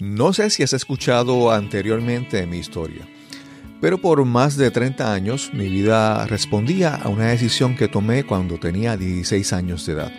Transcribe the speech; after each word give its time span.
No 0.00 0.32
sé 0.32 0.50
si 0.50 0.64
has 0.64 0.72
escuchado 0.72 1.52
anteriormente 1.52 2.46
mi 2.48 2.58
historia, 2.58 3.06
pero 3.80 3.98
por 3.98 4.24
más 4.24 4.56
de 4.56 4.72
30 4.72 5.12
años 5.12 5.50
mi 5.52 5.68
vida 5.68 6.26
respondía 6.26 6.96
a 6.96 7.08
una 7.08 7.26
decisión 7.26 7.76
que 7.76 7.86
tomé 7.86 8.24
cuando 8.24 8.58
tenía 8.58 8.96
16 8.96 9.52
años 9.52 9.86
de 9.86 9.92
edad. 9.92 10.12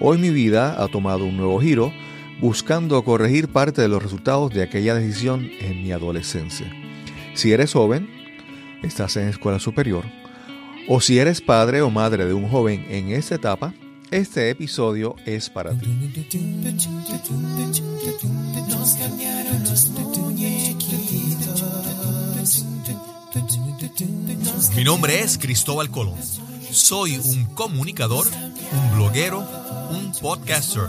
Hoy 0.00 0.16
mi 0.16 0.30
vida 0.30 0.82
ha 0.82 0.88
tomado 0.88 1.26
un 1.26 1.36
nuevo 1.36 1.60
giro, 1.60 1.92
buscando 2.40 3.04
corregir 3.04 3.48
parte 3.48 3.82
de 3.82 3.88
los 3.88 4.02
resultados 4.02 4.52
de 4.54 4.62
aquella 4.62 4.94
decisión 4.94 5.50
en 5.60 5.82
mi 5.82 5.92
adolescencia. 5.92 6.72
Si 7.34 7.52
eres 7.52 7.74
joven, 7.74 8.08
estás 8.82 9.18
en 9.18 9.28
escuela 9.28 9.58
superior, 9.58 10.06
o 10.88 11.02
si 11.02 11.18
eres 11.18 11.42
padre 11.42 11.82
o 11.82 11.90
madre 11.90 12.24
de 12.24 12.32
un 12.32 12.48
joven 12.48 12.86
en 12.88 13.10
esta 13.10 13.34
etapa, 13.34 13.74
este 14.10 14.50
episodio 14.50 15.16
es 15.24 15.48
para 15.48 15.70
ti. 15.70 15.86
Mi 24.74 24.82
nombre 24.82 25.20
es 25.20 25.38
Cristóbal 25.38 25.88
Colón. 25.90 26.16
Soy 26.72 27.18
un 27.18 27.44
comunicador, 27.54 28.26
un 28.26 28.96
bloguero, 28.96 29.46
un 29.90 30.12
podcaster. 30.20 30.88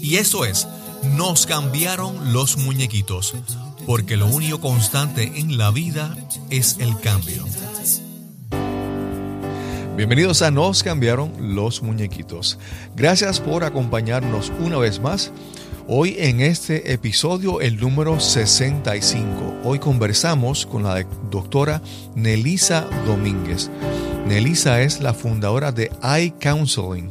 Y 0.00 0.16
eso 0.16 0.44
es, 0.44 0.68
nos 1.16 1.46
cambiaron 1.46 2.32
los 2.32 2.58
muñequitos, 2.58 3.34
porque 3.86 4.16
lo 4.16 4.26
único 4.26 4.60
constante 4.60 5.32
en 5.36 5.58
la 5.58 5.72
vida 5.72 6.16
es 6.50 6.76
el 6.78 6.96
cambio. 7.00 7.44
Bienvenidos 9.96 10.42
a 10.42 10.50
Nos 10.52 10.84
cambiaron 10.84 11.56
los 11.56 11.82
muñequitos. 11.82 12.58
Gracias 12.94 13.40
por 13.40 13.64
acompañarnos 13.64 14.52
una 14.60 14.78
vez 14.78 15.00
más. 15.00 15.32
Hoy 15.88 16.16
en 16.18 16.40
este 16.40 16.92
episodio, 16.92 17.60
el 17.60 17.78
número 17.78 18.18
65. 18.18 19.60
Hoy 19.62 19.78
conversamos 19.78 20.66
con 20.66 20.82
la 20.82 21.06
doctora 21.30 21.80
Nelisa 22.16 22.88
Domínguez. 23.06 23.70
Nelisa 24.26 24.82
es 24.82 25.00
la 25.00 25.14
fundadora 25.14 25.70
de 25.70 25.92
iCounseling, 26.02 27.08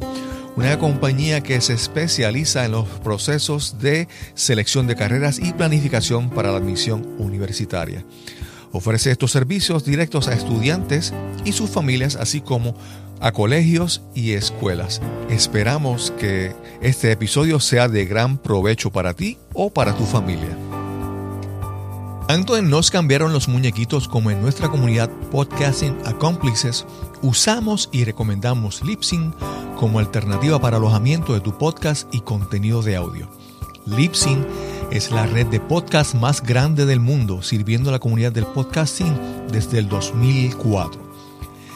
una 0.56 0.78
compañía 0.78 1.40
que 1.40 1.58
se 1.62 1.72
especializa 1.72 2.66
en 2.66 2.72
los 2.72 2.86
procesos 2.86 3.78
de 3.78 4.08
selección 4.34 4.86
de 4.86 4.94
carreras 4.94 5.38
y 5.38 5.54
planificación 5.54 6.28
para 6.28 6.50
la 6.50 6.58
admisión 6.58 7.16
universitaria. 7.18 8.04
Ofrece 8.76 9.10
estos 9.10 9.32
servicios 9.32 9.86
directos 9.86 10.28
a 10.28 10.34
estudiantes 10.34 11.14
y 11.46 11.52
sus 11.52 11.70
familias, 11.70 12.14
así 12.14 12.42
como 12.42 12.74
a 13.20 13.32
colegios 13.32 14.02
y 14.14 14.32
escuelas. 14.32 15.00
Esperamos 15.30 16.12
que 16.18 16.54
este 16.82 17.10
episodio 17.10 17.58
sea 17.58 17.88
de 17.88 18.04
gran 18.04 18.36
provecho 18.36 18.92
para 18.92 19.14
ti 19.14 19.38
o 19.54 19.70
para 19.72 19.96
tu 19.96 20.04
familia. 20.04 20.58
Tanto 22.28 22.58
en 22.58 22.68
Nos 22.68 22.90
cambiaron 22.90 23.32
los 23.32 23.48
muñequitos 23.48 24.08
como 24.08 24.30
en 24.30 24.42
nuestra 24.42 24.68
comunidad 24.68 25.08
Podcasting 25.30 25.96
Accomplices, 26.04 26.84
usamos 27.22 27.88
y 27.92 28.04
recomendamos 28.04 28.84
Lipsyn 28.84 29.32
como 29.78 30.00
alternativa 30.00 30.60
para 30.60 30.76
alojamiento 30.76 31.32
de 31.32 31.40
tu 31.40 31.56
podcast 31.56 32.14
y 32.14 32.20
contenido 32.20 32.82
de 32.82 32.96
audio. 32.96 33.30
Lipsyn 33.86 34.44
es 34.90 35.10
la 35.10 35.26
red 35.26 35.46
de 35.46 35.60
podcast 35.60 36.14
más 36.14 36.42
grande 36.42 36.84
del 36.86 37.00
mundo, 37.00 37.42
sirviendo 37.42 37.90
a 37.90 37.92
la 37.92 37.98
comunidad 37.98 38.32
del 38.32 38.46
podcasting 38.46 39.12
desde 39.50 39.78
el 39.78 39.88
2004. 39.88 41.04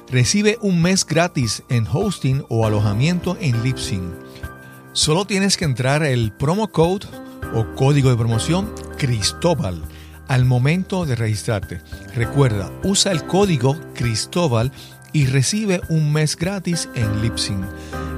Recibe 0.10 0.58
un 0.62 0.82
mes 0.82 1.06
gratis 1.06 1.62
en 1.70 1.88
hosting 1.92 2.44
o 2.50 2.66
alojamiento 2.66 3.38
en 3.40 3.64
Lipsyn. 3.64 4.16
Solo 4.94 5.26
tienes 5.26 5.58
que 5.58 5.66
entrar 5.66 6.02
el 6.04 6.32
promo 6.32 6.70
code 6.70 7.06
o 7.54 7.76
código 7.76 8.10
de 8.10 8.18
promoción 8.18 8.68
Cristóbal 8.98 9.84
al 10.28 10.46
momento 10.46 11.06
de 11.06 11.16
registrarte. 11.16 11.82
Recuerda, 12.16 12.72
usa 12.84 13.12
el 13.12 13.24
código 13.26 13.78
Cristóbal 13.94 14.72
y 15.14 15.28
recibe 15.28 15.82
un 15.90 16.12
mes 16.12 16.36
gratis 16.36 16.90
en 16.96 17.22
Lipsyn. 17.22 17.66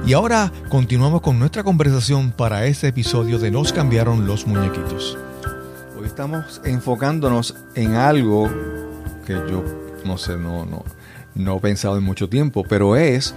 Y 0.06 0.14
ahora 0.14 0.50
continuamos 0.68 1.20
con 1.20 1.38
nuestra 1.38 1.62
conversación 1.62 2.32
para 2.32 2.66
este 2.66 2.88
episodio 2.88 3.38
de 3.38 3.50
Nos 3.50 3.72
cambiaron 3.72 4.26
los 4.26 4.46
muñequitos. 4.46 5.18
Hoy 5.98 6.06
estamos 6.06 6.60
enfocándonos 6.64 7.54
en 7.74 7.94
algo 7.94 8.50
que 9.26 9.34
yo 9.34 9.62
no 10.04 10.16
sé, 10.18 10.36
no, 10.36 10.64
no, 10.64 10.84
no 11.34 11.56
he 11.56 11.60
pensado 11.60 11.98
en 11.98 12.04
mucho 12.04 12.28
tiempo, 12.28 12.64
pero 12.68 12.96
es 12.96 13.34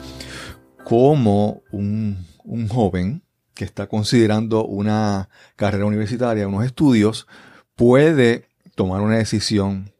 cómo 0.83 1.61
un, 1.71 2.25
un 2.43 2.67
joven 2.67 3.22
que 3.53 3.65
está 3.65 3.87
considerando 3.87 4.65
una 4.65 5.29
carrera 5.55 5.85
universitaria, 5.85 6.47
unos 6.47 6.65
estudios, 6.65 7.27
puede 7.75 8.47
tomar 8.75 9.01
una 9.01 9.17
decisión 9.17 9.91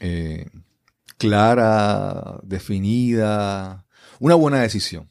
eh, 0.00 0.46
clara, 1.18 2.38
definida, 2.42 3.84
una 4.20 4.34
buena 4.34 4.60
decisión. 4.60 5.10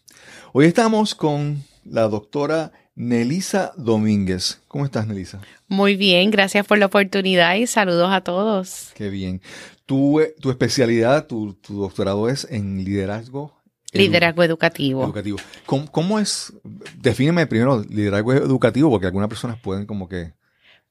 Hoy 0.53 0.65
estamos 0.65 1.13
con 1.13 1.63
la 1.83 2.03
doctora 2.03 2.71
Nelisa 2.95 3.73
Domínguez. 3.77 4.61
¿Cómo 4.67 4.85
estás, 4.85 5.05
Nelisa? 5.05 5.39
Muy 5.67 5.95
bien, 5.95 6.31
gracias 6.31 6.65
por 6.65 6.77
la 6.79 6.87
oportunidad 6.87 7.55
y 7.55 7.67
saludos 7.67 8.09
a 8.11 8.21
todos. 8.21 8.91
Qué 8.95 9.09
bien. 9.09 9.41
Tu, 9.85 10.19
tu 10.39 10.49
especialidad, 10.49 11.27
tu, 11.27 11.53
tu 11.53 11.79
doctorado 11.81 12.27
es 12.27 12.47
en 12.49 12.83
liderazgo 12.83 13.56
Liderazgo 13.93 14.43
educativo. 14.43 15.03
educativo. 15.03 15.37
¿Cómo, 15.65 15.91
¿Cómo, 15.91 16.19
es? 16.19 16.53
Defíneme 16.95 17.47
primero 17.47 17.83
liderazgo 17.89 18.33
educativo, 18.33 18.89
porque 18.89 19.07
algunas 19.07 19.29
personas 19.29 19.59
pueden 19.59 19.85
como 19.85 20.09
que... 20.09 20.33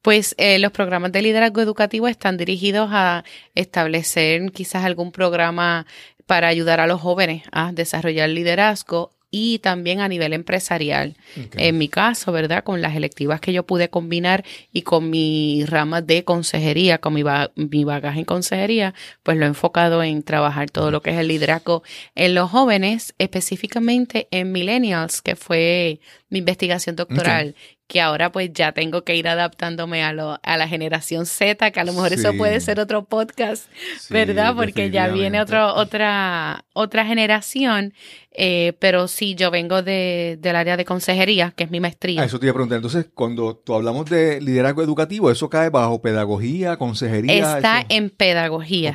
Pues 0.03 0.35
eh, 0.39 0.59
los 0.59 0.73
programas 0.73 1.13
de 1.13 1.21
liderazgo 1.21 1.61
educativo 1.61 2.07
están 2.07 2.37
dirigidos 2.37 2.89
a 2.93 3.25
establecer 3.55 4.53
quizás 4.53 4.85
algún 4.85 5.11
programa 5.11 5.87
para 6.27 6.49
ayudar 6.49 6.81
a 6.81 6.87
los 6.87 7.01
jóvenes 7.01 7.43
a 7.53 7.73
desarrollar 7.73 8.29
liderazgo 8.29 9.16
y 9.39 9.59
también 9.59 10.01
a 10.01 10.09
nivel 10.09 10.33
empresarial. 10.33 11.15
En 11.59 11.77
mi 11.77 11.89
caso, 11.89 12.33
¿verdad? 12.33 12.65
Con 12.65 12.81
las 12.81 12.97
electivas 12.97 13.39
que 13.39 13.53
yo 13.53 13.67
pude 13.67 13.91
combinar 13.91 14.47
y 14.73 14.81
con 14.81 15.11
mi 15.11 15.63
rama 15.67 16.01
de 16.01 16.25
consejería, 16.25 16.97
con 16.97 17.13
mi, 17.13 17.23
mi 17.55 17.85
bagaje 17.85 18.21
en 18.21 18.25
consejería, 18.25 18.95
pues 19.23 19.37
lo 19.37 19.45
he 19.45 19.49
enfocado 19.49 20.03
en 20.03 20.23
trabajar 20.23 20.71
todo 20.71 20.91
lo 20.91 21.03
que 21.03 21.11
es 21.11 21.19
el 21.19 21.29
liderazgo 21.29 21.83
en 22.15 22.35
los 22.35 22.51
jóvenes, 22.51 23.15
específicamente 23.19 24.27
en 24.31 24.53
millennials, 24.53 25.21
que 25.21 25.37
fue 25.37 26.01
mi 26.31 26.39
investigación 26.39 26.97
doctoral 26.97 27.55
que 27.87 28.01
ahora 28.01 28.33
pues 28.33 28.51
ya 28.53 28.73
tengo 28.73 29.05
que 29.05 29.15
ir 29.15 29.29
adaptándome 29.29 30.03
a, 30.03 30.13
lo, 30.13 30.39
a 30.43 30.57
la 30.57 30.67
generación 30.67 31.25
Z, 31.25 31.71
que 31.71 31.81
a 31.81 31.85
lo 31.85 31.93
mejor 31.93 32.13
eso 32.13 32.33
puede 32.37 32.61
ser 32.61 32.81
otro 32.81 33.05
podcast, 33.05 33.71
¿verdad? 34.11 34.55
Porque 34.57 34.91
ya 34.91 35.09
viene 35.09 35.41
otro, 35.41 35.75
otra, 35.75 36.65
otra 36.73 37.07
generación, 37.07 37.95
eh, 38.33 38.73
pero 38.81 39.07
sí, 39.07 39.37
yo 39.37 39.53
vengo 39.53 39.83
de, 39.83 40.37
del 40.41 40.57
área 40.57 40.77
de 40.77 40.85
consejería, 40.85 41.53
que 41.53 41.65
es 41.65 41.71
mi 41.71 41.79
maestría. 41.79 42.23
Ah, 42.23 42.25
eso 42.25 42.41
te 42.41 42.47
iba 42.47 42.51
a 42.51 42.55
preguntar. 42.55 42.77
Entonces, 42.77 43.07
cuando 43.15 43.57
tú 43.57 43.75
hablamos 43.75 44.11
de 44.11 44.41
liderazgo 44.41 44.83
educativo, 44.83 45.31
¿eso 45.31 45.49
cae 45.49 45.71
bajo 45.71 46.03
pedagogía, 46.03 46.77
consejería? 46.77 47.57
Está 47.57 47.87
en 47.89 48.11
pedagogía. 48.11 48.95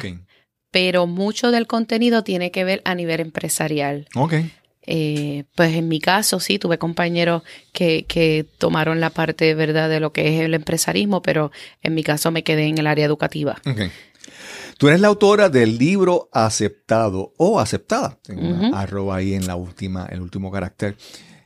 Pero 0.69 1.05
mucho 1.07 1.51
del 1.51 1.67
contenido 1.67 2.23
tiene 2.23 2.51
que 2.51 2.63
ver 2.63 2.81
a 2.85 2.95
nivel 2.95 3.19
empresarial. 3.19 4.07
Ok. 4.15 4.35
Eh, 4.83 5.43
pues 5.55 5.75
en 5.75 5.87
mi 5.87 5.99
caso 5.99 6.39
sí, 6.39 6.57
tuve 6.57 6.77
compañeros 6.77 7.43
que, 7.71 8.05
que 8.05 8.45
tomaron 8.57 8.99
la 8.99 9.11
parte 9.11 9.53
verdad 9.53 9.89
de 9.89 9.99
lo 9.99 10.11
que 10.11 10.35
es 10.35 10.41
el 10.41 10.53
empresarismo, 10.53 11.21
pero 11.21 11.51
en 11.81 11.93
mi 11.93 12.03
caso 12.03 12.31
me 12.31 12.43
quedé 12.43 12.65
en 12.65 12.77
el 12.77 12.87
área 12.87 13.05
educativa. 13.05 13.61
Tú 14.77 14.87
eres 14.87 14.99
la 14.99 15.09
autora 15.09 15.49
del 15.49 15.77
libro 15.77 16.29
Aceptado 16.33 17.33
o 17.37 17.59
Aceptada. 17.59 18.17
Tengo 18.23 18.41
una 18.41 18.81
arroba 18.81 19.17
ahí 19.17 19.35
en 19.35 19.45
la 19.45 19.55
última, 19.55 20.07
el 20.07 20.21
último 20.21 20.51
carácter. 20.51 20.95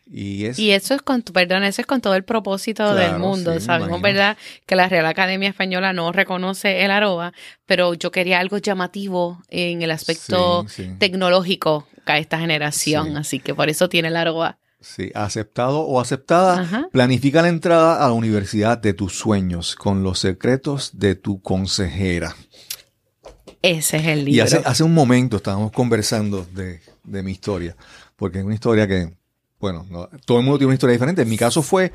Y, 0.07 0.45
y, 0.61 0.71
eso 0.71 0.93
es 0.93 1.01
con, 1.01 1.23
perdón, 1.23 1.63
eso 1.63 1.81
es 1.81 1.87
con 1.87 1.99
todo 1.99 2.13
el 2.13 2.23
propósito 2.23 2.93
del 2.93 3.17
mundo. 3.17 3.59
Sabemos, 3.59 4.01
¿verdad? 4.01 4.37
Que 4.67 4.75
la 4.75 4.87
Real 4.87 5.05
Academia 5.07 5.49
Española 5.49 5.93
no 5.93 6.11
reconoce 6.11 6.83
el 6.85 6.91
arroba, 6.91 7.33
pero 7.65 7.95
yo 7.95 8.11
quería 8.11 8.39
algo 8.39 8.59
llamativo 8.59 9.41
en 9.49 9.81
el 9.81 9.89
aspecto 9.89 10.65
tecnológico 10.99 11.87
a 12.05 12.19
esta 12.19 12.39
generación, 12.39 13.17
así 13.17 13.39
que 13.39 13.55
por 13.55 13.69
eso 13.69 13.89
tiene 13.89 14.09
el 14.09 14.17
arroba. 14.17 14.59
Sí, 14.79 15.11
aceptado 15.15 15.79
o 15.79 15.99
aceptada. 15.99 16.87
Planifica 16.91 17.41
la 17.41 17.47
entrada 17.47 18.05
a 18.05 18.07
la 18.07 18.13
universidad 18.13 18.77
de 18.77 18.93
tus 18.93 19.17
sueños 19.17 19.75
con 19.75 20.03
los 20.03 20.19
secretos 20.19 20.91
de 20.99 21.15
tu 21.15 21.41
consejera. 21.41 22.35
Ese 23.63 23.97
es 23.97 24.05
el 24.05 24.25
libro. 24.25 24.37
Y 24.37 24.39
hace, 24.41 24.61
hace 24.63 24.83
un 24.83 24.93
momento 24.93 25.37
estábamos 25.37 25.71
conversando 25.71 26.45
de, 26.53 26.81
de 27.03 27.23
mi 27.23 27.31
historia, 27.31 27.75
porque 28.15 28.37
es 28.37 28.45
una 28.45 28.53
historia 28.53 28.87
que 28.87 29.15
bueno, 29.59 29.85
todo 30.25 30.39
el 30.39 30.43
mundo 30.43 30.57
tiene 30.57 30.67
una 30.67 30.73
historia 30.75 30.93
diferente. 30.93 31.21
En 31.23 31.29
mi 31.29 31.37
caso 31.37 31.61
fue 31.61 31.91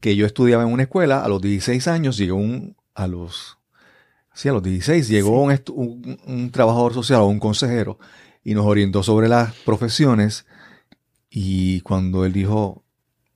que 0.00 0.14
yo 0.16 0.26
estudiaba 0.26 0.62
en 0.62 0.72
una 0.72 0.84
escuela, 0.84 1.24
a 1.24 1.28
los 1.28 1.40
16 1.40 1.88
años 1.88 2.16
llegó 2.16 2.36
un, 2.36 2.76
a 2.94 3.06
los 3.06 3.58
sí, 4.34 4.48
a 4.48 4.52
los 4.52 4.62
16 4.62 5.08
llegó 5.08 5.42
un, 5.42 5.50
un- 5.74 6.20
un 6.26 6.50
trabajador 6.50 6.94
social 6.94 7.20
o 7.22 7.26
un 7.26 7.40
consejero 7.40 7.98
y 8.44 8.54
nos 8.54 8.66
orientó 8.66 9.02
sobre 9.02 9.28
las 9.28 9.52
profesiones 9.64 10.46
y 11.30 11.80
cuando 11.80 12.24
él 12.24 12.32
dijo 12.32 12.84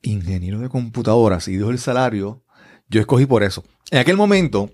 ingeniero 0.02 0.58
de 0.60 0.68
computadoras 0.68 1.48
y 1.48 1.56
dijo 1.56 1.70
el 1.70 1.78
salario, 1.78 2.42
yo 2.88 3.00
escogí 3.00 3.26
por 3.26 3.42
eso. 3.42 3.64
En 3.90 3.98
aquel 3.98 4.16
momento, 4.16 4.70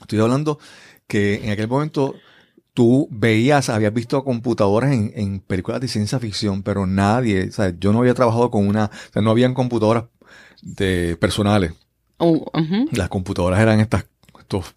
estoy 0.00 0.18
hablando 0.20 0.58
que 1.06 1.44
en 1.44 1.50
aquel 1.50 1.68
momento 1.68 2.14
tú 2.78 3.08
veías, 3.10 3.70
habías 3.70 3.92
visto 3.92 4.22
computadoras 4.22 4.92
en, 4.92 5.10
en 5.16 5.40
películas 5.40 5.80
de 5.80 5.88
ciencia 5.88 6.20
ficción, 6.20 6.62
pero 6.62 6.86
nadie, 6.86 7.48
o 7.48 7.50
sea, 7.50 7.74
yo 7.76 7.92
no 7.92 7.98
había 7.98 8.14
trabajado 8.14 8.52
con 8.52 8.68
una, 8.68 8.84
o 8.84 9.12
sea, 9.12 9.20
no 9.20 9.32
habían 9.32 9.52
computadoras 9.52 10.04
de 10.62 11.16
personales. 11.20 11.72
Uh, 12.20 12.36
ujú. 12.36 12.88
Las 12.92 13.08
computadoras 13.08 13.58
eran 13.58 13.80
estas 13.80 14.04
estos, 14.38 14.76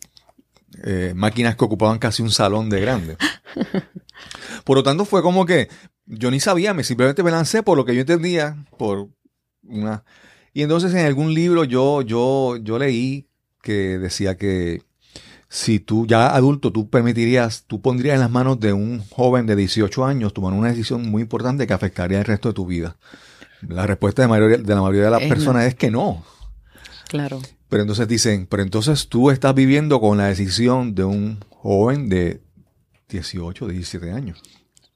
eh, 0.83 1.13
máquinas 1.15 1.55
que 1.55 1.63
ocupaban 1.63 1.99
casi 1.99 2.23
un 2.23 2.31
salón 2.31 2.71
de 2.71 2.81
grande. 2.81 3.17
Por 4.65 4.77
lo 4.77 4.81
tanto, 4.81 5.05
fue 5.05 5.21
como 5.21 5.45
que 5.45 5.69
yo 6.07 6.31
ni 6.31 6.39
sabía, 6.39 6.73
me 6.73 6.83
simplemente 6.83 7.21
me 7.21 7.29
lancé 7.29 7.61
por 7.61 7.77
lo 7.77 7.85
que 7.85 7.93
yo 7.93 8.01
entendía, 8.01 8.65
por 8.79 9.09
una. 9.61 10.03
Y 10.53 10.63
entonces 10.63 10.91
en 10.95 11.05
algún 11.05 11.35
libro 11.35 11.65
yo, 11.65 12.01
yo, 12.01 12.57
yo 12.57 12.79
leí 12.79 13.27
que 13.61 13.99
decía 13.99 14.37
que 14.37 14.81
si 15.53 15.81
tú 15.81 16.07
ya 16.07 16.33
adulto, 16.33 16.71
tú 16.71 16.89
permitirías, 16.89 17.65
tú 17.67 17.81
pondrías 17.81 18.13
en 18.15 18.21
las 18.21 18.31
manos 18.31 18.57
de 18.61 18.71
un 18.71 19.03
joven 19.09 19.45
de 19.45 19.57
18 19.57 20.05
años 20.05 20.33
tomar 20.33 20.53
una 20.53 20.69
decisión 20.69 21.09
muy 21.11 21.23
importante 21.23 21.67
que 21.67 21.73
afectaría 21.73 22.19
el 22.19 22.25
resto 22.25 22.47
de 22.47 22.53
tu 22.53 22.65
vida. 22.65 22.95
La 23.67 23.85
respuesta 23.85 24.21
de, 24.21 24.29
mayoría- 24.29 24.57
de 24.59 24.73
la 24.75 24.81
mayoría 24.81 25.03
de 25.03 25.11
las 25.11 25.21
Es 25.23 25.27
no. 25.27 25.35
personas 25.35 25.65
es 25.65 25.75
que 25.75 25.91
no. 25.91 26.23
Claro. 27.09 27.41
Pero 27.67 27.83
entonces 27.83 28.07
dicen, 28.07 28.47
pero 28.49 28.63
entonces 28.63 29.09
tú 29.09 29.29
estás 29.29 29.53
viviendo 29.53 29.99
con 29.99 30.17
la 30.19 30.27
decisión 30.27 30.95
de 30.95 31.03
un 31.03 31.39
joven 31.49 32.07
de 32.07 32.41
18, 33.09 33.67
17 33.67 34.09
años. 34.13 34.41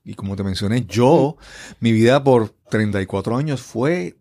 Y 0.06 0.14
como 0.14 0.38
te 0.38 0.44
mencioné, 0.44 0.86
yo, 0.86 1.36
mi 1.82 1.92
vida 1.92 2.24
por 2.24 2.56
34 2.70 3.36
años 3.36 3.62
fue 3.62 4.16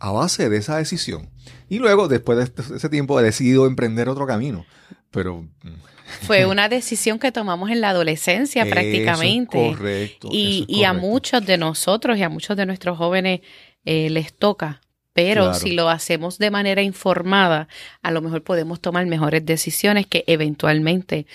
a 0.00 0.10
base 0.10 0.48
de 0.48 0.56
esa 0.56 0.76
decisión. 0.76 1.30
Y 1.68 1.78
luego, 1.78 2.08
después 2.08 2.36
de 2.38 2.44
este- 2.44 2.74
ese 2.76 2.88
tiempo, 2.88 3.18
he 3.20 3.22
decidido 3.22 3.66
emprender 3.68 4.08
otro 4.08 4.26
camino. 4.26 4.64
Pero... 5.10 5.46
Fue 6.22 6.46
una 6.46 6.68
decisión 6.68 7.18
que 7.18 7.32
tomamos 7.32 7.70
en 7.70 7.80
la 7.80 7.90
adolescencia 7.90 8.62
eso 8.62 8.70
es 8.70 8.76
correcto. 9.76 10.28
Y, 10.32 10.62
eso 10.62 10.66
es 10.70 10.76
y 10.78 10.84
a 10.84 10.92
muchos 10.92 11.44
de 11.44 11.58
nosotros 11.58 12.16
y 12.18 12.22
a 12.22 12.28
muchos 12.28 12.56
de 12.56 12.66
nuestros 12.66 12.96
jóvenes 12.98 13.40
eh, 13.84 14.10
les 14.10 14.32
toca. 14.34 14.80
Pero 15.12 15.44
Claro. 15.46 15.58
si 15.58 15.72
lo 15.72 15.88
hacemos 15.88 16.38
de 16.38 16.50
manera 16.50 16.82
informada, 16.82 17.68
a 18.02 18.10
lo 18.10 18.20
mejor 18.22 18.42
podemos 18.44 18.80
tomar 18.80 19.04
mejores 19.06 19.44
decisiones 19.44 20.06
que 20.06 20.22
eventualmente, 20.28 21.26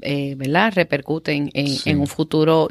eh, 0.00 0.34
¿verdad?, 0.36 0.72
repercuten 0.74 1.50
en, 1.52 1.66
Sí. 1.68 1.90
en 1.90 1.98
un 2.00 2.06
futuro, 2.06 2.68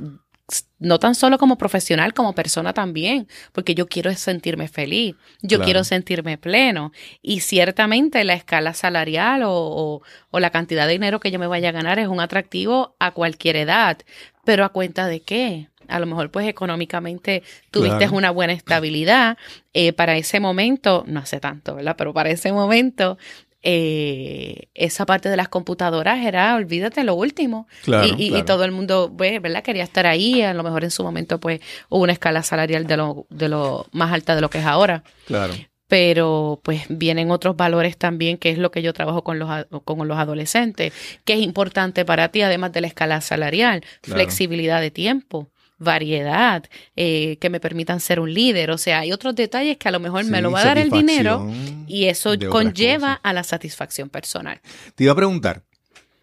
no 0.80 1.00
tan 1.00 1.15
solo 1.15 1.38
como 1.38 1.57
profesional, 1.57 2.13
como 2.13 2.33
persona 2.33 2.74
también, 2.74 3.27
porque 3.51 3.75
yo 3.75 3.88
quiero 3.88 4.13
sentirme 4.15 4.68
feliz, 4.68 5.15
yo 5.42 5.57
Claro. 5.57 5.63
quiero 5.65 5.83
sentirme 5.83 6.38
pleno. 6.38 6.92
Y 7.21 7.42
ciertamente 7.42 8.24
la 8.24 8.33
escala 8.33 8.74
salarial 8.74 9.44
o, 9.44 9.51
o- 9.53 10.01
o 10.31 10.39
la 10.39 10.50
cantidad 10.50 10.86
de 10.88 10.94
dinero 10.94 11.19
que 11.19 11.31
yo 11.31 11.39
me 11.39 11.48
vaya 11.48 11.69
a 11.69 11.74
ganar 11.74 12.00
es 12.00 12.07
un 12.07 12.19
atractivo 12.19 12.95
a 13.00 13.12
cualquier 13.12 13.56
edad. 13.57 13.98
Pero 14.44 14.65
a 14.65 14.69
cuenta 14.69 15.07
de 15.07 15.19
qué? 15.21 15.68
A 15.88 16.00
lo 16.00 16.06
mejor 16.06 16.31
pues 16.31 16.48
económicamente 16.48 17.44
tuviste 17.69 17.98
Claro. 18.00 18.15
una 18.15 18.31
buena 18.31 18.53
estabilidad. 18.53 19.38
Eh, 19.74 19.94
para 19.94 20.15
ese 20.18 20.39
momento, 20.39 21.03
no 21.07 21.19
hace 21.19 21.39
tanto, 21.39 21.75
¿verdad? 21.75 21.95
Pero 21.98 22.13
para 22.13 22.30
ese 22.30 22.51
momento, 22.51 23.18
eh, 23.63 24.69
esa 24.74 25.06
parte 25.06 25.30
de 25.30 25.38
las 25.38 25.50
computadoras 25.50 26.25
era, 26.25 26.56
olvídate, 26.56 27.04
lo 27.04 27.16
último. 27.16 27.68
Claro, 27.84 28.08
y, 28.08 28.22
y- 28.24 28.28
y 28.28 28.30
claro. 28.30 28.46
todo 28.46 28.63
el 28.66 28.72
mundo, 28.72 29.13
pues, 29.18 29.42
¿verdad? 29.42 29.63
Quería 29.63 29.84
estar 29.84 30.06
ahí. 30.08 30.42
A 30.42 30.54
lo 30.54 30.63
mejor 30.63 30.84
en 30.84 30.92
su 30.92 31.04
momento, 31.04 31.40
pues, 31.40 31.62
hubo 31.90 32.04
una 32.04 32.13
escala 32.13 32.44
salarial 32.44 32.88
de 32.88 32.98
lo, 32.98 33.25
de 33.30 33.50
lo 33.50 33.86
más 33.92 34.12
alta 34.12 34.36
de 34.36 34.42
lo 34.42 34.50
que 34.50 34.60
es 34.60 34.66
ahora 34.66 35.04
Claro. 35.25 35.54
pero 35.88 36.62
pues 36.63 36.84
vienen 36.88 37.31
otros 37.31 37.58
valores 37.58 37.98
también, 37.98 38.38
que 38.38 38.50
es 38.50 38.58
lo 38.58 38.72
que 38.72 38.81
yo 38.81 38.94
trabajo 38.94 39.24
con 39.25 39.40
los, 39.40 39.50
con 39.84 40.08
los 40.08 40.18
adolescentes, 40.18 40.94
que 41.25 41.34
es 41.34 41.40
importante 41.42 42.06
para 42.06 42.30
ti, 42.30 42.42
además 42.42 42.72
de 42.72 42.80
la 42.81 42.88
escala 42.88 43.19
salarial, 43.19 43.81
Claro. 44.02 44.18
flexibilidad 44.22 44.80
de 44.80 44.90
tiempo, 44.90 45.50
variedad, 45.81 46.63
eh, 46.95 47.38
que 47.42 47.50
me 47.50 47.60
permitan 47.60 48.00
ser 48.00 48.19
un 48.19 48.33
líder. 48.33 48.72
O 48.72 48.78
sea, 48.78 49.00
hay 49.00 49.12
otros 49.12 49.36
detalles 49.36 49.78
que 49.78 49.89
a 49.89 49.92
lo 49.92 50.00
mejor 50.00 50.24
me 50.25 50.42
lo 50.42 50.51
va 50.51 50.62
a 50.62 50.66
dar 50.66 50.78
el 50.78 50.89
dinero 50.89 51.51
y 51.88 52.06
eso 52.06 52.33
conlleva 52.50 53.13
a 53.13 53.33
la 53.33 53.44
satisfacción 53.44 54.10
personal. 54.10 54.62
Te 54.95 55.06
iba 55.06 55.13
a 55.13 55.16
preguntar, 55.16 55.63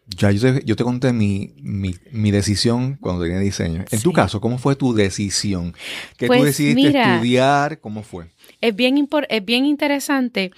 ya 0.06 0.30
yo 0.30 0.40
te, 0.40 0.64
yo 0.64 0.76
te 0.76 0.84
conté 0.84 1.12
mi, 1.12 1.52
mi, 1.60 1.94
mi 2.12 2.30
decisión 2.30 2.96
cuando 3.00 3.24
tenía 3.24 3.38
diseño. 3.40 3.84
En 3.90 4.00
tu 4.00 4.12
caso, 4.12 4.40
¿cómo 4.40 4.58
fue 4.58 4.76
tu 4.76 4.94
decisión? 4.94 5.74
¿Que 6.16 6.28
Pues, 6.28 6.40
tú 6.40 6.46
decidiste 6.46 6.80
mira. 6.88 7.14
estudiar? 7.14 7.80
¿Cómo 7.80 8.02
fue? 8.02 8.26
Es 8.60 8.74
bien, 8.74 9.08
es 9.28 9.44
bien 9.44 9.66
interesante 9.66 10.52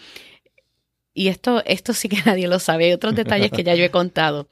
y 1.15 1.29
esto, 1.29 1.63
esto 1.65 1.95
sí 1.95 2.09
que 2.09 2.19
nadie 2.27 2.49
lo 2.49 2.59
sabe. 2.59 2.85
Hay 2.87 2.93
otros 2.93 3.15
detalles 3.15 3.51
que 3.51 3.65
ya 3.65 3.75
yo 3.75 3.85
he 3.85 3.91
contado. 4.01 4.49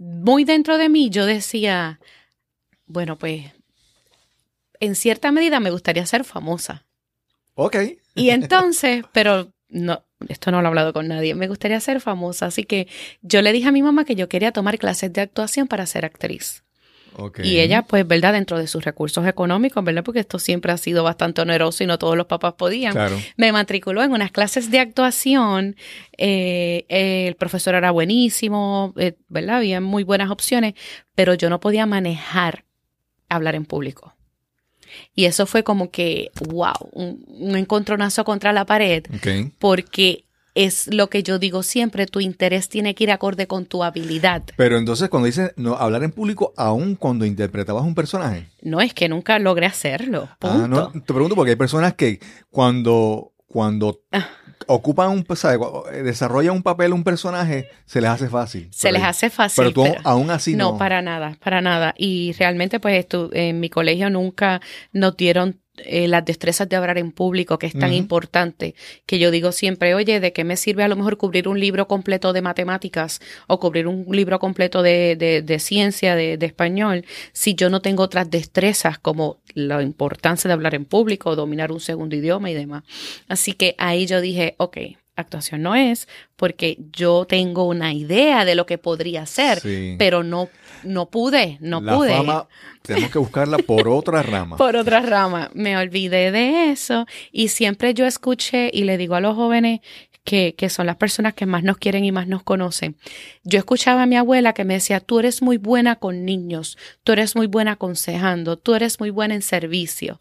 Muy 0.00 0.44
dentro 0.44 0.76
de 0.78 0.88
mí 0.88 1.10
yo 1.10 1.24
decía, 1.26 1.98
bueno, 2.88 3.16
pues 3.16 3.44
en 4.80 4.94
cierta 4.94 5.32
medida 5.32 5.60
me 5.60 5.70
gustaría 5.70 6.04
ser 6.06 6.24
famosa. 6.24 6.86
Ok. 7.54 7.76
Y 8.14 8.30
entonces, 8.30 9.04
pero 9.12 9.52
no, 9.68 10.04
esto 10.28 10.50
no 10.50 10.60
lo 10.60 10.66
he 10.66 10.68
hablado 10.68 10.92
con 10.92 11.08
nadie, 11.08 11.34
me 11.34 11.48
gustaría 11.48 11.80
ser 11.80 12.00
famosa. 12.00 12.46
Así 12.46 12.64
que 12.64 12.88
yo 13.22 13.42
le 13.42 13.52
dije 13.52 13.68
a 13.68 13.72
mi 13.72 13.82
mamá 13.82 14.04
que 14.04 14.14
yo 14.14 14.28
quería 14.28 14.52
tomar 14.52 14.78
clases 14.78 15.12
de 15.12 15.20
actuación 15.20 15.68
para 15.68 15.86
ser 15.86 16.04
actriz. 16.04 16.62
ok. 17.16 17.40
Y 17.42 17.58
ella, 17.58 17.82
pues, 17.82 18.06
¿verdad? 18.06 18.32
Dentro 18.32 18.58
de 18.58 18.66
sus 18.66 18.84
recursos 18.84 19.26
económicos, 19.26 19.82
¿verdad? 19.84 20.04
Porque 20.04 20.20
esto 20.20 20.38
siempre 20.38 20.72
ha 20.72 20.78
sido 20.78 21.02
bastante 21.04 21.42
oneroso 21.42 21.82
y 21.84 21.86
no 21.86 21.98
todos 21.98 22.16
los 22.16 22.26
papás 22.26 22.54
podían. 22.54 22.92
Claro. 22.92 23.16
Me 23.36 23.50
matriculó 23.52 24.02
en 24.02 24.12
unas 24.12 24.30
clases 24.30 24.70
de 24.70 24.78
actuación. 24.78 25.76
eh, 26.16 26.86
eh, 26.88 27.26
el 27.26 27.34
profesor 27.34 27.74
era 27.74 27.90
buenísimo, 27.90 28.94
eh, 28.96 29.14
¿verdad? 29.28 29.56
Había 29.56 29.80
muy 29.80 30.04
buenas 30.04 30.30
opciones, 30.30 30.74
pero 31.14 31.34
yo 31.34 31.50
no 31.50 31.60
podía 31.60 31.86
manejar 31.86 32.64
hablar 33.28 33.54
en 33.54 33.64
público. 33.64 34.14
Y 35.14 35.26
eso 35.26 35.46
fue 35.46 35.64
como 35.64 35.90
que, 35.90 36.30
wow, 36.48 36.72
un, 36.92 37.24
un 37.28 37.56
encontronazo 37.56 38.24
contra 38.24 38.52
la 38.52 38.64
pared, 38.64 39.04
porque 39.58 40.24
es 40.54 40.92
lo 40.92 41.08
que 41.08 41.22
yo 41.22 41.38
digo 41.38 41.62
siempre, 41.62 42.06
tu 42.06 42.20
interés 42.20 42.68
tiene 42.68 42.94
que 42.94 43.04
ir 43.04 43.12
acorde 43.12 43.46
con 43.46 43.66
tu 43.66 43.84
habilidad. 43.84 44.42
Pero 44.56 44.76
entonces 44.76 45.08
cuando 45.08 45.26
dices 45.26 45.52
no, 45.56 45.74
hablar 45.74 46.02
en 46.02 46.10
público, 46.10 46.52
aún 46.56 46.96
cuando 46.96 47.24
interpretabas 47.24 47.84
un 47.84 47.94
personaje. 47.94 48.48
No 48.62 48.80
es 48.80 48.92
que 48.92 49.08
nunca 49.08 49.38
logré 49.38 49.66
hacerlo. 49.66 50.28
Punto. 50.40 50.64
Ah, 50.64 50.66
no, 50.68 50.90
te 50.90 51.12
pregunto 51.12 51.36
porque 51.36 51.50
hay 51.50 51.56
personas 51.56 51.94
que 51.94 52.18
cuando, 52.50 53.34
cuando 53.46 54.00
Ah. 54.10 54.26
Ocupan 54.66 55.10
un, 55.10 55.26
eh, 55.92 56.02
desarrollan 56.02 56.54
un 56.56 56.62
papel, 56.62 56.92
un 56.92 57.04
personaje, 57.04 57.68
se 57.86 58.00
les 58.00 58.10
hace 58.10 58.28
fácil. 58.28 58.68
Se 58.72 58.88
Pero- 58.88 58.98
les 58.98 59.06
hace 59.06 59.30
fácil. 59.30 59.56
Pero 59.56 59.72
tú 59.72 59.86
aún 60.04 60.30
así 60.30 60.54
no. 60.56 60.72
No, 60.72 60.78
para 60.78 61.02
nada, 61.02 61.36
para 61.42 61.60
nada. 61.60 61.94
Y 61.96 62.32
realmente, 62.38 62.80
pues, 62.80 63.06
en 63.32 63.60
mi 63.60 63.68
colegio 63.70 64.10
nunca 64.10 64.60
nos 64.92 65.16
dieron 65.16 65.60
eh, 65.84 66.08
las 66.08 66.24
destrezas 66.24 66.68
de 66.68 66.76
hablar 66.76 66.98
en 66.98 67.12
público, 67.12 67.58
que 67.58 67.66
es 67.66 67.72
tan 67.72 67.92
importante, 67.92 68.74
que 69.06 69.18
yo 69.18 69.30
digo 69.30 69.52
siempre, 69.52 69.94
oye, 69.94 70.20
¿de 70.20 70.32
qué 70.32 70.44
me 70.44 70.56
sirve 70.56 70.84
a 70.84 70.88
lo 70.88 70.96
mejor 70.96 71.16
cubrir 71.16 71.48
un 71.48 71.58
libro 71.60 71.88
completo 71.88 72.32
de 72.32 72.42
matemáticas 72.42 73.20
o 73.46 73.60
cubrir 73.60 73.86
un 73.86 74.06
libro 74.10 74.38
completo 74.38 74.82
de, 74.82 75.16
de, 75.16 75.42
de 75.42 75.58
ciencia, 75.58 76.14
de, 76.14 76.36
de 76.36 76.46
español, 76.46 77.04
si 77.32 77.54
yo 77.54 77.70
no 77.70 77.80
tengo 77.80 78.02
otras 78.02 78.30
destrezas 78.30 78.98
como 78.98 79.38
la 79.54 79.82
importancia 79.82 80.48
de 80.48 80.54
hablar 80.54 80.74
en 80.74 80.84
público, 80.84 81.36
dominar 81.36 81.72
un 81.72 81.80
segundo 81.80 82.16
idioma 82.16 82.50
y 82.50 82.54
demás? 82.54 82.84
Así 83.28 83.52
que 83.52 83.74
ahí 83.78 84.06
yo 84.06 84.20
dije, 84.20 84.54
ok, 84.58 84.78
actuación 85.20 85.62
no 85.62 85.74
es, 85.74 86.08
porque 86.36 86.78
yo 86.92 87.24
tengo 87.26 87.64
una 87.64 87.92
idea 87.92 88.44
de 88.44 88.54
lo 88.54 88.66
que 88.66 88.78
podría 88.78 89.26
ser, 89.26 89.60
Sí. 89.60 89.96
pero 89.98 90.22
no, 90.22 90.48
no 90.84 91.06
pude, 91.10 91.58
no 91.60 91.80
la 91.80 91.94
pude. 91.94 92.16
fama 92.16 92.46
tenemos 92.82 93.10
que 93.10 93.18
buscarla 93.18 93.58
por 93.58 93.88
otra 93.88 94.22
rama. 94.22 94.56
Por 94.56 94.76
otra 94.76 95.00
rama, 95.00 95.50
me 95.54 95.76
olvidé 95.76 96.30
de 96.30 96.70
eso 96.70 97.06
y 97.32 97.48
siempre 97.48 97.94
yo 97.94 98.06
escuché 98.06 98.70
y 98.72 98.84
le 98.84 98.96
digo 98.96 99.14
a 99.14 99.20
los 99.20 99.34
jóvenes 99.36 99.80
que, 100.24 100.54
que 100.56 100.68
son 100.68 100.86
las 100.86 100.96
personas 100.96 101.32
que 101.34 101.46
más 101.46 101.62
nos 101.64 101.78
quieren 101.78 102.04
y 102.04 102.12
más 102.12 102.26
nos 102.28 102.42
conocen. 102.42 102.96
Yo 103.44 103.58
escuchaba 103.58 104.02
a 104.02 104.06
mi 104.06 104.16
abuela 104.16 104.52
que 104.52 104.64
me 104.64 104.74
decía, 104.74 105.00
tú 105.00 105.18
eres 105.20 105.40
muy 105.42 105.56
buena 105.56 105.96
con 105.96 106.24
niños, 106.26 106.76
tú 107.02 107.12
eres 107.12 107.34
muy 107.34 107.46
buena 107.46 107.72
aconsejando, 107.72 108.56
tú 108.58 108.74
eres 108.74 109.00
muy 109.00 109.08
buena 109.10 109.34
en 109.34 109.42
servicio. 109.42 110.20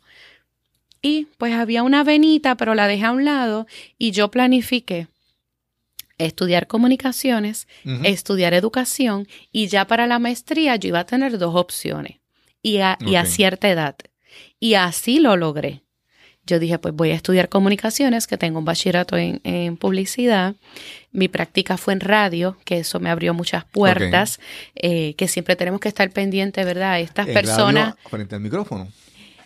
Y 1.07 1.27
pues 1.37 1.53
había 1.53 1.83
una 1.83 2.03
venita, 2.03 2.55
pero 2.55 2.75
la 2.75 2.85
dejé 2.85 3.05
a 3.05 3.11
un 3.11 3.23
lado 3.23 3.65
y 3.97 4.11
yo 4.11 4.29
planifiqué 4.29 5.07
estudiar 6.17 6.67
comunicaciones, 6.67 7.67
estudiar 8.03 8.53
educación 8.53 9.25
y 9.53 9.67
ya 9.67 9.85
para 9.85 10.05
la 10.05 10.19
maestría 10.19 10.75
yo 10.75 10.89
iba 10.89 10.99
a 10.99 11.05
tener 11.05 11.37
dos 11.37 11.55
opciones 11.55 12.17
y 12.61 12.79
a, 12.79 12.97
y 12.99 13.15
a 13.15 13.25
cierta 13.25 13.69
edad. 13.69 13.95
Y 14.59 14.73
así 14.73 15.19
lo 15.19 15.37
logré. 15.37 15.81
Yo 16.45 16.59
dije, 16.59 16.77
pues 16.77 16.93
voy 16.93 17.11
a 17.11 17.15
estudiar 17.15 17.47
comunicaciones, 17.47 18.27
que 18.27 18.37
tengo 18.37 18.59
un 18.59 18.65
bachillerato 18.65 19.15
en, 19.15 19.39
en 19.45 19.77
publicidad. 19.77 20.55
Mi 21.11 21.29
práctica 21.29 21.77
fue 21.77 21.93
en 21.93 22.01
radio, 22.01 22.57
que 22.65 22.79
eso 22.79 22.99
me 22.99 23.09
abrió 23.09 23.33
muchas 23.33 23.63
puertas, 23.63 24.39
eh, 24.75 25.13
que 25.15 25.27
siempre 25.29 25.55
tenemos 25.55 25.79
que 25.79 25.87
estar 25.87 26.09
pendientes, 26.11 26.65
¿verdad? 26.65 26.99
Estas 26.99 27.27
¿En 27.27 27.33
personas... 27.33 27.95
radio 27.95 28.09
frente 28.09 28.35
al 28.35 28.41
micrófono. 28.41 28.87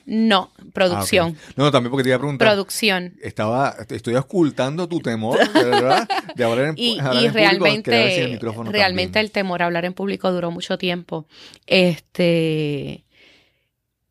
No, 0.05 0.51
Ah, 0.58 0.63
producción. 0.74 1.29
ok. 1.29 1.58
No, 1.58 1.72
también 1.72 1.91
porque 1.91 2.03
te 2.03 2.10
iba 2.10 2.15
a 2.15 2.20
preguntar. 2.20 2.48
Producción. 2.48 3.13
Estaba, 3.22 3.75
estoy 3.89 4.15
ocultando 4.15 4.88
tu 4.88 5.00
temor, 5.00 5.38
¿verdad? 5.53 6.08
De 6.36 6.43
hablar 6.43 6.65
en, 6.67 6.75
Y, 6.77 7.00
hablar 7.00 7.15
y 7.24 7.25
en 7.27 7.31
público, 7.31 7.38
realmente, 7.38 8.24
el 8.25 8.31
micrófono 8.31 8.72
realmente 8.72 9.13
también. 9.13 9.25
el 9.25 9.31
temor 9.31 9.62
a 9.62 9.65
hablar 9.67 9.86
en 9.86 9.93
público 9.93 10.31
duró 10.31 10.51
mucho 10.51 10.77
tiempo. 10.77 11.27
Este, 11.67 13.03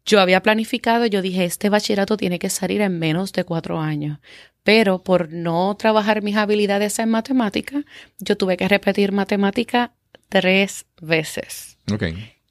yo 0.04 0.20
había 0.20 0.42
planificado, 0.42 1.06
yo 1.06 1.22
dije, 1.22 1.44
este 1.44 1.68
bachillerato 1.68 2.16
tiene 2.16 2.38
que 2.38 2.50
salir 2.50 2.80
en 2.80 2.98
menos 2.98 3.32
de 3.32 3.44
cuatro 3.44 3.80
años. 3.80 4.18
Pero 4.62 5.02
por 5.02 5.32
no 5.32 5.74
trabajar 5.78 6.22
mis 6.22 6.36
habilidades 6.36 6.98
en 6.98 7.08
matemática, 7.10 7.82
yo 8.18 8.36
tuve 8.36 8.56
que 8.56 8.68
repetir 8.68 9.12
matemática 9.12 9.92
tres 10.28 10.84
veces. 11.00 11.78
Ok. 11.92 12.04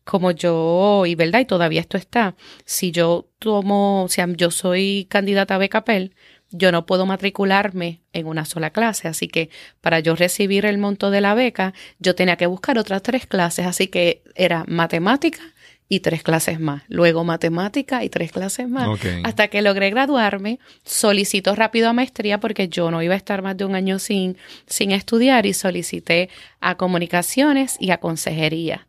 Como 0.09 0.31
yo, 0.31 1.05
y 1.05 1.13
verdad, 1.13 1.41
y 1.41 1.45
todavía 1.45 1.81
esto 1.81 1.95
está, 1.95 2.35
si 2.65 2.89
yo 2.89 3.29
tomo, 3.37 4.05
o 4.05 4.07
sea, 4.07 4.27
yo 4.27 4.49
soy 4.49 5.05
candidata 5.07 5.53
a 5.53 5.59
Becapel, 5.59 6.15
yo 6.49 6.71
no 6.71 6.87
puedo 6.87 7.05
matricularme 7.05 8.01
en 8.11 8.25
una 8.25 8.45
sola 8.45 8.71
clase, 8.71 9.07
así 9.07 9.27
que 9.27 9.51
para 9.81 9.99
yo 9.99 10.15
recibir 10.15 10.65
el 10.65 10.79
monto 10.79 11.11
de 11.11 11.21
la 11.21 11.35
beca, 11.35 11.75
yo 11.99 12.15
tenía 12.15 12.37
que 12.37 12.47
buscar 12.47 12.79
otras 12.79 13.03
tres 13.03 13.27
clases, 13.27 13.67
así 13.67 13.85
que 13.85 14.23
era 14.33 14.65
matemática 14.67 15.41
y 15.87 15.99
tres 15.99 16.23
clases 16.23 16.59
más, 16.59 16.81
luego 16.87 17.23
matemática 17.23 18.03
y 18.03 18.09
tres 18.09 18.31
clases 18.31 18.67
más, 18.67 18.89
hasta 19.23 19.47
que 19.49 19.61
logré 19.61 19.91
graduarme, 19.91 20.57
solicito 20.83 21.53
rápido 21.53 21.87
a 21.87 21.93
maestría 21.93 22.39
porque 22.39 22.67
yo 22.67 22.89
no 22.89 23.03
iba 23.03 23.13
a 23.13 23.17
estar 23.17 23.43
más 23.43 23.57
de 23.57 23.65
un 23.65 23.75
año 23.75 23.99
sin, 23.99 24.37
sin 24.65 24.91
estudiar 24.91 25.45
y 25.45 25.53
solicité 25.53 26.29
a 26.61 26.77
comunicaciones 26.77 27.77
y 27.79 27.91
a 27.91 27.99
consejería. 27.99 28.87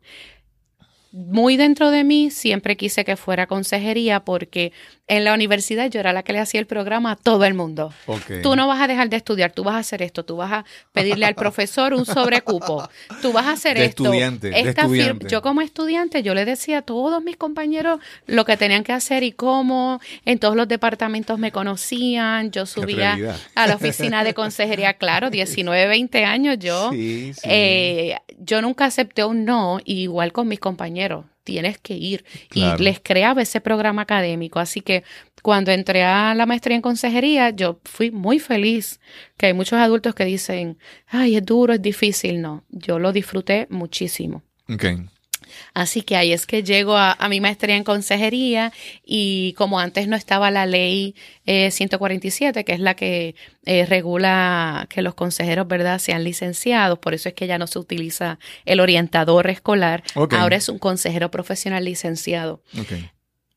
Muy 1.11 1.57
dentro 1.57 1.91
de 1.91 2.03
mí 2.03 2.31
siempre 2.31 2.77
quise 2.77 3.03
que 3.03 3.17
fuera 3.17 3.45
consejería 3.45 4.21
porque 4.21 4.71
en 5.07 5.25
la 5.25 5.33
universidad 5.33 5.89
yo 5.89 5.99
era 5.99 6.13
la 6.13 6.23
que 6.23 6.31
le 6.31 6.39
hacía 6.39 6.61
el 6.61 6.67
programa 6.67 7.11
a 7.11 7.15
todo 7.17 7.43
el 7.43 7.53
mundo. 7.53 7.93
Ok. 8.05 8.41
Tú 8.41 8.55
no 8.55 8.65
vas 8.65 8.79
a 8.79 8.87
dejar 8.87 9.09
de 9.09 9.17
estudiar, 9.17 9.51
tú 9.51 9.65
vas 9.65 9.75
a 9.75 9.79
hacer 9.79 10.01
esto, 10.01 10.23
tú 10.23 10.37
vas 10.37 10.53
a 10.53 10.65
pedirle 10.93 11.25
al 11.25 11.35
profesor 11.35 11.93
un 11.93 12.05
sobrecupo, 12.05 12.87
tú 13.21 13.33
vas 13.33 13.47
a 13.47 13.51
hacer 13.51 13.77
De 13.77 13.85
esto. 13.85 14.05
estudiante, 14.05 14.57
Esta 14.57 14.83
estudiante. 14.83 15.27
Yo 15.27 15.41
como 15.41 15.61
estudiante, 15.61 16.23
yo 16.23 16.33
le 16.33 16.45
decía 16.45 16.77
a 16.77 16.81
todos 16.81 17.21
mis 17.21 17.35
compañeros 17.35 17.99
lo 18.25 18.45
que 18.45 18.55
tenían 18.55 18.85
que 18.85 18.93
hacer 18.93 19.23
y 19.23 19.33
cómo. 19.33 19.99
En 20.23 20.39
todos 20.39 20.55
los 20.55 20.69
departamentos 20.69 21.37
me 21.37 21.51
conocían, 21.51 22.51
yo 22.51 22.65
subía 22.65 23.17
a 23.53 23.67
la 23.67 23.75
oficina 23.75 24.23
de 24.23 24.33
consejería, 24.33 24.93
claro, 24.97 25.29
19, 25.29 25.87
20 25.87 26.23
años 26.23 26.57
yo. 26.57 26.89
Sí, 26.91 27.33
sí. 27.33 27.41
Eh, 27.43 28.15
yo 28.39 28.61
nunca 28.61 28.85
acepté 28.85 29.25
un 29.25 29.43
no, 29.43 29.79
igual 29.83 30.31
con 30.31 30.47
mis 30.47 30.61
compañeros. 30.61 31.00
Tienes 31.43 31.79
que 31.79 31.95
ir. 31.95 32.23
Claro. 32.49 32.81
Y 32.81 32.83
les 32.83 32.99
creaba 32.99 33.41
ese 33.41 33.61
programa 33.61 34.03
académico. 34.03 34.59
Así 34.59 34.81
que 34.81 35.03
cuando 35.41 35.71
entré 35.71 36.03
a 36.03 36.35
la 36.35 36.45
maestría 36.45 36.75
en 36.75 36.81
consejería, 36.81 37.49
yo 37.49 37.79
fui 37.83 38.11
muy 38.11 38.39
feliz. 38.39 38.99
Que 39.37 39.47
hay 39.47 39.53
muchos 39.53 39.79
adultos 39.79 40.13
que 40.13 40.25
dicen, 40.25 40.77
ay, 41.07 41.35
es 41.35 41.45
duro, 41.45 41.73
es 41.73 41.81
difícil. 41.81 42.41
No, 42.41 42.63
yo 42.69 42.99
lo 42.99 43.11
disfruté 43.11 43.67
muchísimo. 43.69 44.43
Ok. 44.69 44.85
Así 45.73 46.01
que 46.01 46.15
ahí 46.15 46.33
es 46.33 46.45
que 46.45 46.63
llego 46.63 46.95
a, 46.97 47.13
a 47.13 47.29
mi 47.29 47.41
maestría 47.41 47.75
en 47.75 47.83
consejería 47.83 48.71
y 49.05 49.53
como 49.53 49.79
antes 49.79 50.07
no 50.07 50.15
estaba 50.15 50.51
la 50.51 50.65
ley 50.65 51.15
eh, 51.45 51.71
147, 51.71 52.63
que 52.63 52.73
es 52.73 52.79
la 52.79 52.95
que 52.95 53.35
eh, 53.65 53.85
regula 53.85 54.87
que 54.89 55.01
los 55.01 55.15
consejeros, 55.15 55.67
¿verdad?, 55.67 55.99
sean 55.99 56.23
licenciados, 56.23 56.99
por 56.99 57.13
eso 57.13 57.29
es 57.29 57.35
que 57.35 57.47
ya 57.47 57.57
no 57.57 57.67
se 57.67 57.79
utiliza 57.79 58.39
el 58.65 58.79
orientador 58.79 59.49
escolar, 59.49 60.03
ahora 60.15 60.55
es 60.55 60.69
un 60.69 60.79
consejero 60.79 61.31
profesional 61.31 61.85
licenciado. 61.85 62.61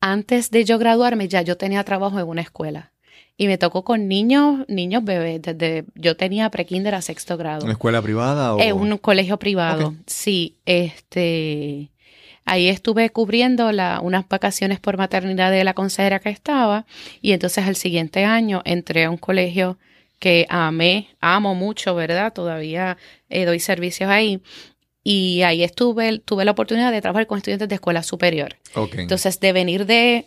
Antes 0.01 0.51
de 0.51 0.65
yo 0.65 0.77
graduarme 0.77 1.27
ya 1.27 1.41
yo 1.41 1.57
tenía 1.57 1.83
trabajo 1.83 2.19
en 2.19 2.27
una 2.27 2.41
escuela 2.41 2.94
y 3.37 3.47
me 3.47 3.57
tocó 3.57 3.83
con 3.83 4.07
niños, 4.07 4.65
niños 4.67 5.03
bebés, 5.03 5.41
desde 5.41 5.85
yo 5.95 6.15
tenía 6.15 6.49
prekinder 6.49 6.95
a 6.95 7.01
sexto 7.01 7.37
grado. 7.37 7.63
¿Una 7.63 7.73
escuela 7.73 8.01
privada 8.01 8.55
o...? 8.55 8.59
Es 8.59 8.73
un 8.73 8.97
colegio 8.97 9.37
privado, 9.37 9.93
sí. 10.05 10.55
Este, 10.65 11.91
ahí 12.45 12.69
estuve 12.69 13.09
cubriendo 13.09 13.71
la, 13.71 13.99
unas 14.01 14.27
vacaciones 14.29 14.79
por 14.79 14.97
maternidad 14.97 15.51
de 15.51 15.63
la 15.63 15.73
consejera 15.73 16.19
que 16.19 16.29
estaba 16.29 16.85
y 17.21 17.33
entonces 17.33 17.65
al 17.65 17.75
siguiente 17.75 18.23
año 18.23 18.61
entré 18.63 19.03
a 19.03 19.09
un 19.09 19.17
colegio 19.17 19.77
que 20.19 20.45
amé, 20.49 21.09
amo 21.19 21.55
mucho, 21.55 21.93
¿verdad? 21.93 22.31
Todavía 22.31 22.97
eh, 23.29 23.45
doy 23.45 23.59
servicios 23.59 24.09
ahí. 24.09 24.41
Y 25.03 25.43
ahí 25.43 25.63
estuve, 25.63 26.17
tuve 26.19 26.45
la 26.45 26.51
oportunidad 26.51 26.91
de 26.91 27.01
trabajar 27.01 27.27
con 27.27 27.37
estudiantes 27.37 27.69
de 27.69 27.75
escuela 27.75 28.01
superior. 28.01 28.55
Ok. 28.73 28.95
Entonces, 28.95 29.39
de 29.39 29.53
venir 29.53 29.85
de 29.85 30.25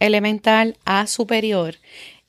elemental 0.00 0.76
a 0.84 1.06
superior, 1.06 1.76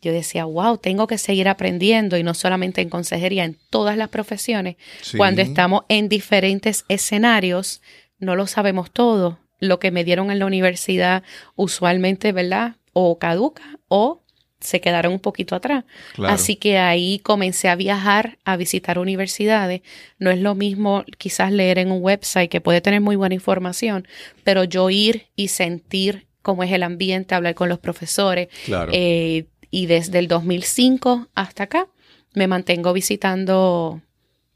yo 0.01 0.12
decía, 0.12 0.46
wow, 0.46 0.77
tengo 0.77 1.08
que 1.08 1.18
seguir 1.18 1.48
aprendiendo 1.48 2.18
y 2.18 2.24
no 2.24 2.34
solamente 2.34 2.82
en 2.82 2.89
consejería, 2.89 3.44
en 3.44 3.58
todas 3.70 3.98
las 3.98 4.10
profesiones. 4.10 4.75
Sí. 5.01 5.18
Cuando 5.18 5.42
estamos 5.42 5.84
en 5.89 6.08
diferentes 6.08 6.86
escenarios, 6.88 7.82
no 8.20 8.36
lo 8.36 8.48
sabemos 8.48 8.92
todo. 8.92 9.39
Lo 9.60 9.80
que 9.80 9.92
me 9.92 10.04
dieron 10.04 10.30
en 10.30 10.39
la 10.39 10.46
universidad 10.46 11.24
usualmente, 11.56 12.32
¿verdad? 12.32 12.75
O 12.94 13.18
caduca 13.18 13.80
o 13.88 14.22
se 14.60 14.82
quedaron 14.82 15.13
un 15.13 15.20
poquito 15.20 15.56
atrás. 15.56 15.84
Claro. 16.13 16.34
Así 16.34 16.56
que 16.56 16.77
ahí 16.77 17.20
comencé 17.20 17.70
a 17.70 17.75
viajar, 17.75 18.38
a 18.44 18.58
visitar 18.58 19.00
universidades. 19.00 19.82
No 20.20 20.32
es 20.32 20.39
lo 20.39 20.56
mismo 20.56 21.06
quizás 21.18 21.51
leer 21.51 21.80
en 21.80 21.92
un 21.92 22.01
website 22.01 22.50
que 22.50 22.62
puede 22.62 22.82
tener 22.82 23.01
muy 23.01 23.16
buena 23.16 23.36
información, 23.36 24.08
pero 24.44 24.63
yo 24.63 24.89
ir 24.89 25.27
y 25.36 25.50
sentir 25.50 26.27
cómo 26.42 26.63
es 26.63 26.72
el 26.72 26.84
ambiente, 26.84 27.36
hablar 27.36 27.56
con 27.56 27.70
los 27.70 27.80
profesores. 27.80 28.48
Claro. 28.66 28.92
Eh, 28.94 29.46
y 29.71 29.86
desde 29.86 30.19
el 30.19 30.27
2005 30.27 31.27
hasta 31.36 31.63
acá 31.63 31.88
me 32.33 32.47
mantengo 32.47 32.93
visitando, 32.93 34.01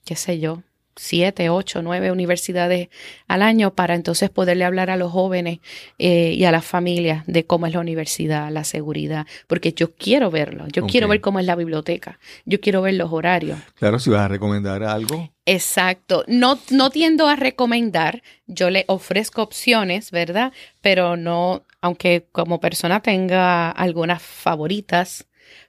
qué 0.05 0.15
sé 0.15 0.39
yo, 0.39 0.63
siete, 0.95 1.49
ocho, 1.49 1.81
nueve 1.81 2.11
universidades 2.11 2.89
al 3.27 3.41
año 3.41 3.73
para 3.73 3.95
entonces 3.95 4.29
poderle 4.29 4.65
hablar 4.65 4.89
a 4.89 4.97
los 4.97 5.11
jóvenes 5.11 5.59
eh, 5.97 6.33
y 6.33 6.43
a 6.45 6.51
las 6.51 6.65
familias 6.65 7.23
de 7.27 7.45
cómo 7.45 7.65
es 7.65 7.73
la 7.73 7.79
universidad, 7.79 8.51
la 8.51 8.63
seguridad, 8.63 9.25
porque 9.47 9.73
yo 9.73 9.95
quiero 9.95 10.31
verlo, 10.31 10.67
yo 10.67 10.85
quiero 10.85 11.07
ver 11.07 11.21
cómo 11.21 11.39
es 11.39 11.45
la 11.45 11.55
biblioteca, 11.55 12.19
yo 12.45 12.59
quiero 12.59 12.81
ver 12.81 12.95
los 12.95 13.11
horarios. 13.11 13.59
Claro, 13.75 13.99
si 13.99 14.09
vas 14.09 14.21
a 14.21 14.27
recomendar 14.27 14.83
algo. 14.83 15.31
Exacto. 15.45 16.23
No, 16.27 16.59
no 16.69 16.89
tiendo 16.91 17.27
a 17.27 17.35
recomendar, 17.35 18.21
yo 18.47 18.69
le 18.69 18.85
ofrezco 18.87 19.41
opciones, 19.41 20.11
¿verdad? 20.11 20.53
Pero 20.81 21.17
no, 21.17 21.63
aunque 21.81 22.27
como 22.31 22.59
persona 22.59 23.01
tenga 23.01 23.71
algunas 23.71 24.21
favoritas, 24.21 25.25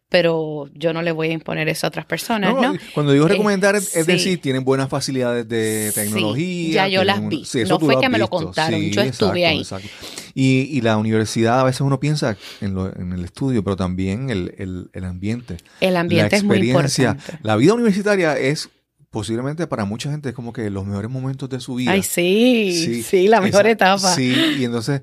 pero 0.08 0.68
yo 0.74 0.92
no 0.92 1.00
le 1.00 1.10
voy 1.10 1.28
a 1.30 1.32
imponer 1.32 1.70
eso 1.70 1.86
a 1.86 1.88
otras 1.88 2.04
personas, 2.04 2.54
¿no? 2.54 2.74
Cuando 2.92 3.12
digo 3.12 3.24
Eh, 3.24 3.30
recomendar, 3.30 3.74
es, 3.76 3.96
es 3.96 4.04
sí. 4.04 4.12
decir, 4.12 4.40
tienen 4.42 4.62
buenas 4.62 4.90
facilidades 4.90 5.48
de 5.48 5.90
Sí, 5.90 6.00
tecnología. 6.00 6.74
ya 6.74 6.88
yo 6.88 7.02
las 7.02 7.26
vi. 7.26 7.46
sí, 7.46 7.62
No 7.66 7.80
fue 7.80 7.98
que 7.98 8.10
me 8.10 8.18
lo 8.18 8.28
contaron, 8.28 8.78
Sí, 8.78 8.90
yo 8.90 9.00
estuve 9.00 9.46
ahí. 9.46 9.60
exacto. 9.60 9.88
Y, 10.34 10.68
y 10.70 10.82
la 10.82 10.98
universidad, 10.98 11.60
a 11.60 11.64
veces 11.64 11.80
uno 11.80 11.98
piensa 11.98 12.36
en, 12.60 12.74
lo- 12.74 12.94
en 12.94 13.12
el 13.14 13.24
estudio, 13.24 13.64
pero 13.64 13.76
también 13.76 14.28
el, 14.28 14.54
el- 14.58 14.90
el 14.92 15.04
ambiente. 15.04 15.56
El 15.80 15.96
ambiente 15.96 16.32
la 16.32 16.36
es 16.36 16.44
muy 16.44 16.58
importante. 16.58 17.32
La 17.42 17.56
vida 17.56 17.72
universitaria 17.72 18.36
es 18.38 18.68
posiblemente 19.10 19.66
para 19.66 19.86
mucha 19.86 20.10
gente 20.10 20.28
es 20.30 20.34
como 20.34 20.52
que 20.52 20.68
los 20.68 20.84
mejores 20.86 21.10
momentos 21.10 21.48
de 21.48 21.60
su 21.60 21.76
vida. 21.76 21.90
Ay, 21.92 22.02
sí, 22.02 23.02
sí, 23.02 23.28
la 23.28 23.40
mejor 23.40 23.62
esa- 23.62 23.70
etapa. 23.70 24.14
Sí, 24.14 24.34
y 24.58 24.64
entonces 24.64 25.02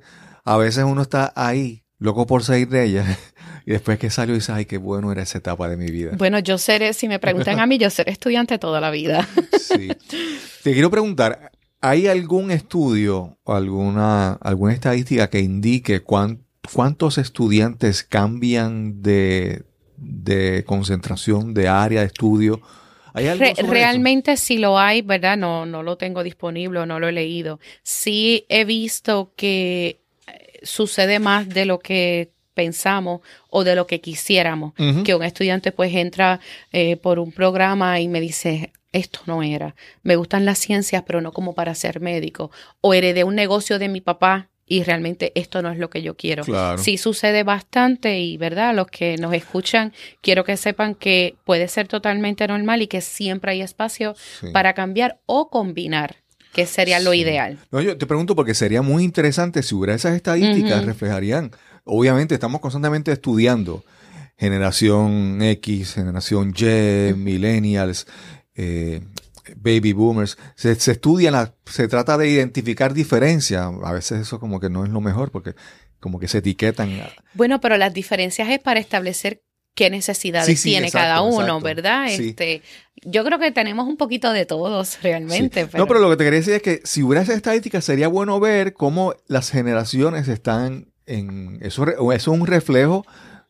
a 0.54 0.58
veces 0.58 0.84
uno 0.84 1.02
está 1.02 1.32
ahí, 1.36 1.84
loco 2.00 2.26
por 2.26 2.44
salir 2.44 2.70
de 2.70 2.84
ella, 2.86 3.06
y 3.66 3.72
después 3.72 4.00
que 4.00 4.10
salió 4.10 4.34
dice, 4.36 4.52
ay, 4.52 4.66
qué 4.66 4.78
bueno 4.78 5.12
era 5.12 5.22
esa 5.22 5.38
etapa 5.38 5.70
de 5.70 5.78
mi 5.78 5.88
vida. 5.92 6.12
Bueno, 6.18 6.40
yo 6.40 6.58
seré, 6.58 6.94
si 6.94 7.08
me 7.08 7.20
preguntan 7.20 7.60
a 7.60 7.66
mí, 7.68 7.78
yo 7.78 7.90
seré 7.90 8.12
estudiante 8.12 8.58
toda 8.58 8.82
la 8.82 8.92
vida. 8.92 9.28
Sí. 9.60 9.90
Te 10.64 10.74
quiero 10.74 10.90
preguntar, 10.90 11.52
¿hay 11.80 12.08
algún 12.08 12.50
estudio 12.50 13.38
alguna, 13.46 14.34
alguna 14.42 14.74
estadística 14.74 15.30
que 15.30 15.40
indique 15.42 16.02
cuán- 16.02 16.44
cuántos 16.74 17.20
estudiantes 17.20 18.04
cambian 18.04 19.02
de, 19.04 19.64
de 19.98 20.64
concentración, 20.66 21.54
de 21.54 21.68
área 21.68 22.02
de 22.02 22.08
estudio? 22.08 22.62
¿Hay 23.14 23.28
algo 23.28 23.44
Re- 23.44 23.50
sobre 23.56 23.62
eso? 23.64 23.72
realmente 23.72 24.38
si 24.38 24.58
lo 24.58 24.80
hay, 24.80 25.04
¿verdad? 25.04 25.38
No, 25.38 25.68
no 25.68 25.84
lo 25.84 25.98
tengo 25.98 26.24
disponible 26.24 26.80
o 26.80 26.86
no 26.88 27.00
lo 27.00 27.08
he 27.08 27.12
leído. 27.12 27.60
Sí 27.84 28.46
he 28.50 28.66
visto 28.66 29.34
que 29.36 30.02
sucede 30.64 31.20
más 31.20 31.50
de 31.50 31.66
lo 31.66 31.80
que 31.80 32.32
pensamos 32.54 33.22
o 33.50 33.64
de 33.64 33.76
lo 33.76 33.88
que 33.88 34.02
quisiéramos. 34.02 34.74
Que 35.06 35.16
un 35.16 35.24
estudiante 35.24 35.72
pues 35.72 35.94
entra 35.96 36.40
eh, 36.72 36.98
por 36.98 37.18
un 37.20 37.32
programa 37.32 38.00
y 38.02 38.08
me 38.10 38.20
dice, 38.20 38.74
esto 38.92 39.20
no 39.28 39.44
era. 39.44 39.76
Me 40.04 40.16
gustan 40.18 40.44
las 40.46 40.60
ciencias, 40.60 41.04
pero 41.06 41.22
no 41.22 41.32
como 41.32 41.54
para 41.54 41.74
ser 41.76 42.02
médico. 42.02 42.52
O 42.82 42.94
heredé 42.94 43.24
un 43.24 43.36
negocio 43.36 43.80
de 43.80 43.88
mi 43.88 44.02
papá 44.02 44.50
y 44.72 44.84
realmente 44.84 45.32
esto 45.36 45.62
no 45.62 45.72
es 45.72 45.78
lo 45.80 45.90
que 45.90 46.02
yo 46.02 46.16
quiero. 46.18 46.44
Claro. 46.44 46.78
Sí 46.80 46.98
sucede 46.98 47.44
bastante 47.44 48.20
y, 48.20 48.38
¿verdad? 48.38 48.76
Los 48.76 48.88
que 48.88 49.16
nos 49.18 49.34
escuchan, 49.34 49.94
quiero 50.22 50.44
que 50.44 50.58
sepan 50.58 50.94
que 50.96 51.38
puede 51.46 51.68
ser 51.70 51.88
totalmente 51.88 52.46
normal 52.48 52.82
y 52.82 52.88
que 52.88 53.02
siempre 53.02 53.54
hay 53.54 53.62
espacio 53.62 54.16
Sí. 54.42 54.48
para 54.52 54.74
cambiar 54.74 55.20
o 55.26 55.50
combinar, 55.50 56.18
que 56.54 56.66
sería 56.66 57.00
lo 57.00 57.12
Sí. 57.12 57.20
ideal. 57.20 57.58
No, 57.72 57.82
yo 57.82 57.98
te 57.98 58.06
pregunto 58.06 58.36
porque 58.36 58.54
sería 58.54 58.82
muy 58.82 59.04
interesante 59.04 59.62
si 59.64 59.76
hubiera 59.76 59.94
esas 59.96 60.16
estadísticas, 60.16 60.78
Ujú. 60.80 60.88
reflejarían. 60.88 61.52
Obviamente 61.84 62.34
estamos 62.34 62.60
constantemente 62.62 63.12
estudiando 63.12 63.84
generación 64.38 65.42
X, 65.42 65.94
generación 65.94 66.54
Y, 66.58 67.14
millennials, 67.14 68.08
eh, 68.56 69.02
baby 69.58 69.94
boomers. 69.94 70.38
Se, 70.56 70.76
se 70.76 70.92
estudia, 70.94 71.30
la- 71.32 71.54
se 71.66 71.88
trata 71.88 72.18
de 72.18 72.30
identificar 72.30 72.94
diferencias. 72.94 73.70
A 73.84 73.92
veces 73.94 74.22
eso 74.22 74.40
como 74.40 74.60
que 74.60 74.70
no 74.70 74.84
es 74.86 74.92
lo 74.92 75.02
mejor 75.02 75.32
porque 75.32 75.56
como 76.00 76.20
que 76.20 76.28
se 76.28 76.38
etiquetan. 76.40 76.90
Bueno, 77.34 77.60
pero 77.60 77.78
las 77.78 77.94
diferencias 77.94 78.50
es 78.50 78.60
para 78.60 78.80
establecer 78.80 79.42
qué 79.80 79.90
necesidades 79.90 80.46
Sí, 80.46 80.58
sí, 80.58 80.70
tiene 80.72 80.88
exacto, 80.88 81.06
cada 81.06 81.22
uno, 81.22 81.42
exacto. 81.42 81.64
¿verdad? 81.64 82.08
Sí. 82.10 82.30
Este, 82.30 82.62
yo 83.06 83.24
creo 83.24 83.40
que 83.40 83.52
tenemos 83.54 83.88
un 83.88 83.96
poquito 83.96 84.34
de 84.34 84.46
todos 84.46 85.02
realmente. 85.02 85.70
No, 85.74 85.88
pero 85.88 86.02
lo 86.02 86.10
que 86.10 86.18
te 86.18 86.26
quería 86.26 86.40
decir 86.40 86.56
es 86.56 86.62
que 86.62 86.82
si 86.84 87.02
hubiera 87.02 87.22
esas 87.22 87.38
estadísticas 87.38 87.86
sería 87.86 88.10
bueno 88.10 88.42
ver 88.42 88.74
cómo 88.74 89.14
las 89.28 89.50
generaciones 89.52 90.28
están 90.28 90.88
en... 91.06 91.60
Eso, 91.62 91.86
eso 91.88 92.12
es 92.12 92.28
un 92.28 92.46
reflejo 92.46 93.06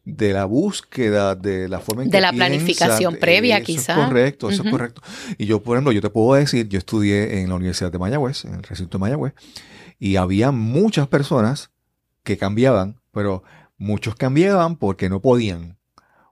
de 0.05 0.33
la 0.33 0.45
búsqueda, 0.45 1.33
de 1.33 1.67
la 1.67 1.79
forma 1.79 2.03
en 2.03 2.09
De 2.09 2.17
que 2.17 2.21
la 2.21 2.29
piensan. 2.29 2.47
planificación 2.49 3.15
previa, 3.15 3.57
Eso 3.57 3.65
quizá. 3.65 3.93
Es 3.93 4.07
correcto, 4.07 4.49
eso 4.51 4.63
es 4.63 4.69
correcto. 4.69 5.01
Y 5.39 5.47
yo, 5.47 5.63
por 5.63 5.77
ejemplo, 5.77 5.91
yo 5.93 6.01
te 6.01 6.11
puedo 6.11 6.39
decir, 6.39 6.69
yo 6.69 6.77
estudié 6.77 7.41
en 7.41 7.49
la 7.49 7.55
Universidad 7.55 7.91
de 7.91 7.97
Mayagüez, 7.97 8.45
en 8.45 8.53
el 8.53 8.63
recinto 8.63 8.99
de 8.99 9.01
Mayagüez, 9.01 9.33
y 9.97 10.17
había 10.17 10.51
muchas 10.51 11.07
personas 11.07 11.71
que 12.23 12.37
cambiaban, 12.37 13.01
pero 13.11 13.41
muchos 13.79 14.13
cambiaban 14.13 14.75
porque 14.75 15.09
no 15.09 15.21
podían 15.21 15.78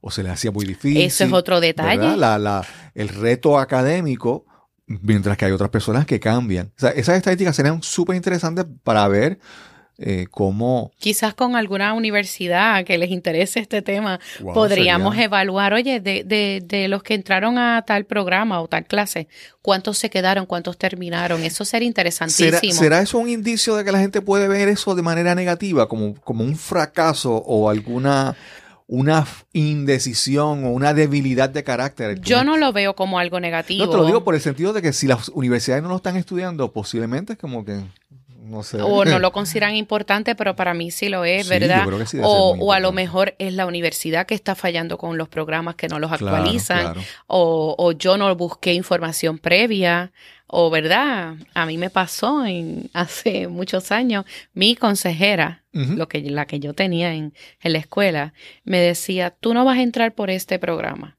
o 0.02 0.12
se 0.12 0.24
les 0.24 0.32
hacía 0.32 0.52
muy 0.52 0.66
difícil. 0.66 1.02
Eso 1.02 1.24
es 1.26 1.34
otro 1.34 1.60
detalle. 1.60 1.98
¿verdad? 2.00 2.16
La, 2.18 2.38
la- 2.38 2.66
el 2.96 3.10
reto 3.10 3.58
académico, 3.60 4.46
mientras 4.86 5.38
que 5.38 5.46
hay 5.46 5.52
otras 5.52 5.70
personas 5.70 6.06
que 6.06 6.20
cambian. 6.20 6.68
O 6.78 6.80
sea, 6.80 6.90
esas 6.92 7.18
estadísticas 7.18 7.56
serían 7.56 7.82
súper 7.84 8.16
interesantes 8.16 8.66
para 8.84 9.08
ver 9.08 9.40
eh, 10.00 10.28
cómo 10.30 10.92
Quizás 11.00 11.34
con 11.34 11.56
alguna 11.56 11.94
universidad 11.96 12.86
que 12.86 13.00
les 13.00 13.10
interese 13.10 13.60
este 13.60 13.82
tema, 13.82 14.20
wow, 14.42 14.54
podríamos 14.54 15.14
sería- 15.16 15.26
evaluar, 15.26 15.74
oye, 15.74 16.00
de, 16.00 16.24
de, 16.24 16.62
de 16.64 16.88
los 16.88 17.02
que 17.02 17.16
entraron 17.16 17.58
a 17.58 17.82
tal 17.82 18.06
programa 18.06 18.62
o 18.62 18.68
tal 18.68 18.86
clase, 18.86 19.28
¿cuántos 19.64 19.98
se 19.98 20.12
quedaron? 20.12 20.46
¿Cuántos 20.46 20.78
terminaron? 20.78 21.42
Eso 21.44 21.66
sería 21.66 21.88
interesantísimo. 21.88 22.52
¿Será, 22.60 22.74
será 22.74 23.02
eso 23.02 23.18
un 23.18 23.28
indicio 23.28 23.76
de 23.76 23.84
que 23.84 23.92
la 23.92 23.98
gente 24.00 24.22
puede 24.22 24.48
ver 24.48 24.70
eso 24.70 24.94
de 24.94 25.02
manera 25.02 25.34
negativa, 25.34 25.88
como, 25.88 26.14
como 26.22 26.44
un 26.44 26.56
fracaso 26.58 27.36
o 27.36 27.68
alguna 27.72 28.36
una 28.88 29.28
indecisión 29.52 30.64
o 30.64 30.70
una 30.70 30.94
debilidad 30.94 31.50
de 31.50 31.64
carácter? 31.64 32.20
Yo 32.22 32.44
no 32.44 32.58
lo 32.58 32.72
veo 32.72 32.96
como 32.96 33.20
algo 33.20 33.40
negativo. 33.40 33.86
No 33.86 33.92
te 33.92 33.98
lo 33.98 34.06
digo 34.06 34.24
por 34.24 34.34
el 34.34 34.42
sentido 34.42 34.74
de 34.74 34.82
que 34.82 34.94
si 34.94 35.08
las 35.08 35.30
universidades 35.30 35.84
no 35.84 35.90
lo 35.90 35.98
están 35.98 36.16
estudiando, 36.16 36.72
posiblemente 36.72 37.34
es 37.34 37.40
como 37.40 37.66
que, 37.66 37.82
no 38.48 38.64
sé. 38.64 38.82
o 38.82 39.06
no 39.06 39.20
lo 39.20 39.32
consideran 39.34 39.76
importante, 39.76 40.36
pero 40.36 40.56
para 40.56 40.74
mí 40.74 40.92
sí 40.92 41.10
lo 41.10 41.26
es, 41.26 41.46
Sí, 41.46 41.50
¿verdad? 41.50 41.82
yo 41.82 41.88
creo 41.88 42.00
que 42.00 42.06
sí 42.06 42.18
debe 42.18 42.30
ser 42.30 42.38
o, 42.38 42.56
muy 42.56 42.66
o 42.66 42.74
a 42.74 42.80
lo 42.80 42.92
mejor 42.92 43.36
es 43.40 43.54
la 43.54 43.66
universidad 43.66 44.26
que 44.26 44.36
está 44.36 44.56
fallando 44.56 44.98
con 44.98 45.18
los 45.18 45.30
programas 45.30 45.76
que 45.76 45.88
no 45.88 46.00
los 46.00 46.12
actualizan, 46.12 46.94
claro. 46.94 47.02
O, 47.28 47.76
o 47.78 47.92
yo 47.92 48.18
no 48.18 48.34
busqué 48.36 48.74
información 48.74 49.38
previa, 49.38 50.12
o 50.48 50.70
verdad, 50.70 51.36
a 51.54 51.66
mí 51.66 51.78
me 51.78 51.90
pasó 51.90 52.46
en 52.46 52.90
hace 52.94 53.48
muchos 53.50 53.92
años, 53.92 54.26
mi 54.54 54.76
consejera, 54.76 55.64
lo 55.74 56.08
que, 56.08 56.22
la 56.22 56.48
que 56.48 56.60
yo 56.60 56.74
tenía 56.74 57.14
en, 57.14 57.34
en 57.62 57.74
la 57.74 57.78
escuela, 57.80 58.34
me 58.64 58.80
decía, 58.80 59.30
tú 59.32 59.54
no 59.54 59.64
vas 59.66 59.78
a 59.78 59.82
entrar 59.82 60.16
por 60.16 60.30
este 60.30 60.58
programa. 60.58 61.18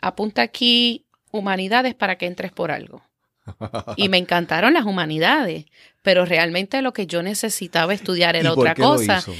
Apunta 0.00 0.42
aquí 0.42 1.06
humanidades 1.32 1.94
para 1.94 2.16
que 2.16 2.26
entres 2.26 2.52
por 2.52 2.70
algo. 2.70 3.02
Y 3.96 4.08
me 4.08 4.18
encantaron 4.18 4.74
las 4.74 4.84
humanidades, 4.84 5.64
pero 6.02 6.24
realmente 6.24 6.82
lo 6.82 6.92
que 6.92 7.06
yo 7.06 7.22
necesitaba 7.22 7.94
estudiar 7.94 8.36
¿Y 8.36 8.40
era 8.40 8.54
por 8.54 8.68
otra 8.68 8.74
lo 8.76 8.96
cosa. 8.96 9.18
hizo? 9.18 9.34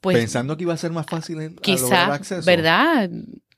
Pues 0.00 0.16
Pensando 0.16 0.56
que 0.56 0.64
iba 0.64 0.74
a 0.74 0.76
ser 0.76 0.90
más 0.90 1.06
fácil 1.06 1.56
quizás. 1.60 2.44
¿verdad? 2.44 3.08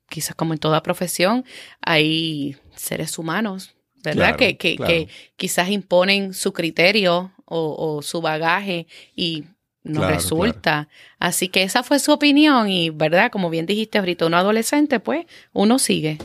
Quizás 0.08 0.34
como 0.34 0.52
en 0.52 0.58
toda 0.58 0.82
profesión 0.82 1.44
hay 1.80 2.56
seres 2.76 3.18
humanos, 3.18 3.74
¿verdad? 4.02 4.36
Claro, 4.36 4.36
que, 4.36 4.56
que, 4.58 4.76
claro. 4.76 4.92
que 4.92 5.08
quizás 5.36 5.70
imponen 5.70 6.34
su 6.34 6.52
criterio 6.52 7.32
o, 7.46 7.96
o 7.96 8.02
su 8.02 8.20
bagaje 8.20 8.86
y 9.16 9.44
no 9.82 10.00
Claro, 10.00 10.14
resulta. 10.14 10.88
Así 11.18 11.48
que 11.48 11.62
esa 11.62 11.82
fue 11.82 11.98
su 11.98 12.12
opinión 12.12 12.68
y, 12.68 12.90
¿verdad? 12.90 13.30
Como 13.30 13.50
bien 13.50 13.66
dijiste 13.66 13.98
ahorita, 13.98 14.26
uno 14.26 14.36
adolescente, 14.36 15.00
pues 15.00 15.26
uno 15.52 15.78
sigue. 15.78 16.18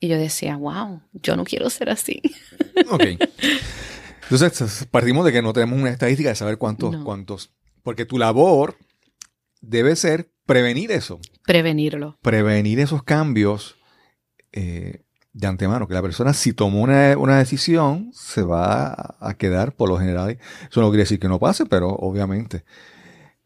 Y 0.00 0.08
yo 0.08 0.16
decía, 0.16 0.56
wow, 0.56 1.02
yo 1.12 1.36
no 1.36 1.44
quiero 1.44 1.68
ser 1.70 1.90
así. 1.90 2.22
Ok. 2.90 3.04
Entonces, 4.30 4.86
partimos 4.90 5.24
de 5.24 5.32
que 5.32 5.42
no 5.42 5.52
tenemos 5.52 5.78
una 5.78 5.90
estadística 5.90 6.28
de 6.28 6.34
saber 6.36 6.58
cuántos, 6.58 6.92
No. 6.92 7.04
cuántos. 7.04 7.50
Porque 7.82 8.04
tu 8.04 8.18
labor 8.18 8.76
debe 9.60 9.96
ser 9.96 10.30
prevenir 10.46 10.92
eso. 10.92 11.18
Prevenirlo. 11.46 12.18
Prevenir 12.22 12.78
esos 12.80 13.02
cambios 13.02 13.76
eh, 14.52 15.02
de 15.32 15.46
antemano. 15.46 15.88
Que 15.88 15.94
la 15.94 16.02
persona, 16.02 16.32
si 16.34 16.52
tomó 16.52 16.82
una, 16.82 17.16
una 17.18 17.38
decisión, 17.38 18.10
se 18.12 18.42
va 18.42 18.88
a, 18.88 19.16
a 19.20 19.34
quedar 19.34 19.74
por 19.74 19.88
lo 19.88 19.98
general. 19.98 20.38
Eso 20.70 20.80
no 20.80 20.88
quiere 20.90 21.02
decir 21.04 21.18
que 21.18 21.28
no 21.28 21.38
pase, 21.38 21.66
pero 21.66 21.88
obviamente. 21.88 22.64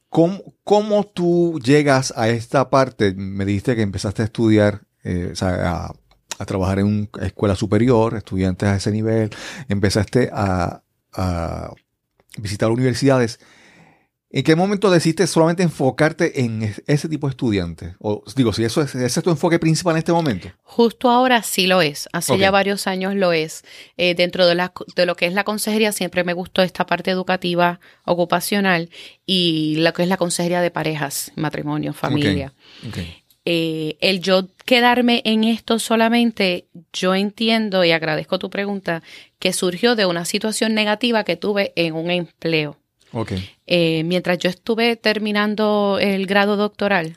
¿Cómo, 0.09 0.55
cómo 0.63 1.05
tú 1.05 1.59
llegas 1.65 2.13
a 2.17 2.29
esta 2.29 2.71
parte? 2.71 3.15
Me 3.15 3.45
dijiste 3.45 3.75
que 3.75 3.83
empezaste 3.83 4.23
a 4.23 4.27
estudiar, 4.27 4.83
eh, 5.03 5.31
o 5.33 5.35
sea, 5.37 5.71
a, 5.87 5.95
a 6.39 6.45
trabajar 6.45 6.79
en 6.81 6.87
una 6.87 7.27
escuela 7.27 7.55
superior, 7.57 8.17
estudiantes 8.17 8.69
a 8.69 8.77
ese 8.77 8.91
nivel, 8.91 9.31
empezaste 9.69 10.31
a, 10.33 10.83
a 11.13 11.71
visitar 12.39 12.71
universidades. 12.71 13.39
¿En 14.37 14.43
qué 14.43 14.57
momento 14.57 14.91
decidiste 14.91 15.29
solamente 15.29 15.63
enfocarte 15.63 16.41
en 16.41 16.65
es- 16.65 16.83
ese 16.89 17.09
tipo 17.09 17.29
de 17.29 17.31
estudiantes? 17.31 17.95
O 18.01 18.25
digo, 18.35 18.53
si 18.53 18.65
eso 18.65 18.83
es, 18.83 18.93
ese 18.97 19.21
es 19.21 19.23
tu 19.25 19.31
enfoque 19.31 19.61
principal 19.61 19.95
en 19.95 19.99
este 19.99 20.11
momento. 20.13 20.49
Justo 20.65 21.09
ahora 21.09 21.45
sí 21.45 21.69
lo 21.69 21.81
es. 21.83 22.09
Hace 22.13 22.37
ya 22.37 22.51
varios 22.51 22.89
años 22.89 23.15
lo 23.15 23.33
es. 23.33 23.63
Eh, 23.97 24.17
dentro 24.17 24.45
de, 24.49 24.57
la, 24.57 24.73
de 24.97 25.07
lo 25.07 25.15
que 25.15 25.27
es 25.27 25.35
la 25.35 25.45
consejería 25.45 25.93
siempre 25.93 26.25
me 26.25 26.33
gustó 26.33 26.63
esta 26.63 26.85
parte 26.85 27.13
educativa 27.13 27.79
ocupacional 28.07 28.91
y 29.25 29.77
lo 29.77 29.93
que 29.93 30.03
es 30.03 30.09
la 30.09 30.17
consejería 30.17 30.61
de 30.63 30.73
parejas, 30.73 31.31
matrimonio, 31.37 31.93
familia. 31.93 32.55
Ok. 32.89 32.99
Eh, 33.47 33.97
el 34.01 34.21
yo 34.21 34.49
quedarme 34.65 35.21
en 35.25 35.45
esto 35.45 35.79
solamente, 35.79 36.67
yo 36.93 37.15
entiendo 37.15 37.85
y 37.85 37.91
agradezco 37.91 38.39
tu 38.39 38.49
pregunta, 38.49 39.03
que 39.39 39.53
surgió 39.53 39.97
de 39.97 40.07
una 40.07 40.25
situación 40.25 40.75
negativa 40.75 41.25
que 41.25 41.37
tuve 41.37 41.73
en 41.77 41.95
un 41.95 42.11
empleo. 42.11 42.79
Eh, 43.67 44.03
mientras 44.05 44.39
yo 44.39 44.51
estuve 44.51 44.97
terminando 44.97 45.99
el 46.01 46.27
grado 46.27 46.57
doctoral, 46.57 47.17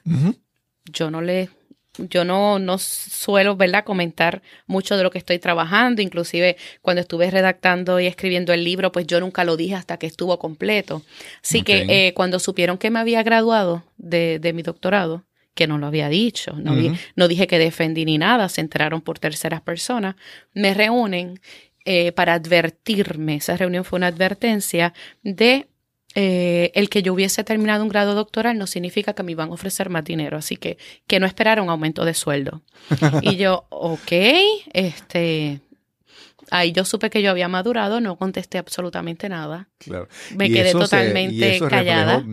yo 0.86 1.10
no 1.10 1.22
le 1.22 1.50
yo 1.98 2.24
no, 2.24 2.60
no 2.60 2.78
suelo 2.78 3.56
¿verdad? 3.56 3.84
comentar 3.84 4.44
mucho 4.68 4.98
de 4.98 5.04
lo 5.04 5.10
que 5.10 5.18
estoy 5.18 5.40
trabajando, 5.40 6.02
inclusive 6.02 6.58
cuando 6.82 7.02
estuve 7.02 7.32
redactando 7.32 8.00
y 8.00 8.06
escribiendo 8.06 8.54
el 8.54 8.64
libro, 8.64 8.92
pues 8.92 9.08
yo 9.08 9.20
nunca 9.20 9.44
lo 9.44 9.58
dije 9.58 9.76
hasta 9.76 9.98
que 9.98 10.06
estuvo 10.06 10.38
completo. 10.38 11.02
Así 11.44 11.64
que 11.64 11.86
eh, 11.90 12.14
cuando 12.14 12.40
supieron 12.40 12.78
que 12.78 12.92
me 12.92 13.00
había 13.00 13.24
graduado 13.24 13.84
de, 13.98 14.38
de 14.40 14.54
mi 14.54 14.62
doctorado, 14.62 15.24
que 15.58 15.68
no 15.68 15.78
lo 15.78 15.88
había 15.88 16.08
dicho, 16.08 16.54
no, 16.54 16.74
di- 16.76 16.88
Ujú. 16.88 16.96
no 17.18 17.28
dije 17.28 17.48
que 17.48 17.60
defendí 17.60 18.06
ni 18.06 18.18
nada, 18.18 18.48
se 18.48 18.62
enteraron 18.62 19.02
por 19.02 19.20
terceras 19.20 19.60
personas, 19.62 20.16
me 20.54 20.74
reúnen 20.74 21.42
eh, 21.84 22.14
para 22.14 22.34
advertirme, 22.36 23.36
esa 23.36 23.58
reunión 23.58 23.84
fue 23.84 23.98
una 23.98 24.08
advertencia 24.08 24.94
de 25.24 25.68
eh, 26.16 26.72
el 26.74 26.90
que 26.90 27.02
yo 27.04 27.14
hubiese 27.14 27.44
terminado 27.44 27.84
un 27.84 27.90
grado 27.90 28.16
doctoral 28.16 28.58
no 28.58 28.66
significa 28.68 29.14
que 29.14 29.24
me 29.24 29.34
iban 29.34 29.50
a 29.50 29.54
ofrecer 29.54 29.90
más 29.90 30.04
dinero, 30.06 30.38
así 30.38 30.56
que 30.58 30.78
que 31.08 31.20
no 31.20 31.26
esperara 31.26 31.62
un 31.62 31.70
aumento 31.70 32.06
de 32.06 32.14
sueldo. 32.14 32.62
y 33.22 33.36
yo, 33.36 33.66
ok, 33.70 34.12
este, 34.74 35.60
ahí 36.52 36.72
yo 36.72 36.86
supe 36.86 37.10
que 37.10 37.22
yo 37.22 37.32
había 37.32 37.48
madurado, 37.48 38.00
no 38.02 38.16
contesté 38.18 38.58
absolutamente 38.58 39.30
nada, 39.30 39.68
Claro. 39.80 40.08
me 40.36 40.48
Y 40.48 40.54
quedé 40.54 40.70
eso 40.70 40.80
se- 40.80 40.86
totalmente 40.86 41.34
y 41.36 41.44
eso 41.44 41.68
callada 41.68 42.24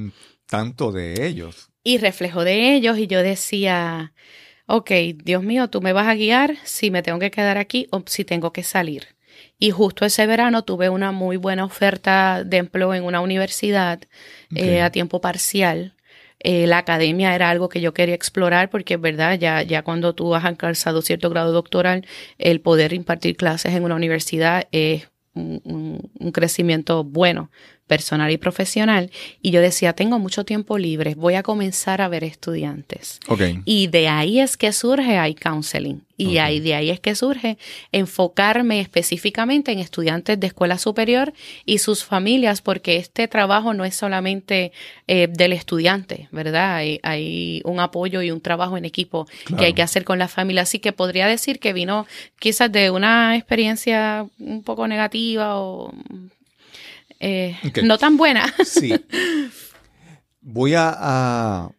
tanto 0.47 0.93
de 0.93 1.27
ellos. 1.27 1.71
Y 1.85 1.99
reflejo 1.99 2.45
de 2.45 2.75
ellos 2.75 2.99
y 2.99 3.07
yo 3.07 3.23
decía, 3.23 4.13
ok, 4.67 4.91
Dios 5.23 5.43
mío, 5.43 5.69
tú 5.69 5.81
me 5.83 5.93
vas 5.93 6.09
a 6.09 6.15
guiar 6.15 6.57
si 6.65 6.91
me 6.91 7.03
tengo 7.03 7.19
que 7.19 7.31
quedar 7.31 7.59
aquí 7.59 7.87
o 7.91 8.03
si 8.07 8.25
tengo 8.25 8.53
que 8.53 8.63
salir. 8.65 9.09
Y 9.59 9.71
justo 9.71 10.05
ese 10.05 10.27
verano 10.27 10.63
tuve 10.65 10.89
una 10.89 11.13
muy 11.13 11.37
buena 11.37 11.65
oferta 11.65 12.43
de 12.45 12.57
empleo 12.59 12.95
en 12.95 13.05
una 13.05 13.21
universidad 13.21 14.01
eh, 14.55 14.81
a 14.83 14.91
tiempo 14.91 15.21
parcial. 15.21 15.95
Eh, 16.41 16.67
la 16.67 16.79
academia 16.79 17.35
era 17.35 17.51
algo 17.51 17.69
que 17.69 17.81
yo 17.81 17.95
quería 17.95 18.15
explorar 18.15 18.71
porque 18.71 18.95
es 18.95 19.01
verdad, 19.01 19.39
ya, 19.39 19.63
ya 19.63 19.83
cuando 19.83 20.15
tú 20.15 20.35
has 20.35 20.45
alcanzado 20.45 21.03
cierto 21.03 21.31
grado 21.31 21.53
doctoral, 21.53 22.07
el 22.39 22.61
poder 22.61 22.93
impartir 22.93 23.37
clases 23.37 23.75
en 23.75 23.83
una 23.85 23.95
universidad 23.95 24.69
es 24.73 25.09
un, 25.35 25.61
un- 25.65 26.11
un 26.21 26.33
crecimiento 26.33 27.03
bueno, 27.05 27.51
personal 27.95 28.29
y 28.33 28.39
profesional. 28.39 29.13
Y 29.41 29.53
yo 29.53 29.61
decía, 29.61 29.93
tengo 29.93 30.19
mucho 30.19 30.45
tiempo 30.45 30.79
libre, 30.79 31.15
voy 31.15 31.35
a 31.35 31.45
comenzar 31.45 32.01
a 32.01 32.09
ver 32.09 32.25
estudiantes. 32.25 33.21
Okay. 33.29 33.61
Y 33.65 33.87
de 33.87 34.09
ahí 34.09 34.41
es 34.41 34.57
que 34.57 34.73
surge 34.73 35.17
iCounseling. 35.29 36.03
Y 36.17 36.39
ahí, 36.39 36.61
de 36.61 36.75
ahí 36.75 36.91
es 36.91 37.01
que 37.01 37.15
surge 37.17 37.59
enfocarme 37.91 38.81
específicamente 38.81 39.73
en 39.73 39.81
estudiantes 39.81 40.39
de 40.39 40.47
escuela 40.47 40.79
superior 40.79 41.33
y 41.65 41.79
sus 41.79 42.05
familias, 42.05 42.63
porque 42.63 42.97
este 42.97 43.27
trabajo 43.27 43.75
no 43.75 43.85
es 43.85 43.97
solamente 43.97 44.71
eh, 45.09 45.27
del 45.29 45.53
estudiante, 45.53 46.29
¿verdad? 46.31 46.77
Hay, 46.77 47.01
hay, 47.03 47.63
un 47.65 47.81
apoyo 47.81 48.23
y 48.23 48.31
un 48.31 48.41
trabajo 48.41 48.77
en 48.77 48.85
equipo 48.85 49.27
que 49.59 49.65
hay 49.65 49.73
que 49.73 49.83
hacer 49.83 50.05
con 50.05 50.19
la 50.21 50.29
familia. 50.29 50.63
Así 50.63 50.79
que 50.79 50.93
podría 50.93 51.27
decir 51.27 51.59
que 51.59 51.73
vino 51.73 52.07
quizás 52.39 52.71
de 52.71 52.91
una 52.91 53.37
experiencia 53.37 54.27
un 54.39 54.63
poco 54.63 54.87
negativa 54.87 55.61
o 55.61 55.93
eh, 57.25 57.57
no 57.83 57.99
tan 57.99 58.17
buena. 58.17 58.53
Sí. 58.65 58.95
Voy 60.41 60.75
a 60.75 61.71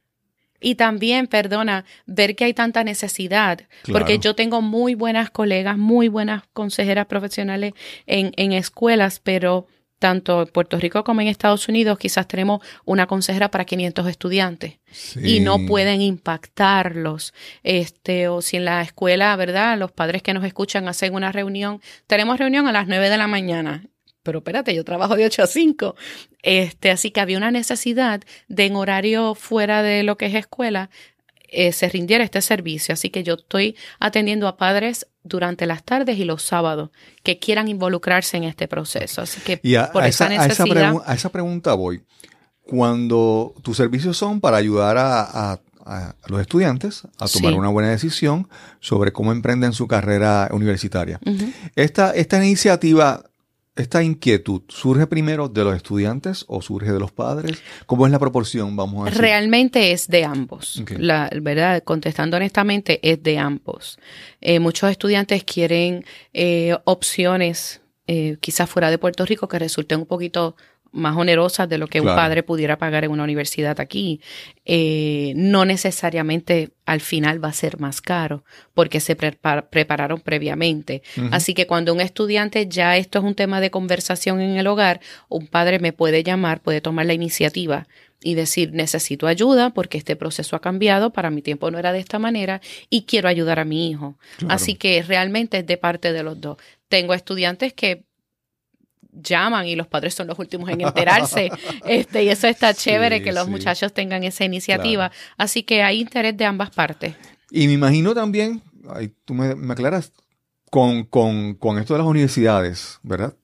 y 0.60 0.74
también, 0.74 1.28
perdona, 1.28 1.86
ver 2.08 2.36
que 2.36 2.46
hay 2.46 2.56
tanta 2.56 2.84
necesidad, 2.84 3.62
porque 3.92 4.18
yo 4.18 4.34
tengo 4.34 4.64
muy 4.64 4.96
buenas 4.96 5.30
colegas, 5.30 5.78
muy 5.78 6.08
buenas 6.08 6.42
consejeras 6.54 7.06
profesionales 7.06 7.74
en, 8.08 8.32
en 8.36 8.52
escuelas, 8.52 9.20
pero 9.20 9.68
tanto 10.00 10.42
en 10.42 10.48
Puerto 10.48 10.80
Rico 10.80 11.04
como 11.04 11.22
en 11.22 11.28
Estados 11.28 11.68
Unidos, 11.68 12.00
quizás 12.00 12.28
tenemos 12.28 12.62
una 12.84 13.06
consejera 13.06 13.52
para 13.52 13.66
500 13.66 14.08
estudiantes 14.08 14.80
y 15.22 15.40
no 15.40 15.60
pueden 15.68 16.02
impactarlos. 16.02 17.36
Este, 17.62 18.28
o 18.28 18.42
si 18.42 18.58
en 18.58 18.66
la 18.66 18.82
escuela, 18.82 19.36
¿verdad? 19.36 19.78
Los 19.78 19.92
padres 19.92 20.24
que 20.24 20.34
nos 20.34 20.44
escuchan 20.46 20.88
hacen 20.88 21.14
una 21.14 21.32
reunión, 21.32 21.80
tenemos 22.08 22.40
reunión 22.40 22.68
a 22.68 22.72
las 22.72 22.88
9 22.88 23.10
de 23.10 23.18
la 23.18 23.28
mañana 23.28 23.84
pero 24.26 24.40
espérate, 24.40 24.74
yo 24.74 24.84
trabajo 24.84 25.16
de 25.16 25.24
8 25.26 25.44
a 25.44 25.48
5. 25.48 25.96
Este, 26.42 26.90
así 26.90 27.12
que 27.12 27.22
había 27.22 27.38
una 27.38 27.52
necesidad 27.52 28.22
de 28.48 28.66
en 28.66 28.76
horario 28.76 29.36
fuera 29.36 29.84
de 29.84 30.02
lo 30.02 30.18
que 30.18 30.26
es 30.26 30.34
escuela 30.34 30.90
eh, 31.50 31.72
se 31.72 31.88
rindiera 31.88 32.24
este 32.24 32.42
servicio. 32.42 32.94
Así 32.94 33.12
que 33.12 33.24
yo 33.24 33.36
estoy 33.36 33.78
atendiendo 34.00 34.48
a 34.48 34.58
padres 34.58 35.08
durante 35.24 35.68
las 35.68 35.84
tardes 35.84 36.18
y 36.18 36.26
los 36.26 36.42
sábados 36.42 36.90
que 37.24 37.38
quieran 37.38 37.68
involucrarse 37.68 38.36
en 38.36 38.46
este 38.46 38.68
proceso. 38.68 39.22
Así 39.22 39.40
que 39.42 39.58
por 39.94 40.04
esa, 40.04 40.28
necesidad. 40.28 40.96
A 41.06 41.14
esa, 41.14 41.30
pregunta 41.30 41.76
voy. 41.76 42.02
Cuando 42.64 43.54
tus 43.62 43.78
servicios 43.78 44.18
son 44.18 44.42
para 44.42 44.58
ayudar 44.58 44.98
a, 44.98 45.62
los 46.26 46.42
estudiantes 46.42 47.04
a 47.20 47.28
tomar 47.28 47.54
una 47.54 47.70
buena 47.70 47.92
decisión 47.92 48.50
sobre 48.80 49.14
cómo 49.14 49.32
emprenden 49.32 49.72
su 49.72 49.88
carrera 49.88 50.50
universitaria. 50.52 51.20
esta, 51.76 52.10
esta 52.10 52.44
iniciativa 52.44 53.24
¿Esta 53.76 54.02
inquietud 54.02 54.62
surge 54.70 55.06
primero 55.06 55.50
de 55.50 55.66
los 55.66 55.76
estudiantes 55.76 56.46
o 56.48 56.62
surge 56.62 56.94
de 56.94 57.00
los 57.00 57.12
padres? 57.12 57.62
¿Cómo 57.86 58.06
es 58.06 58.12
la 58.12 58.20
proporción, 58.20 58.74
vamos 58.78 59.02
a 59.02 59.06
decir? 59.10 59.22
Realmente 59.22 59.92
es 59.92 60.08
de 60.08 60.24
ambos. 60.24 60.82
La 60.98 61.30
verdad, 61.42 61.84
contestando 61.84 62.38
honestamente, 62.38 63.02
es 63.04 63.22
de 63.22 63.38
ambos. 63.38 64.00
Eh, 64.40 64.60
muchos 64.60 64.90
estudiantes 64.90 65.44
quieren 65.44 66.06
eh, 66.32 66.78
opciones, 66.86 67.82
eh, 68.08 68.38
quizás 68.40 68.70
fuera 68.70 68.90
de 68.90 68.98
Puerto 68.98 69.26
Rico, 69.26 69.50
que 69.50 69.60
resulten 69.60 70.00
un 70.00 70.06
poquito 70.06 70.56
más 70.96 71.16
onerosas 71.18 71.70
de 71.70 71.78
lo 71.78 71.88
que 71.88 72.02
un 72.02 72.08
padre 72.08 72.42
pudiera 72.42 72.78
pagar 72.78 73.04
en 73.04 73.12
una 73.12 73.24
universidad 73.24 73.80
aquí, 73.80 74.22
eh, 74.66 75.34
no 75.36 75.66
necesariamente 75.66 76.72
al 76.86 77.02
final 77.02 77.44
va 77.44 77.50
a 77.50 77.54
ser 77.54 77.80
más 77.80 78.02
caro 78.02 78.44
porque 78.74 79.00
se 79.00 79.16
prepararon 79.16 80.22
previamente. 80.22 81.04
Así 81.32 81.54
que 81.54 81.68
cuando 81.68 81.94
un 81.94 82.02
estudiante 82.02 82.68
ya 82.68 82.98
esto 82.98 83.20
es 83.20 83.26
un 83.26 83.36
tema 83.36 83.60
de 83.60 83.72
conversación 83.72 84.42
en 84.42 84.58
el 84.58 84.68
hogar, 84.68 85.02
un 85.30 85.48
padre 85.48 85.80
me 85.80 85.94
puede 85.94 86.24
llamar, 86.24 86.62
puede 86.62 86.82
tomar 86.82 87.06
la 87.06 87.14
iniciativa 87.14 87.88
y 88.24 88.34
decir, 88.34 88.72
necesito 88.74 89.28
ayuda 89.28 89.72
porque 89.72 89.98
este 89.98 90.16
proceso 90.16 90.56
ha 90.56 90.62
cambiado, 90.62 91.12
para 91.12 91.30
mi 91.30 91.42
tiempo 91.42 91.70
no 91.70 91.78
era 91.78 91.92
de 91.92 92.00
esta 92.00 92.18
manera 92.18 92.62
y 92.90 93.04
quiero 93.04 93.30
ayudar 93.30 93.60
a 93.60 93.66
mi 93.66 93.90
hijo. 93.90 94.18
Así 94.48 94.76
que 94.76 95.04
realmente 95.04 95.60
es 95.60 95.68
de 95.68 95.78
parte 95.78 96.14
de 96.14 96.24
los 96.24 96.40
dos. 96.40 96.58
Tengo 96.88 97.14
estudiantes 97.14 97.74
que 97.74 98.05
llaman 99.22 99.68
y 99.68 99.76
los 99.76 99.88
padres 99.88 100.14
son 100.14 100.28
los 100.28 100.38
últimos 100.40 100.70
en 100.70 100.82
enterarse. 100.82 101.52
este, 101.86 102.24
y 102.24 102.30
eso 102.30 102.48
está 102.48 102.74
chévere 102.74 103.22
que 103.22 103.32
los 103.32 103.48
muchachos 103.48 103.94
tengan 103.94 104.24
esa 104.24 104.46
iniciativa. 104.46 105.12
Así 105.38 105.64
que 105.64 105.84
hay 105.84 106.02
interés 106.02 106.36
de 106.38 106.46
ambas 106.46 106.70
partes. 106.72 107.16
Y 107.52 107.68
me 107.68 107.74
imagino 107.74 108.14
también, 108.14 108.62
ahí 108.90 109.12
tú 109.26 109.34
me, 109.34 109.72
aclaras, 109.72 110.12
con, 110.70 111.04
con, 111.04 111.56
con, 111.56 111.78
esto 111.78 111.94
de 111.94 112.00
las 112.00 112.08
universidades, 112.08 113.00
¿verdad? 113.04 113.36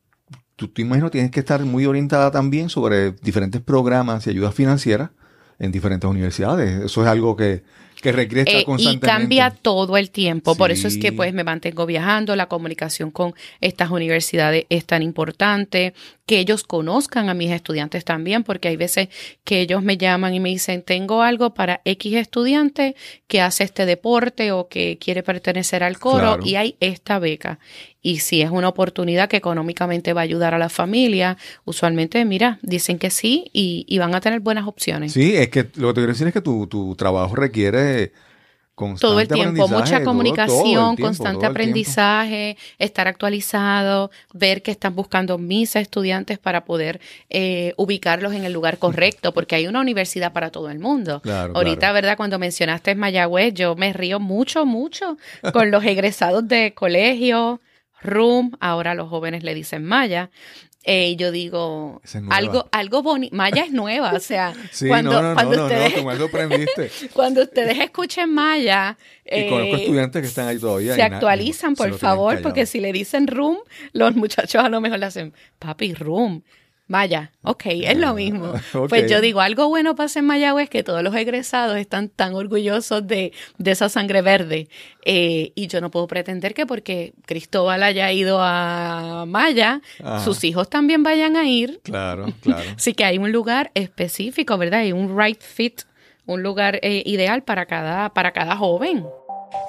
Tú 0.55 0.67
te 0.67 0.81
imagino 0.81 1.09
tienes 1.09 1.31
que 1.31 1.39
estar 1.39 1.63
muy 1.63 1.85
orientada 1.85 2.29
también 2.29 2.69
sobre 2.69 3.11
diferentes 3.11 3.61
programas 3.61 4.27
y 4.27 4.31
ayudas 4.31 4.53
financieras 4.53 5.11
en 5.59 5.71
diferentes 5.71 6.09
universidades. 6.09 6.83
Eso 6.83 7.03
es 7.03 7.07
algo 7.07 7.35
que, 7.35 7.63
que 8.01 8.11
regresa 8.11 8.51
eh, 8.51 8.65
constantemente. 8.65 9.07
Y 9.07 9.09
cambia 9.09 9.49
todo 9.51 9.97
el 9.97 10.11
tiempo. 10.11 10.55
Por 10.55 10.71
eso 10.71 10.87
es 10.87 10.97
que 10.97 11.13
pues 11.13 11.33
me 11.33 11.43
mantengo 11.43 11.85
viajando. 11.85 12.35
La 12.35 12.47
comunicación 12.47 13.11
con 13.11 13.33
estas 13.61 13.91
universidades 13.91 14.65
es 14.69 14.85
tan 14.85 15.03
importante. 15.03 15.93
Que 16.31 16.39
ellos 16.39 16.63
conozcan 16.63 17.27
a 17.27 17.33
mis 17.33 17.51
estudiantes 17.51 18.05
también, 18.05 18.45
porque 18.45 18.69
hay 18.69 18.77
veces 18.77 19.09
que 19.43 19.59
ellos 19.59 19.83
me 19.83 19.97
llaman 19.97 20.33
y 20.33 20.39
me 20.39 20.47
dicen, 20.47 20.81
tengo 20.81 21.23
algo 21.23 21.53
para 21.53 21.81
X 21.83 22.15
estudiante 22.15 22.95
que 23.27 23.41
hace 23.41 23.65
este 23.65 23.85
deporte 23.85 24.53
o 24.53 24.69
que 24.69 24.97
quiere 24.97 25.23
pertenecer 25.23 25.83
al 25.83 25.99
coro 25.99 26.39
y 26.41 26.55
hay 26.55 26.77
esta 26.79 27.19
beca. 27.19 27.59
Y 28.01 28.19
si 28.19 28.41
es 28.41 28.49
una 28.49 28.69
oportunidad 28.69 29.27
que 29.27 29.35
económicamente 29.35 30.13
va 30.13 30.21
a 30.21 30.23
ayudar 30.23 30.53
a 30.53 30.57
la 30.57 30.69
familia, 30.69 31.37
usualmente, 31.65 32.23
mira, 32.23 32.59
dicen 32.61 32.97
que 32.97 33.09
sí 33.09 33.49
y, 33.51 33.97
van 33.99 34.15
a 34.15 34.21
tener 34.21 34.39
buenas 34.39 34.69
opciones. 34.69 35.11
Sí, 35.11 35.35
es 35.35 35.49
que 35.49 35.67
lo 35.75 35.89
que 35.89 35.95
te 35.95 35.99
quiero 35.99 36.13
decir 36.13 36.27
es 36.27 36.33
que 36.33 36.39
tu, 36.39 36.65
tu 36.67 36.95
trabajo 36.95 37.35
requiere 37.35 38.13
todo 38.99 39.19
el 39.19 39.27
tiempo, 39.27 39.67
mucha 39.67 40.03
comunicación, 40.03 40.95
constante 40.97 41.45
aprendizaje, 41.45 42.57
estar 42.79 43.07
actualizado, 43.07 44.11
ver 44.33 44.61
que 44.61 44.71
están 44.71 44.95
buscando 44.95 45.37
mis 45.37 45.75
estudiantes 45.75 46.39
para 46.39 46.65
poder 46.65 46.99
eh, 47.29 47.73
ubicarlos 47.77 48.33
en 48.33 48.43
el 48.43 48.53
lugar 48.53 48.77
correcto, 48.77 49.33
porque 49.33 49.55
hay 49.55 49.67
una 49.67 49.81
universidad 49.81 50.33
para 50.33 50.49
todo 50.49 50.69
el 50.69 50.79
mundo. 50.79 51.21
Ahorita, 51.53 51.91
¿verdad? 51.91 52.17
Cuando 52.17 52.39
mencionaste 52.39 52.95
Mayagüez, 52.95 53.53
yo 53.53 53.75
me 53.75 53.93
río 53.93 54.19
mucho, 54.19 54.65
mucho 54.65 55.17
con 55.53 55.71
los 55.71 55.83
egresados 55.83 56.47
de 56.47 56.73
colegio, 56.73 57.61
room, 58.01 58.57
ahora 58.59 58.95
los 58.95 59.09
jóvenes 59.09 59.43
le 59.43 59.53
dicen 59.53 59.85
Maya. 59.85 60.29
Eh, 60.83 61.15
yo 61.15 61.31
digo, 61.31 62.01
algo, 62.29 62.67
algo 62.71 63.03
bonito. 63.03 63.35
Maya 63.35 63.65
es 63.65 63.71
nueva, 63.71 64.13
o 64.13 64.19
sea, 64.19 64.53
cuando, 64.87 65.11
cuando 65.35 65.65
ustedes, 65.65 67.09
cuando 67.13 67.43
ustedes 67.43 67.77
escuchen 67.79 68.33
Maya, 68.33 68.97
y 69.23 69.47
conozco 69.47 69.75
eh, 69.75 69.81
estudiantes 69.81 70.21
que 70.23 70.27
están 70.27 70.47
ahí 70.47 70.57
todavía. 70.57 70.95
Se 70.95 71.03
actualizan, 71.03 71.75
por 71.75 71.97
favor, 71.99 72.41
porque 72.41 72.65
si 72.65 72.79
le 72.79 72.91
dicen 72.91 73.27
room, 73.27 73.57
los 73.93 74.15
muchachos 74.15 74.63
a 74.63 74.69
lo 74.69 74.81
mejor 74.81 74.97
le 74.97 75.05
hacen, 75.05 75.33
papi, 75.59 75.93
room. 75.93 76.43
Vaya, 76.91 77.31
ok, 77.43 77.63
es 77.67 77.97
lo 77.97 78.13
mismo. 78.15 78.51
Pues 78.89 79.09
yo 79.09 79.21
digo, 79.21 79.39
algo 79.39 79.69
bueno 79.69 79.95
pasa 79.95 80.19
en 80.19 80.25
Mayagüez 80.25 80.69
que 80.69 80.83
todos 80.83 81.01
los 81.01 81.15
egresados 81.15 81.77
están 81.77 82.09
tan 82.09 82.33
orgullosos 82.35 83.07
de, 83.07 83.31
esa 83.63 83.87
sangre 83.87 84.21
verde. 84.21 84.67
Eh, 85.05 85.53
y 85.55 85.67
yo 85.67 85.79
no 85.79 85.89
puedo 85.89 86.05
pretender 86.07 86.53
que 86.53 86.65
porque 86.65 87.13
Cristóbal 87.25 87.81
haya 87.83 88.11
ido 88.11 88.39
a 88.41 89.23
Maya, 89.25 89.79
sus 90.25 90.43
hijos 90.43 90.69
también 90.69 91.01
vayan 91.01 91.37
a 91.37 91.47
ir. 91.47 91.79
Claro, 91.81 92.25
claro. 92.41 92.69
Así 92.75 92.93
que 92.93 93.05
hay 93.05 93.17
un 93.17 93.31
lugar 93.31 93.71
específico, 93.73 94.57
¿verdad? 94.57 94.81
Hay 94.81 94.91
un 94.91 95.17
right 95.17 95.41
fit, 95.41 95.83
un 96.25 96.43
lugar 96.43 96.77
eh, 96.81 97.03
ideal 97.05 97.43
para 97.43 97.67
cada, 97.67 98.13
para 98.13 98.33
cada 98.33 98.57
joven. 98.57 99.05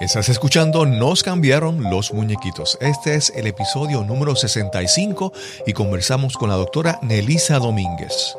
Estás 0.01 0.29
escuchando 0.29 0.85
Nos 0.85 1.23
cambiaron 1.23 1.91
los 1.91 2.13
muñequitos. 2.13 2.77
Este 2.81 3.15
es 3.15 3.33
el 3.37 3.47
episodio 3.47 4.03
número 4.03 4.35
65 4.35 5.33
y 5.67 5.73
conversamos 5.73 6.37
con 6.37 6.49
la 6.49 6.57
doctora 6.57 6.99
Nelisa 7.03 7.59
Domínguez. 7.59 8.37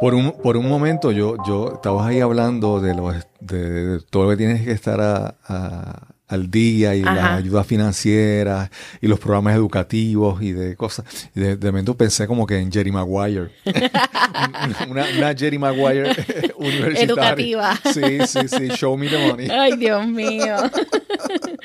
Por 0.00 0.14
un, 0.14 0.32
por 0.32 0.56
un 0.56 0.68
momento 0.68 1.12
yo, 1.12 1.36
yo 1.46 1.80
ahí 2.00 2.20
hablando 2.20 2.80
de, 2.80 2.94
lo, 2.94 3.12
de, 3.40 4.00
todo 4.10 4.24
lo 4.24 4.30
que 4.30 4.36
tienes 4.36 4.62
que 4.62 4.72
estar 4.72 5.00
a 5.00 6.15
al 6.28 6.50
día 6.50 6.94
y 6.94 7.02
la 7.02 7.36
ayuda 7.36 7.62
financiera 7.62 8.70
y 9.00 9.06
los 9.06 9.20
programas 9.20 9.54
educativos 9.54 10.42
y 10.42 10.52
de 10.52 10.76
cosas. 10.76 11.06
Y 11.34 11.40
de, 11.40 11.56
momento 11.66 11.96
pensé 11.96 12.26
como 12.26 12.46
que 12.46 12.58
en 12.58 12.72
Jerry 12.72 12.90
Maguire. 12.90 13.52
una, 14.88 15.06
una, 15.16 15.34
Jerry 15.34 15.58
Maguire 15.58 16.10
universitaria. 16.56 17.04
Educativa. 17.04 17.80
Sí, 17.92 18.26
sí, 18.26 18.48
sí. 18.48 18.68
Show 18.68 18.96
me 18.96 19.08
the 19.08 19.26
money. 19.26 19.48
Ay, 19.50 19.76
Dios 19.76 20.06
mío. 20.06 20.56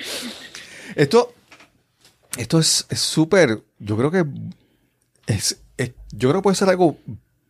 esto, 0.95 1.33
esto 2.37 2.59
es 2.59 2.85
súper, 2.91 3.63
yo 3.79 3.97
creo 3.97 4.11
que 4.11 4.25
es, 5.27 5.61
yo 6.11 6.29
creo 6.29 6.41
que 6.41 6.43
puede 6.43 6.55
ser 6.55 6.69
algo 6.69 6.97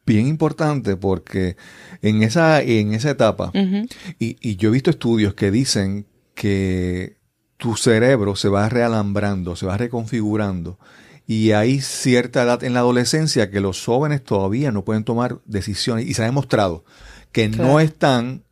bien 0.06 0.28
importante 0.28 0.96
porque 0.96 1.58
en 2.02 2.24
esa, 2.24 2.62
en 2.62 2.94
esa 2.94 3.12
etapa, 3.12 3.52
y, 4.18 4.38
y 4.40 4.56
yo 4.56 4.70
he 4.70 4.72
visto 4.72 4.90
estudios 4.90 5.34
que 5.34 5.52
dicen 5.52 6.06
que 6.42 7.18
tu 7.58 7.76
cerebro 7.76 8.36
se 8.36 8.50
va 8.50 8.68
realambrando, 8.68 9.56
se 9.56 9.68
va 9.68 9.78
reconfigurando 9.78 10.80
y 11.28 11.52
hay 11.52 11.82
cierta 11.82 12.42
edad 12.42 12.64
en 12.64 12.74
la 12.74 12.80
adolescencia 12.80 13.52
que 13.52 13.60
los 13.60 13.86
jóvenes 13.86 14.24
todavía 14.24 14.72
no 14.72 14.84
pueden 14.84 15.04
tomar 15.04 15.38
decisiones 15.46 16.08
y 16.08 16.16
se 16.16 16.24
ha 16.24 16.26
demostrado 16.26 16.84
que 17.32 17.48
no 17.48 17.80
están 17.80 18.44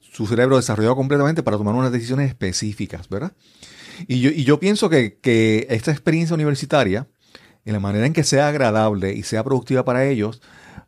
su 0.00 0.26
cerebro 0.26 0.56
desarrollado 0.56 0.96
completamente 0.96 1.42
para 1.42 1.58
tomar 1.58 1.74
unas 1.74 1.92
decisiones 1.92 2.30
específicas, 2.30 3.10
¿verdad? 3.10 3.32
Y 4.08 4.20
yo, 4.20 4.30
y 4.30 4.44
yo 4.44 4.58
pienso 4.58 4.88
que, 4.88 5.18
que 5.18 5.66
esta 5.68 5.90
experiencia 5.90 6.32
universitaria, 6.32 7.06
en 7.66 7.74
la 7.74 7.80
manera 7.80 8.06
en 8.06 8.14
que 8.14 8.24
sea 8.24 8.48
agradable 8.48 9.12
y 9.12 9.24
sea 9.24 9.44
productiva 9.44 9.84
para 9.84 10.06
ellos, 10.06 10.40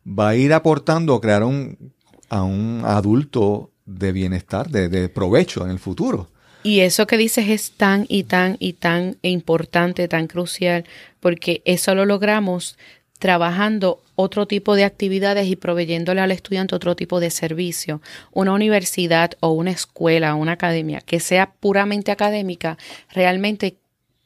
va 0.03 0.29
a 0.29 0.35
ir 0.35 0.51
aportando 0.51 1.13
a 1.13 1.21
crear 1.21 1.43
un, 1.43 1.93
a 2.27 2.41
un 2.41 2.81
adulto 2.85 3.71
de 3.85 4.11
bienestar, 4.13 4.71
de, 4.71 4.89
de 4.89 5.09
provecho 5.09 5.63
en 5.63 5.69
el 5.69 5.77
futuro. 5.77 6.31
Y 6.63 6.81
eso 6.81 7.07
que 7.07 7.17
dices 7.17 7.47
es 7.49 7.71
tan 7.71 8.05
y 8.09 8.23
tan 8.23 8.57
y 8.59 8.73
tan 8.73 9.17
importante, 9.21 10.07
tan 10.07 10.27
crucial, 10.27 10.83
porque 11.19 11.61
eso 11.65 11.95
lo 11.95 12.05
logramos 12.05 12.77
trabajando 13.19 14.01
otro 14.15 14.47
tipo 14.47 14.75
de 14.75 14.83
actividades 14.85 15.47
y 15.47 15.55
proveyéndole 15.55 16.21
al 16.21 16.31
estudiante 16.31 16.75
otro 16.75 16.95
tipo 16.95 17.19
de 17.19 17.29
servicio. 17.29 18.01
Una 18.31 18.53
universidad 18.53 19.31
o 19.39 19.51
una 19.51 19.71
escuela, 19.71 20.35
una 20.35 20.53
academia 20.53 21.01
que 21.01 21.19
sea 21.19 21.51
puramente 21.59 22.11
académica, 22.11 22.77
realmente, 23.11 23.75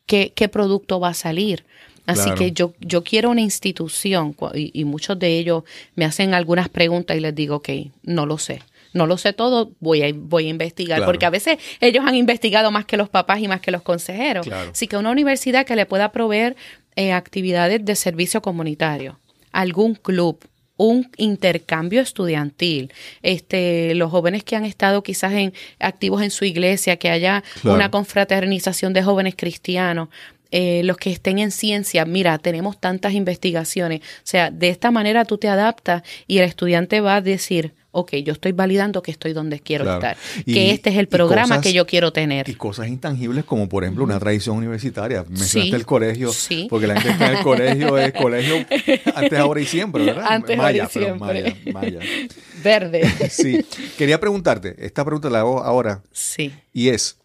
¿qué, 0.06 0.32
qué 0.36 0.48
producto 0.48 1.00
va 1.00 1.10
a 1.10 1.14
salir? 1.14 1.66
Así 2.06 2.24
Claro. 2.24 2.36
que 2.36 2.52
yo, 2.52 2.74
yo 2.82 3.04
quiero 3.04 3.30
una 3.30 3.42
institución 3.42 4.36
y, 4.54 4.72
y 4.74 4.84
muchos 4.84 5.18
de 5.18 5.38
ellos 5.38 5.64
me 5.96 6.06
hacen 6.06 6.34
algunas 6.34 6.70
preguntas 6.70 7.16
y 7.16 7.20
les 7.20 7.34
digo, 7.34 7.58
ok, 7.58 7.70
no 8.04 8.26
lo 8.26 8.38
sé. 8.38 8.62
No 8.94 9.08
lo 9.08 9.18
sé 9.18 9.34
todo, 9.34 9.72
voy 9.80 10.04
a, 10.04 10.12
voy 10.16 10.46
a 10.48 10.50
investigar, 10.50 10.98
Claro. 11.00 11.12
porque 11.12 11.26
a 11.26 11.30
veces 11.30 11.58
ellos 11.82 12.04
han 12.08 12.16
investigado 12.16 12.72
más 12.72 12.86
que 12.86 12.96
los 12.98 13.10
papás 13.10 13.40
y 13.40 13.48
más 13.48 13.60
que 13.62 13.72
los 13.72 13.82
consejeros. 13.82 14.46
Claro. 14.46 14.72
Así 14.72 14.88
que 14.88 14.98
una 14.98 15.12
universidad 15.12 15.66
que 15.66 15.76
le 15.76 15.86
pueda 15.86 16.12
proveer 16.12 16.56
eh, 16.96 17.12
actividades 17.12 17.84
de 17.84 17.96
servicio 17.96 18.42
comunitario, 18.42 19.20
algún 19.52 19.96
club, 19.96 20.46
un 20.78 21.10
intercambio 21.18 22.02
estudiantil, 22.02 22.92
este, 23.22 23.94
los 23.96 24.12
jóvenes 24.12 24.44
que 24.44 24.56
han 24.56 24.66
estado 24.66 25.02
quizás 25.04 25.34
en 25.34 25.54
activos 25.80 26.22
en 26.22 26.32
su 26.32 26.46
iglesia, 26.46 26.98
que 26.98 27.10
haya 27.10 27.44
Claro. 27.62 27.76
una 27.78 27.90
confraternización 27.92 28.94
de 28.94 29.04
jóvenes 29.04 29.36
cristianos, 29.38 30.10
eh, 30.52 30.82
los 30.84 30.98
que 30.98 31.12
estén 31.12 31.40
en 31.40 31.52
ciencia, 31.52 32.06
mira, 32.06 32.38
tenemos 32.38 32.80
tantas 32.80 33.14
investigaciones, 33.14 34.02
o 34.02 34.22
sea, 34.24 34.52
de 34.52 34.70
esta 34.70 34.92
manera 34.92 35.26
tú 35.26 35.38
te 35.40 35.48
adaptas 35.48 36.04
y 36.28 36.38
el 36.40 36.46
estudiante 36.46 37.02
va 37.02 37.16
a 37.16 37.22
decir, 37.22 37.74
ok, 37.96 38.16
yo 38.26 38.34
estoy 38.34 38.52
validando 38.52 39.02
que 39.02 39.12
estoy 39.12 39.34
donde 39.34 39.60
quiero 39.60 39.84
Claro. 39.86 40.00
estar, 40.00 40.18
Y- 40.46 40.54
que 40.54 40.72
este 40.72 40.90
es 40.90 40.98
el 40.98 41.08
programa 41.08 41.48
cosas- 41.58 41.62
que 41.64 41.74
yo 41.74 41.86
quiero 41.86 42.12
tener. 42.12 42.50
Y 42.50 42.56
cosas 42.56 42.88
intangibles 42.88 43.46
como, 43.46 43.70
por 43.70 43.84
ejemplo, 43.84 44.04
una 44.04 44.20
tradición 44.20 44.58
universitaria. 44.58 45.24
Mencionaste 45.30 45.62
Sí. 45.70 45.76
el 45.76 45.86
colegio, 45.86 46.34
Sí. 46.34 46.68
porque 46.70 46.88
la 46.88 46.96
gente 47.00 47.12
está 47.14 47.32
en 47.32 47.38
el 47.38 47.44
colegio, 47.44 47.98
es 47.98 48.12
colegio 48.14 48.56
antes, 49.16 49.40
ahora 49.40 49.62
y 49.62 49.66
siempre, 49.66 50.06
¿verdad? 50.06 50.26
Antes, 50.28 50.58
ahora 50.60 50.72
y 50.72 50.76
pero 50.78 50.90
siempre. 50.90 51.20
Maya, 51.20 51.56
Maya. 51.72 52.00
Verde. 52.64 53.04
Sí, 53.30 53.64
quería 53.98 54.20
preguntarte, 54.20 54.76
esta 54.86 55.06
pregunta 55.06 55.30
la 55.30 55.40
hago 55.40 55.64
ahora, 55.64 56.02
Sí. 56.12 56.52
y 56.74 56.90
es, 56.90 57.18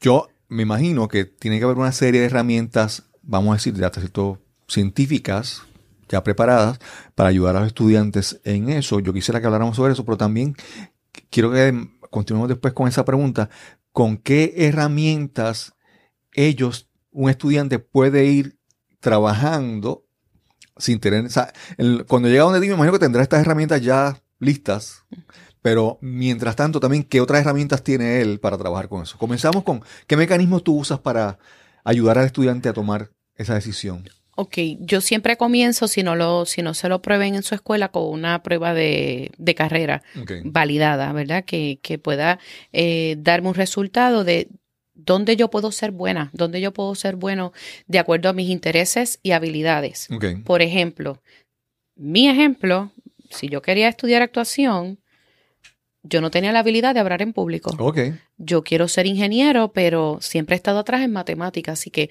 yo 0.00 0.28
me 0.48 0.62
imagino 0.62 1.08
que 1.08 1.24
tiene 1.24 1.58
que 1.58 1.64
haber 1.64 1.78
una 1.78 1.92
serie 1.92 2.20
de 2.20 2.26
herramientas, 2.26 3.02
vamos 3.22 3.52
a 3.52 3.56
decir, 3.56 3.74
de 3.74 3.84
hasta 3.86 4.00
cierto 4.00 4.38
científicas, 4.68 5.62
ya 6.08 6.22
preparadas 6.22 6.78
para 7.14 7.28
ayudar 7.28 7.56
a 7.56 7.60
los 7.60 7.68
estudiantes 7.68 8.40
en 8.44 8.68
eso. 8.68 9.00
Yo 9.00 9.12
quisiera 9.12 9.40
que 9.40 9.46
habláramos 9.46 9.76
sobre 9.76 9.92
eso, 9.92 10.04
pero 10.04 10.16
también 10.16 10.56
quiero 11.30 11.52
que 11.52 11.88
continuemos 12.10 12.48
después 12.48 12.74
con 12.74 12.88
esa 12.88 13.04
pregunta. 13.04 13.50
¿Con 13.92 14.16
qué 14.16 14.54
herramientas 14.56 15.74
ellos, 16.32 16.88
un 17.10 17.30
estudiante 17.30 17.78
puede 17.78 18.24
ir 18.26 18.58
trabajando 19.00 20.04
sin 20.76 20.98
tener... 21.00 21.28
cuando 22.06 22.28
llega 22.28 22.44
donde 22.44 22.60
ti, 22.60 22.68
me 22.68 22.74
imagino 22.74 22.92
que 22.92 22.98
tendrá 22.98 23.22
estas 23.22 23.40
herramientas 23.40 23.80
ya 23.80 24.20
listas, 24.40 25.04
pero 25.62 25.98
mientras 26.00 26.56
tanto 26.56 26.80
también, 26.80 27.04
¿qué 27.04 27.20
otras 27.20 27.40
herramientas 27.40 27.82
tiene 27.82 28.20
él 28.20 28.40
para 28.40 28.58
trabajar 28.58 28.88
con 28.88 29.02
eso? 29.02 29.16
Comenzamos 29.16 29.62
con, 29.62 29.82
¿qué 30.06 30.16
mecanismos 30.16 30.64
tú 30.64 30.76
usas 30.76 30.98
para 30.98 31.38
ayudar 31.84 32.18
al 32.18 32.26
estudiante 32.26 32.68
a 32.68 32.72
tomar 32.72 33.10
esa 33.36 33.54
decisión? 33.54 34.04
Ok, 34.36 34.58
yo 34.80 35.00
siempre 35.00 35.36
comienzo, 35.36 35.86
si 35.86 36.02
no, 36.02 36.16
lo, 36.16 36.44
si 36.44 36.62
no 36.62 36.74
se 36.74 36.88
lo 36.88 37.00
prueben 37.00 37.34
en 37.34 37.42
su 37.42 37.54
escuela, 37.54 37.88
con 37.88 38.04
una 38.04 38.42
prueba 38.42 38.74
de, 38.74 39.30
de 39.38 39.54
carrera 39.54 40.02
validada, 40.44 41.12
¿verdad? 41.12 41.44
Que, 41.44 41.78
que 41.82 41.98
pueda 41.98 42.38
eh, 42.72 43.16
darme 43.18 43.48
un 43.48 43.54
resultado 43.54 44.24
de 44.24 44.48
dónde 44.94 45.36
yo 45.36 45.50
puedo 45.50 45.70
ser 45.72 45.90
buena, 45.90 46.30
dónde 46.32 46.60
yo 46.60 46.72
puedo 46.72 46.94
ser 46.94 47.16
bueno 47.16 47.52
de 47.86 47.98
acuerdo 47.98 48.28
a 48.28 48.32
mis 48.32 48.50
intereses 48.50 49.20
y 49.22 49.32
habilidades. 49.32 50.08
Ok. 50.10 50.26
Por 50.44 50.62
ejemplo, 50.62 51.20
mi 51.96 52.28
ejemplo, 52.28 52.92
si 53.30 53.48
yo 53.48 53.62
quería 53.62 53.88
estudiar 53.88 54.22
actuación, 54.22 54.98
yo 56.02 56.20
no 56.20 56.30
tenía 56.30 56.52
la 56.52 56.58
habilidad 56.58 56.94
de 56.94 57.00
hablar 57.00 57.22
en 57.22 57.32
público. 57.32 57.74
Ok. 57.78 57.98
Yo 58.36 58.62
quiero 58.62 58.88
ser 58.88 59.06
ingeniero, 59.06 59.72
pero 59.72 60.18
siempre 60.20 60.54
he 60.54 60.56
estado 60.56 60.80
atrás 60.80 61.02
en 61.02 61.12
matemáticas, 61.12 61.80
así 61.80 61.90
que 61.90 62.10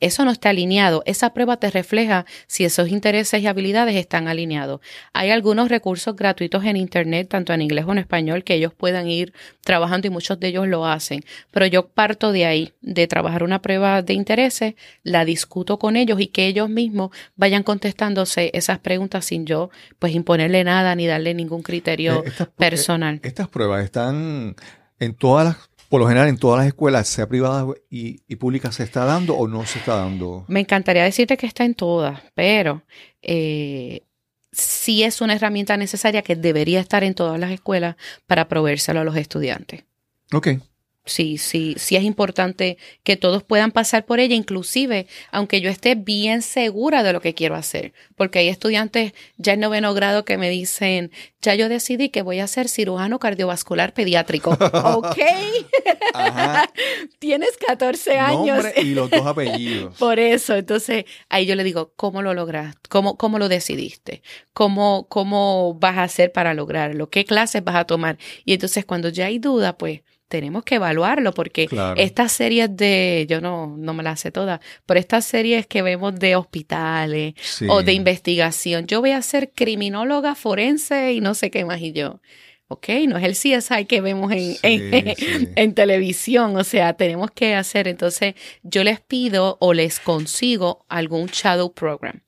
eso 0.00 0.24
no 0.24 0.30
está 0.30 0.50
alineado. 0.50 1.02
Esa 1.06 1.32
prueba 1.32 1.56
te 1.56 1.70
refleja 1.70 2.26
si 2.46 2.64
esos 2.64 2.88
intereses 2.88 3.42
y 3.42 3.46
habilidades 3.46 3.96
están 3.96 4.28
alineados. 4.28 4.80
Hay 5.12 5.30
algunos 5.30 5.68
recursos 5.68 6.14
gratuitos 6.16 6.64
en 6.64 6.76
Internet, 6.76 7.28
tanto 7.28 7.52
en 7.52 7.62
inglés 7.62 7.84
como 7.84 7.94
en 7.94 7.98
español, 8.00 8.44
que 8.44 8.54
ellos 8.54 8.74
puedan 8.74 9.08
ir 9.08 9.32
trabajando 9.62 10.06
y 10.06 10.10
muchos 10.10 10.38
de 10.38 10.48
ellos 10.48 10.68
lo 10.68 10.86
hacen. 10.86 11.20
Pero 11.50 11.66
yo 11.66 11.88
parto 11.88 12.32
de 12.32 12.44
ahí, 12.46 12.72
de 12.82 13.06
trabajar 13.06 13.42
una 13.42 13.62
prueba 13.62 14.02
de 14.02 14.12
intereses, 14.14 14.74
la 15.02 15.24
discuto 15.24 15.78
con 15.78 15.96
ellos 15.96 16.20
y 16.20 16.26
que 16.28 16.46
ellos 16.46 16.68
mismos 16.68 17.10
vayan 17.36 17.62
contestándose 17.62 18.50
esas 18.54 18.78
preguntas 18.78 19.24
sin 19.24 19.46
yo 19.46 19.70
pues 19.98 20.14
imponerle 20.14 20.62
nada 20.64 20.94
ni 20.94 21.06
darle 21.06 21.32
ningún 21.34 21.62
criterio 21.62 22.22
Eh, 22.24 22.28
estas- 22.28 22.48
personal. 22.48 23.14
eh, 23.16 23.20
Estas 23.28 23.48
pruebas 23.48 23.82
están 23.84 24.54
en 24.98 25.14
todas 25.14 25.46
las, 25.46 25.56
por 25.88 26.00
lo 26.00 26.08
general 26.08 26.28
en 26.28 26.38
todas 26.38 26.58
las 26.58 26.66
escuelas, 26.66 27.08
sea 27.08 27.28
privadas 27.28 27.66
y, 27.90 28.20
y 28.26 28.36
públicas, 28.36 28.74
¿se 28.74 28.82
está 28.82 29.04
dando 29.04 29.36
o 29.36 29.48
no 29.48 29.64
se 29.66 29.78
está 29.78 29.96
dando? 29.96 30.44
Me 30.48 30.60
encantaría 30.60 31.04
decirte 31.04 31.36
que 31.36 31.46
está 31.46 31.64
en 31.64 31.74
todas, 31.74 32.20
pero 32.34 32.82
eh, 33.22 34.02
sí 34.52 35.02
es 35.02 35.20
una 35.20 35.34
herramienta 35.34 35.76
necesaria 35.76 36.22
que 36.22 36.36
debería 36.36 36.80
estar 36.80 37.04
en 37.04 37.14
todas 37.14 37.38
las 37.38 37.50
escuelas 37.50 37.96
para 38.26 38.48
proveérselo 38.48 39.00
a 39.00 39.04
los 39.04 39.16
estudiantes. 39.16 39.84
Ok. 40.32 40.48
Sí, 41.06 41.38
sí, 41.38 41.76
sí 41.78 41.94
es 41.94 42.02
importante 42.02 42.78
que 43.04 43.16
todos 43.16 43.44
puedan 43.44 43.70
pasar 43.70 44.04
por 44.06 44.18
ella, 44.18 44.34
inclusive 44.34 45.06
aunque 45.30 45.60
yo 45.60 45.70
esté 45.70 45.94
bien 45.94 46.42
segura 46.42 47.04
de 47.04 47.12
lo 47.12 47.20
que 47.20 47.32
quiero 47.32 47.54
hacer, 47.54 47.92
porque 48.16 48.40
hay 48.40 48.48
estudiantes 48.48 49.12
ya 49.36 49.52
en 49.52 49.60
noveno 49.60 49.94
grado 49.94 50.24
que 50.24 50.36
me 50.36 50.50
dicen, 50.50 51.12
ya 51.40 51.54
yo 51.54 51.68
decidí 51.68 52.08
que 52.08 52.22
voy 52.22 52.40
a 52.40 52.48
ser 52.48 52.68
cirujano 52.68 53.20
cardiovascular 53.20 53.94
pediátrico. 53.94 54.50
ok, 54.60 55.18
Ajá. 56.12 56.68
tienes 57.20 57.56
14 57.56 58.18
años. 58.18 58.64
Nombre 58.64 58.74
y 58.82 58.94
los 58.94 59.08
dos 59.08 59.24
apellidos. 59.24 59.94
Por 59.98 60.18
eso, 60.18 60.56
entonces 60.56 61.04
ahí 61.28 61.46
yo 61.46 61.54
le 61.54 61.62
digo, 61.62 61.92
¿cómo 61.94 62.20
lo 62.20 62.34
lograste? 62.34 62.80
¿Cómo, 62.88 63.16
cómo 63.16 63.38
lo 63.38 63.48
decidiste? 63.48 64.22
¿Cómo, 64.52 65.06
¿Cómo 65.08 65.74
vas 65.74 65.98
a 65.98 66.02
hacer 66.02 66.32
para 66.32 66.52
lograrlo? 66.52 67.10
¿Qué 67.10 67.24
clases 67.24 67.62
vas 67.62 67.76
a 67.76 67.84
tomar? 67.84 68.18
Y 68.44 68.54
entonces 68.54 68.84
cuando 68.84 69.08
ya 69.08 69.26
hay 69.26 69.38
duda, 69.38 69.78
pues 69.78 70.00
tenemos 70.28 70.64
que 70.64 70.76
evaluarlo 70.76 71.32
porque 71.32 71.66
Claro. 71.66 72.00
estas 72.00 72.32
series 72.32 72.74
de, 72.76 73.26
yo 73.28 73.40
no, 73.40 73.76
no 73.78 73.94
me 73.94 74.02
las 74.02 74.20
sé 74.20 74.30
todas, 74.32 74.60
pero 74.84 74.98
estas 75.00 75.24
series 75.24 75.66
que 75.66 75.82
vemos 75.82 76.14
de 76.18 76.36
hospitales 76.36 77.34
Sí. 77.40 77.66
o 77.68 77.82
de 77.82 77.92
investigación, 77.92 78.86
yo 78.86 79.00
voy 79.00 79.10
a 79.12 79.22
ser 79.22 79.52
criminóloga 79.52 80.34
forense 80.34 81.12
y 81.12 81.20
no 81.20 81.34
sé 81.34 81.50
qué 81.50 81.64
más 81.64 81.80
y 81.80 81.92
yo. 81.92 82.20
Ok, 82.68 82.88
no 83.06 83.16
es 83.16 83.22
el 83.24 83.34
CSI 83.60 83.84
que 83.84 84.00
vemos 84.00 84.32
en, 84.32 84.54
Sí, 84.54 84.58
en, 84.64 85.14
sí. 85.16 85.48
en 85.54 85.74
televisión, 85.74 86.56
o 86.56 86.64
sea, 86.64 86.94
tenemos 86.94 87.30
que 87.30 87.54
hacer, 87.54 87.86
entonces 87.86 88.34
yo 88.64 88.82
les 88.82 89.00
pido 89.00 89.56
o 89.60 89.72
les 89.72 90.00
consigo 90.00 90.84
algún 90.88 91.26
shadow 91.26 91.72
program 91.72 92.20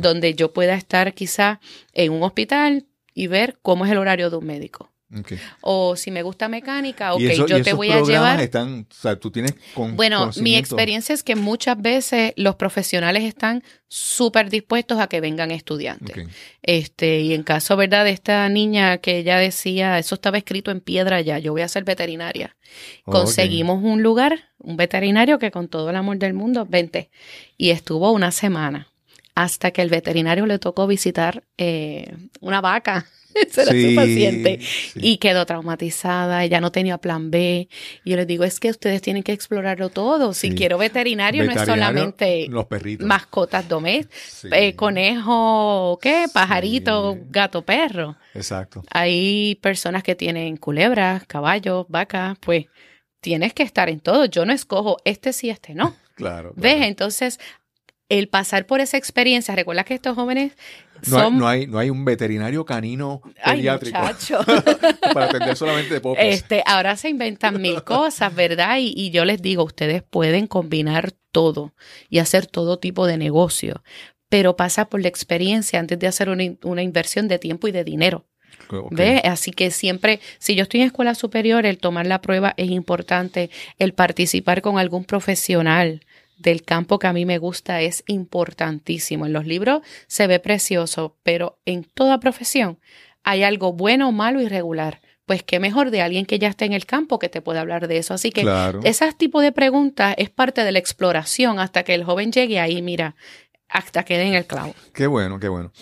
donde 0.00 0.34
yo 0.34 0.52
pueda 0.52 0.74
estar 0.74 1.12
quizá 1.14 1.60
en 1.92 2.12
un 2.12 2.22
hospital 2.24 2.86
y 3.14 3.26
ver 3.28 3.58
cómo 3.62 3.84
es 3.84 3.90
el 3.92 3.98
horario 3.98 4.28
de 4.30 4.36
un 4.36 4.46
médico. 4.46 4.90
O 5.60 5.96
si 5.96 6.10
me 6.10 6.22
gusta 6.22 6.48
mecánica, 6.48 7.14
ok, 7.14 7.20
eso- 7.32 7.46
yo 7.46 7.62
te 7.62 7.72
voy 7.72 7.90
a 7.90 7.96
llevar. 8.12 8.40
Están, 8.40 8.86
o 8.90 8.94
sea, 8.94 9.16
tú 9.16 9.30
tienes 9.30 9.54
con, 9.74 9.96
Bueno, 9.96 10.26
mi 10.42 10.50
experiencia 10.56 11.14
es 11.14 11.22
que 11.22 11.34
muchas 11.36 11.80
veces 11.80 12.32
los 12.36 12.54
profesionales 12.54 13.24
están 13.24 13.62
súper 13.88 14.50
dispuestos 14.50 14.98
a 15.00 15.08
que 15.08 15.20
vengan 15.20 15.50
estudiantes. 15.50 16.14
Este, 16.62 17.20
y 17.20 17.34
en 17.34 17.42
caso, 17.42 17.76
¿verdad? 17.76 18.04
De 18.04 18.10
esta 18.12 18.48
niña 18.48 18.98
que 18.98 19.18
ella 19.18 19.38
decía, 19.38 19.98
eso 19.98 20.14
estaba 20.14 20.38
escrito 20.38 20.70
en 20.70 20.80
piedra 20.80 21.20
ya, 21.20 21.38
yo 21.38 21.52
voy 21.52 21.62
a 21.62 21.68
ser 21.68 21.84
veterinaria. 21.84 22.56
Conseguimos 23.04 23.82
un 23.82 24.02
lugar, 24.02 24.50
un 24.58 24.76
veterinario 24.76 25.38
que 25.38 25.50
con 25.50 25.68
todo 25.68 25.90
el 25.90 25.96
amor 25.96 26.18
del 26.18 26.34
mundo, 26.34 26.66
vente. 26.68 27.10
Y 27.56 27.70
estuvo 27.70 28.12
una 28.12 28.30
semana 28.30 28.88
hasta 29.34 29.70
que 29.70 29.82
el 29.82 29.88
veterinario 29.88 30.46
le 30.46 30.58
tocó 30.58 30.86
visitar 30.86 31.42
eh, 31.58 32.14
una 32.40 32.60
vaca. 32.60 33.06
Ese 33.34 33.62
era 33.62 33.72
su 33.72 33.94
paciente. 33.94 34.60
Y 34.94 35.18
quedó 35.18 35.46
traumatizada, 35.46 36.44
ella 36.44 36.60
no 36.60 36.72
tenía 36.72 36.98
plan 36.98 37.30
B. 37.30 37.68
Y 38.04 38.10
yo 38.10 38.16
les 38.16 38.26
digo, 38.26 38.44
es 38.44 38.60
que 38.60 38.70
ustedes 38.70 39.02
tienen 39.02 39.22
que 39.22 39.32
explorarlo 39.32 39.88
todo. 39.88 40.34
Si 40.34 40.54
quiero 40.54 40.78
veterinario, 40.78 41.44
no 41.44 41.52
es 41.52 41.64
solamente 41.64 42.46
los 42.48 42.66
perritos. 42.66 43.06
mascotas 43.06 43.68
domésticas, 43.68 44.52
eh, 44.52 44.74
conejo, 44.74 45.98
¿qué? 46.00 46.26
Pajarito, 46.32 47.18
gato, 47.28 47.62
perro. 47.62 48.16
Exacto. 48.34 48.82
Hay 48.90 49.56
personas 49.56 50.02
que 50.02 50.14
tienen 50.14 50.56
culebras, 50.56 51.24
caballos, 51.26 51.86
vacas, 51.88 52.38
pues 52.40 52.66
tienes 53.20 53.52
que 53.52 53.62
estar 53.62 53.88
en 53.88 54.00
todo. 54.00 54.24
Yo 54.24 54.44
no 54.44 54.52
escojo 54.52 54.96
este 55.04 55.32
sí, 55.32 55.50
este 55.50 55.74
no. 55.74 55.96
Claro. 56.20 56.52
¿Ves? 56.54 56.82
Entonces, 56.82 57.40
el 58.10 58.28
pasar 58.28 58.66
por 58.66 58.80
esa 58.80 58.98
experiencia, 58.98 59.54
recuerda 59.54 59.84
que 59.84 59.94
estos 59.94 60.14
jóvenes 60.14 60.52
no, 61.06 61.18
hay, 61.18 61.30
no, 61.30 61.48
hay, 61.48 61.66
no 61.66 61.78
hay 61.78 61.88
un 61.88 62.04
veterinario 62.04 62.66
canino 62.66 63.22
pediátrico 63.42 63.98
para 65.14 65.26
atender 65.26 65.56
solamente 65.56 65.94
de 65.94 66.00
popos. 66.00 66.18
Este, 66.20 66.62
ahora 66.66 66.96
se 66.96 67.08
inventan 67.08 67.62
mil 67.62 67.82
cosas, 67.84 68.34
¿verdad? 68.34 68.76
Y, 68.78 68.92
y, 68.94 69.10
yo 69.10 69.24
les 69.24 69.40
digo, 69.40 69.64
ustedes 69.64 70.02
pueden 70.02 70.46
combinar 70.46 71.12
todo 71.32 71.72
y 72.10 72.18
hacer 72.18 72.46
todo 72.46 72.78
tipo 72.78 73.06
de 73.06 73.16
negocio, 73.16 73.82
pero 74.28 74.56
pasa 74.56 74.90
por 74.90 75.00
la 75.00 75.08
experiencia 75.08 75.78
antes 75.78 75.98
de 75.98 76.06
hacer 76.06 76.28
una, 76.28 76.44
una 76.64 76.82
inversión 76.82 77.28
de 77.28 77.38
tiempo 77.38 77.68
y 77.68 77.72
de 77.72 77.84
dinero. 77.84 78.26
Okay. 78.68 79.20
Así 79.24 79.52
que 79.52 79.70
siempre, 79.70 80.20
si 80.38 80.54
yo 80.54 80.64
estoy 80.64 80.80
en 80.80 80.88
escuela 80.88 81.14
superior, 81.14 81.64
el 81.64 81.78
tomar 81.78 82.06
la 82.06 82.20
prueba 82.20 82.54
es 82.56 82.70
importante, 82.70 83.50
el 83.78 83.94
participar 83.94 84.62
con 84.62 84.78
algún 84.78 85.04
profesional 85.04 86.02
del 86.40 86.62
campo 86.62 86.98
que 86.98 87.06
a 87.06 87.12
mí 87.12 87.26
me 87.26 87.38
gusta 87.38 87.80
es 87.82 88.02
importantísimo. 88.06 89.26
En 89.26 89.32
los 89.32 89.46
libros 89.46 89.82
se 90.06 90.26
ve 90.26 90.40
precioso, 90.40 91.16
pero 91.22 91.58
en 91.66 91.84
toda 91.84 92.20
profesión 92.20 92.78
hay 93.22 93.42
algo 93.42 93.72
bueno, 93.72 94.10
malo 94.12 94.40
y 94.40 94.48
regular. 94.48 95.00
Pues 95.26 95.42
qué 95.44 95.60
mejor 95.60 95.90
de 95.90 96.02
alguien 96.02 96.26
que 96.26 96.38
ya 96.38 96.48
esté 96.48 96.64
en 96.64 96.72
el 96.72 96.86
campo 96.86 97.18
que 97.18 97.28
te 97.28 97.40
pueda 97.40 97.60
hablar 97.60 97.86
de 97.86 97.98
eso. 97.98 98.14
Así 98.14 98.30
que 98.30 98.42
claro. 98.42 98.80
ese 98.82 99.12
tipo 99.12 99.40
de 99.40 99.52
preguntas 99.52 100.14
es 100.18 100.30
parte 100.30 100.64
de 100.64 100.72
la 100.72 100.78
exploración 100.78 101.60
hasta 101.60 101.84
que 101.84 101.94
el 101.94 102.04
joven 102.04 102.32
llegue 102.32 102.58
ahí, 102.58 102.82
mira, 102.82 103.14
hasta 103.68 104.04
quede 104.04 104.26
en 104.26 104.34
el 104.34 104.46
clavo. 104.46 104.74
Qué 104.92 105.06
bueno, 105.06 105.38
qué 105.38 105.48
bueno. 105.48 105.72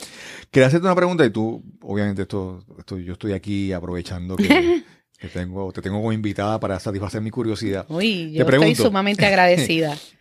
Quería 0.50 0.66
hacerte 0.66 0.86
una 0.86 0.94
pregunta 0.94 1.24
y 1.24 1.30
tú, 1.30 1.62
obviamente, 1.80 2.22
esto, 2.22 2.62
esto 2.78 2.98
yo 2.98 3.14
estoy 3.14 3.32
aquí 3.32 3.72
aprovechando 3.72 4.36
que, 4.36 4.82
que 5.18 5.28
tengo, 5.28 5.72
te 5.72 5.80
tengo 5.80 5.96
como 5.96 6.12
invitada 6.12 6.60
para 6.60 6.78
satisfacer 6.78 7.22
mi 7.22 7.30
curiosidad. 7.30 7.86
Uy, 7.88 8.32
yo 8.32 8.44
estoy 8.44 8.74
sumamente 8.74 9.24
agradecida. 9.24 9.96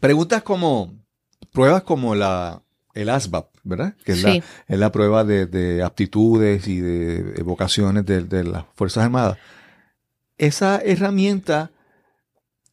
Preguntas 0.00 0.42
como, 0.42 0.94
pruebas 1.52 1.82
como 1.82 2.14
la, 2.14 2.62
el 2.94 3.08
ASVAB, 3.08 3.46
¿verdad? 3.62 3.94
Que 4.04 4.12
es, 4.12 4.18
sí. 4.18 4.24
la, 4.24 4.44
es 4.68 4.78
la 4.78 4.92
prueba 4.92 5.24
de, 5.24 5.46
de, 5.46 5.82
aptitudes 5.82 6.66
y 6.68 6.80
de 6.80 7.42
vocaciones 7.42 8.04
de, 8.06 8.22
de, 8.22 8.44
las 8.44 8.64
Fuerzas 8.74 9.04
Armadas. 9.04 9.38
Esa 10.36 10.78
herramienta 10.78 11.70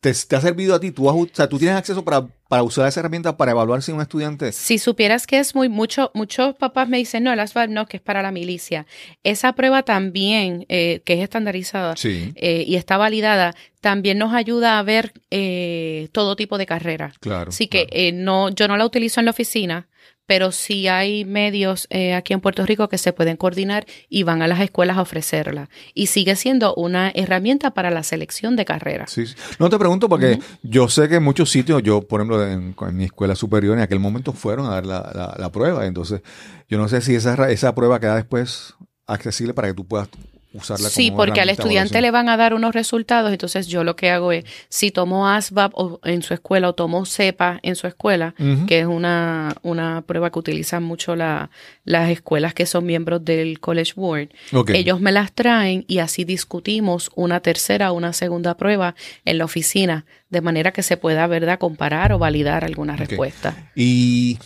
te, 0.02 0.14
te, 0.14 0.36
ha 0.36 0.42
servido 0.42 0.76
a 0.76 0.80
ti. 0.80 0.92
Tú, 0.92 1.10
has, 1.10 1.16
o 1.16 1.28
sea, 1.32 1.48
tú 1.48 1.60
tienes 1.60 1.78
acceso 1.78 2.04
para, 2.04 2.28
para 2.50 2.64
usar 2.64 2.88
esa 2.88 3.00
herramienta 3.00 3.38
para 3.38 3.52
evaluar 3.52 3.82
si 3.84 3.92
un 3.92 4.02
estudiante. 4.02 4.52
Si 4.52 4.80
supieras 4.80 5.28
que 5.28 5.40
es 5.40 5.56
muy 5.56 5.70
mucho, 5.70 6.12
muchos 6.16 6.56
papás 6.56 6.90
me 6.90 6.98
dicen, 6.98 7.24
no, 7.24 7.32
el 7.32 7.40
ASVAB 7.40 7.70
no, 7.70 7.86
que 7.86 7.98
es 7.98 8.04
para 8.04 8.24
la 8.24 8.32
milicia. 8.32 8.88
Esa 9.24 9.54
prueba 9.54 9.84
también, 9.84 10.66
eh, 10.68 11.02
que 11.06 11.14
es 11.14 11.20
estandarizada 11.22 11.96
sí. 11.96 12.34
eh, 12.36 12.66
y 12.68 12.76
está 12.76 12.98
validada, 12.98 13.56
también 13.80 14.18
nos 14.18 14.34
ayuda 14.34 14.80
a 14.80 14.84
ver 14.84 15.14
eh, 15.30 16.10
todo 16.12 16.36
tipo 16.36 16.58
de 16.58 16.66
carrera. 16.66 17.14
Claro. 17.20 17.50
Así 17.50 17.68
que 17.68 17.86
claro. 17.86 18.16
no, 18.16 18.50
yo 18.50 18.68
no 18.68 18.78
la 18.78 18.86
utilizo 18.86 19.22
en 19.22 19.26
la 19.26 19.32
oficina, 19.32 19.88
pero 20.32 20.54
sí 20.54 20.88
hay 20.88 21.26
medios 21.26 21.88
eh, 21.90 22.14
aquí 22.14 22.32
en 22.32 22.40
Puerto 22.40 22.66
Rico 22.66 22.88
que 22.88 22.98
se 22.98 23.12
pueden 23.12 23.36
coordinar 23.36 23.86
y 24.08 24.24
van 24.24 24.42
a 24.42 24.48
las 24.48 24.62
escuelas 24.62 24.96
a 24.96 25.02
ofrecerla. 25.02 25.70
Y 25.94 26.08
sigue 26.08 26.38
siendo 26.38 26.74
una 26.76 27.12
herramienta 27.14 27.72
para 27.72 27.92
la 27.92 28.02
selección 28.02 28.56
de 28.56 28.64
carreras. 28.64 29.12
Sí, 29.12 29.28
sí. 29.28 29.36
No 29.60 29.70
te 29.70 29.78
pregunto 29.78 30.08
porque 30.08 30.28
uh 30.28 30.38
-huh. 30.38 30.44
yo 30.64 30.88
sé 30.88 31.10
que 31.10 31.16
en 31.16 31.24
muchos 31.24 31.52
sitios, 31.52 31.84
yo 31.84 32.00
por 32.00 32.22
ejemplo 32.22 32.48
en, 32.48 32.74
en, 32.80 32.96
mi 32.96 33.04
escuela 33.04 33.36
superior 33.36 33.76
en 33.76 33.84
aquel 33.84 34.00
momento 34.00 34.32
fueron 34.32 34.68
a 34.68 34.76
dar 34.76 34.86
la, 34.86 35.12
la, 35.14 35.36
la 35.38 35.52
prueba. 35.52 35.86
Entonces 35.86 36.22
yo 36.70 36.78
no 36.78 36.88
sé 36.88 37.02
si 37.02 37.14
esa, 37.14 37.52
esa 37.52 37.76
prueba 37.76 38.00
queda 38.00 38.16
después 38.16 38.76
accesible 39.08 39.54
para 39.54 39.68
que 39.68 39.74
tú 39.74 39.86
puedas 39.86 40.08
usarla 40.54 40.90
sí, 40.90 41.12
porque 41.12 41.42
al 41.42 41.50
estudiante 41.50 42.02
le 42.02 42.12
van 42.12 42.30
a 42.30 42.38
dar 42.38 42.54
unos 42.54 42.74
resultados, 42.74 43.32
entonces 43.32 43.68
yo 43.68 43.84
lo 43.84 43.96
que 43.96 44.10
hago 44.10 44.32
es, 44.32 44.46
si 44.70 44.92
tomó 44.92 45.30
ASVAB 45.30 45.72
o 45.74 46.00
en 46.04 46.22
su 46.22 46.34
escuela 46.34 46.70
o 46.70 46.74
tomó 46.74 47.06
CEPA 47.06 47.60
en 47.64 47.76
su 47.76 47.88
escuela, 47.88 48.36
uh 48.38 48.44
-huh. 48.44 48.66
que 48.66 48.80
es 48.80 48.86
una, 48.86 49.56
una 49.62 50.02
prueba 50.02 50.30
que 50.32 50.40
utilizan 50.40 50.84
mucho 50.84 51.16
la, 51.16 51.50
las 51.86 52.10
escuelas 52.10 52.54
que 52.54 52.66
son 52.66 52.86
miembros 52.86 53.24
del 53.24 53.60
College 53.60 53.94
Board, 53.96 54.30
okay. 54.52 54.76
ellos 54.76 55.00
me 55.00 55.12
las 55.12 55.32
traen 55.32 55.86
y 55.88 56.00
así 56.00 56.26
discutimos 56.26 57.10
una 57.16 57.40
tercera 57.40 57.92
o 57.92 57.96
una 57.96 58.12
segunda 58.14 58.58
prueba 58.58 58.96
en 59.24 59.38
la 59.38 59.46
oficina, 59.46 60.06
de 60.30 60.42
manera 60.42 60.72
que 60.72 60.84
se 60.84 60.98
pueda, 60.98 61.28
¿verdad?, 61.28 61.60
comparar 61.60 62.12
o 62.12 62.20
validar 62.20 62.66
alguna 62.66 62.94
okay. 62.94 63.06
respuesta. 63.06 63.72
Y 63.76 64.38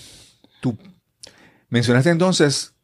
tú 0.62 0.78
mencionaste 1.70 2.10
entonces 2.12 2.75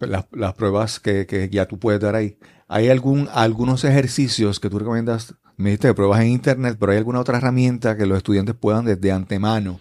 las, 0.00 0.26
las 0.32 0.54
pruebas 0.54 1.00
que, 1.00 1.26
que, 1.26 1.48
ya 1.48 1.66
tú 1.66 1.78
puedes 1.78 2.00
dar 2.00 2.14
ahí. 2.14 2.38
¿Hay 2.68 2.88
algún, 2.88 3.28
algunos 3.32 3.84
ejercicios 3.84 4.60
que 4.60 4.68
tú 4.68 4.78
recomiendas? 4.78 5.34
Me 5.56 5.70
dijiste 5.70 5.94
pruebas 5.94 6.20
en 6.20 6.28
internet, 6.28 6.76
pero 6.78 6.92
¿hay 6.92 6.98
alguna 6.98 7.20
otra 7.20 7.38
herramienta 7.38 7.96
que 7.96 8.06
los 8.06 8.18
estudiantes 8.18 8.54
puedan 8.54 8.84
desde 8.84 9.12
antemano 9.12 9.80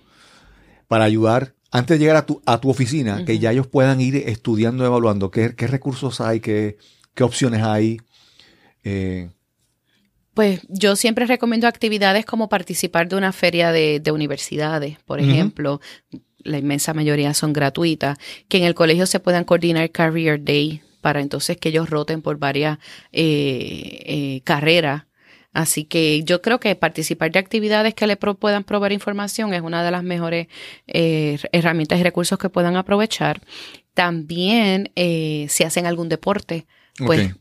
para 0.87 1.03
ayudar 1.03 1.53
antes 1.71 1.97
de 1.97 1.99
llegar 1.99 2.15
a 2.15 2.25
tu, 2.25 2.41
a 2.45 2.61
tu 2.61 2.69
oficina, 2.69 3.15
uh 3.15 3.19
-huh. 3.19 3.25
que 3.25 3.39
ya 3.39 3.51
ellos 3.51 3.67
puedan 3.67 3.99
ir 3.99 4.15
estudiando, 4.15 4.85
evaluando 4.85 5.29
qué, 5.31 5.55
qué 5.55 5.67
recursos 5.67 6.21
hay, 6.21 6.39
qué, 6.39 6.77
qué 7.13 7.23
opciones 7.23 7.63
hay? 7.63 7.99
Eh, 8.85 9.29
pues 10.33 10.61
yo 10.69 10.95
siempre 10.95 11.25
recomiendo 11.25 11.67
actividades 11.67 12.25
como 12.25 12.47
participar 12.47 13.09
de 13.09 13.15
una 13.17 13.33
feria 13.33 13.71
de, 13.71 13.99
de 13.99 14.11
universidades, 14.11 14.97
por 15.05 15.19
ejemplo. 15.19 15.81
Uh 16.11 16.17
-huh 16.17 16.24
la 16.45 16.57
inmensa 16.57 16.93
mayoría 16.93 17.33
son 17.33 17.51
gratuitas, 17.51 18.17
que 18.47 18.57
en 18.57 18.63
el 18.63 18.73
colegio 18.73 19.05
se 19.05 19.19
puedan 19.19 19.43
coordinar 19.43 19.91
Career 19.91 20.41
Day 20.43 20.81
para 21.01 21.19
entonces 21.19 21.57
que 21.57 21.69
ellos 21.69 21.89
roten 21.89 22.21
por 22.21 22.37
varias 22.37 22.79
eh, 23.11 24.01
eh, 24.05 24.41
carreras. 24.43 25.03
Así 25.53 25.85
que 25.85 26.23
yo 26.23 26.41
creo 26.41 26.59
que 26.59 26.75
participar 26.75 27.31
de 27.31 27.39
actividades 27.39 27.93
que 27.93 28.07
le 28.07 28.17
puedan 28.17 28.63
proveer 28.63 28.91
información 28.91 29.53
es 29.53 29.61
una 29.61 29.83
de 29.83 29.91
las 29.91 30.03
mejores 30.03 30.47
eh, 30.87 31.37
herramientas 31.51 31.99
y 31.99 32.03
recursos 32.03 32.37
que 32.37 32.49
puedan 32.49 32.75
aprovechar. 32.75 33.41
También 33.93 34.91
eh, 34.95 35.45
si 35.49 35.63
hacen 35.63 35.85
algún 35.85 36.09
deporte, 36.09 36.65
pues 36.97 37.33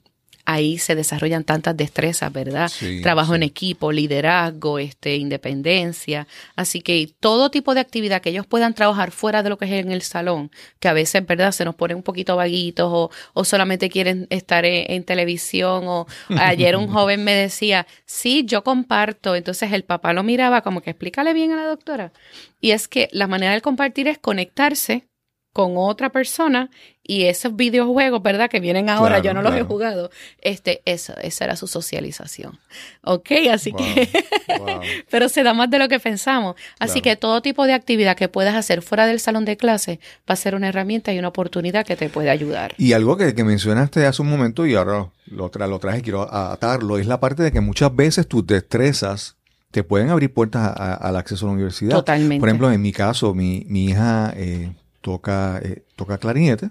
ahí 0.44 0.78
se 0.78 0.94
desarrollan 0.94 1.44
tantas 1.44 1.76
destrezas, 1.76 2.33
¿verdad? 2.33 2.68
Sí, 2.68 3.00
Trabajo 3.02 3.33
sí. 3.33 3.37
en 3.37 3.42
equipo, 3.42 3.92
liderazgo, 3.92 4.78
este, 4.78 5.16
independencia. 5.16 6.26
Así 6.57 6.80
que 6.80 7.11
todo 7.20 7.50
tipo 7.50 7.74
de 7.74 7.80
actividad 7.80 8.20
que 8.20 8.30
ellos 8.30 8.46
puedan 8.46 8.74
trabajar 8.74 9.11
fuera 9.11 9.42
de 9.42 9.48
lo 9.48 9.59
que 9.59 9.64
es 9.64 9.72
en 9.72 9.90
el 9.90 10.02
salón, 10.02 10.50
que 10.80 10.88
a 10.88 10.92
veces, 10.92 11.26
¿verdad? 11.26 11.52
Se 11.52 11.64
nos 11.64 11.74
ponen 11.74 11.96
un 11.98 12.02
poquito 12.02 12.37
vaguitos 12.37 12.88
o, 12.92 13.11
o 13.33 13.44
solamente 13.44 13.88
quieren 13.88 14.26
estar 14.30 14.64
en, 14.64 14.90
en 14.90 15.04
televisión 15.04 15.85
o 15.87 16.07
ayer 16.38 16.76
un 16.76 16.88
joven 16.88 17.24
me 17.24 17.35
decía, 17.35 17.87
sí, 18.07 18.44
yo 18.46 18.62
comparto. 18.64 19.35
Entonces 19.35 19.72
el 19.72 19.85
papá 19.85 20.12
lo 20.12 20.22
miraba 20.22 20.62
como 20.62 20.80
que 20.80 20.90
explícale 20.90 21.33
bien 21.33 21.52
a 21.52 21.57
la 21.57 21.66
doctora. 21.66 22.12
Y 22.61 22.70
es 22.72 22.88
que 22.88 23.09
la 23.12 23.26
manera 23.26 23.52
de 23.54 23.61
compartir 23.61 24.09
es 24.09 24.18
conectarse 24.18 25.07
con 25.52 25.74
otra 25.76 26.11
persona 26.11 26.68
y 27.07 27.25
esos 27.25 27.55
videojuegos, 27.55 28.23
¿verdad? 28.23 28.49
Que 28.49 28.61
vienen 28.61 28.88
ahora, 28.88 29.17
claro, 29.21 29.25
yo 29.25 29.35
no 29.35 29.40
claro. 29.43 29.57
los 29.57 29.64
he 29.64 29.69
jugado. 29.69 30.11
Este, 30.40 30.81
eso, 30.87 31.12
esa 31.23 31.45
era 31.45 31.57
su 31.57 31.67
socialización. 31.67 32.59
Ok, 33.03 33.31
así 33.53 33.73
wow, 33.73 33.81
que, 33.81 34.09
wow. 34.59 34.81
pero 35.11 35.29
se 35.29 35.43
da 35.43 35.53
más 35.53 35.71
de 35.71 35.79
lo 35.79 35.88
que 35.88 36.01
pensamos. 36.01 36.57
Así 36.79 37.03
claro. 37.03 37.03
que 37.03 37.17
todo 37.21 37.43
tipo 37.43 37.67
de 37.67 37.75
actividad 37.75 38.17
que 38.17 38.29
puedas 38.29 38.55
hacer 38.55 38.81
fuera 38.81 39.07
del 39.07 39.21
salón 39.21 39.45
de 39.45 39.59
clase 39.59 40.01
va 40.29 40.33
a 40.33 40.37
ser 40.37 40.55
una 40.55 40.69
herramienta 40.69 41.12
y 41.12 41.19
una 41.19 41.29
oportunidad 41.29 41.85
que 41.85 41.95
te 41.95 42.09
puede 42.09 42.31
ayudar. 42.31 42.75
Y 42.79 42.95
algo 42.95 43.19
que, 43.19 43.35
que 43.35 43.45
mencionaste 43.45 44.07
hace 44.07 44.23
un 44.23 44.31
momento 44.31 44.67
y 44.67 44.75
ahora 44.75 45.11
lo, 45.27 45.51
tra 45.51 45.67
lo 45.67 45.79
traje, 45.79 46.01
quiero 46.01 46.33
atarlo, 46.35 46.97
es 46.97 47.07
la 47.07 47.21
parte 47.21 47.43
de 47.43 47.53
que 47.53 47.61
muchas 47.61 47.95
veces 47.95 48.27
tus 48.27 48.47
destrezas 48.47 49.37
te 49.71 49.83
pueden 49.85 50.09
abrir 50.09 50.33
puertas 50.33 50.73
al 50.75 51.17
acceso 51.17 51.45
a 51.45 51.49
la 51.49 51.55
universidad. 51.55 51.97
Totalmente. 51.97 52.40
Por 52.40 52.49
ejemplo, 52.49 52.73
en 52.73 52.81
mi 52.81 52.93
caso, 52.93 53.35
mi, 53.35 53.67
mi 53.69 53.87
hija 53.87 54.33
eh, 54.37 54.73
toca, 55.03 55.61
eh, 55.62 55.83
toca 55.97 56.17
clarinete 56.17 56.71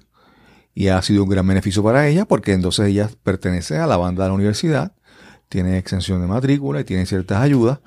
y 0.75 0.87
ha 0.87 1.01
sido 1.01 1.23
un 1.23 1.29
gran 1.29 1.47
beneficio 1.47 1.83
para 1.83 2.07
ella 2.07 2.25
porque 2.25 2.53
entonces 2.53 2.87
ella 2.87 3.09
pertenece 3.23 3.77
a 3.77 3.87
la 3.87 3.97
banda 3.97 4.23
de 4.23 4.29
la 4.29 4.35
universidad, 4.35 4.93
tiene 5.49 5.77
exención 5.77 6.21
de 6.21 6.27
matrícula 6.27 6.81
y 6.81 6.83
tiene 6.83 7.05
ciertas 7.05 7.41
ayudas. 7.41 7.79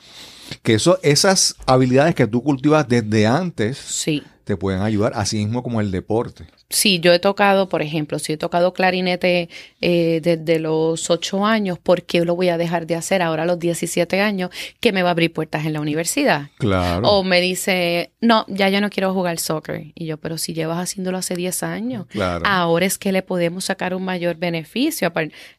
Que 0.62 0.74
eso, 0.74 0.98
esas 1.02 1.56
habilidades 1.66 2.14
que 2.14 2.28
tú 2.28 2.42
cultivas 2.42 2.86
desde 2.88 3.26
antes 3.26 3.78
Sí. 3.78 4.22
Te 4.46 4.56
pueden 4.56 4.80
ayudar, 4.82 5.10
así 5.16 5.38
mismo 5.38 5.64
como 5.64 5.80
el 5.80 5.90
deporte. 5.90 6.44
Sí, 6.68 7.00
yo 7.00 7.12
he 7.12 7.18
tocado, 7.18 7.68
por 7.68 7.82
ejemplo, 7.82 8.20
si 8.20 8.32
he 8.34 8.36
tocado 8.36 8.72
clarinete 8.72 9.48
eh, 9.80 10.20
desde 10.22 10.60
los 10.60 11.10
8 11.10 11.44
años, 11.44 11.80
¿por 11.80 12.04
qué 12.04 12.24
lo 12.24 12.36
voy 12.36 12.48
a 12.50 12.56
dejar 12.56 12.86
de 12.86 12.94
hacer 12.94 13.22
ahora 13.22 13.42
a 13.42 13.46
los 13.46 13.58
17 13.58 14.20
años 14.20 14.50
que 14.78 14.92
me 14.92 15.02
va 15.02 15.08
a 15.08 15.12
abrir 15.12 15.32
puertas 15.32 15.66
en 15.66 15.72
la 15.72 15.80
universidad? 15.80 16.50
Claro. 16.58 17.08
O 17.08 17.24
me 17.24 17.40
dice, 17.40 18.12
no, 18.20 18.44
ya 18.48 18.68
yo 18.68 18.80
no 18.80 18.88
quiero 18.88 19.12
jugar 19.12 19.38
soccer. 19.40 19.86
Y 19.96 20.06
yo, 20.06 20.16
pero 20.16 20.38
si 20.38 20.54
llevas 20.54 20.78
haciéndolo 20.78 21.18
hace 21.18 21.34
10 21.34 21.62
años, 21.64 22.06
Claro. 22.06 22.44
ahora 22.46 22.86
es 22.86 22.98
que 22.98 23.10
le 23.10 23.22
podemos 23.22 23.64
sacar 23.64 23.94
un 23.94 24.04
mayor 24.04 24.36
beneficio. 24.36 25.12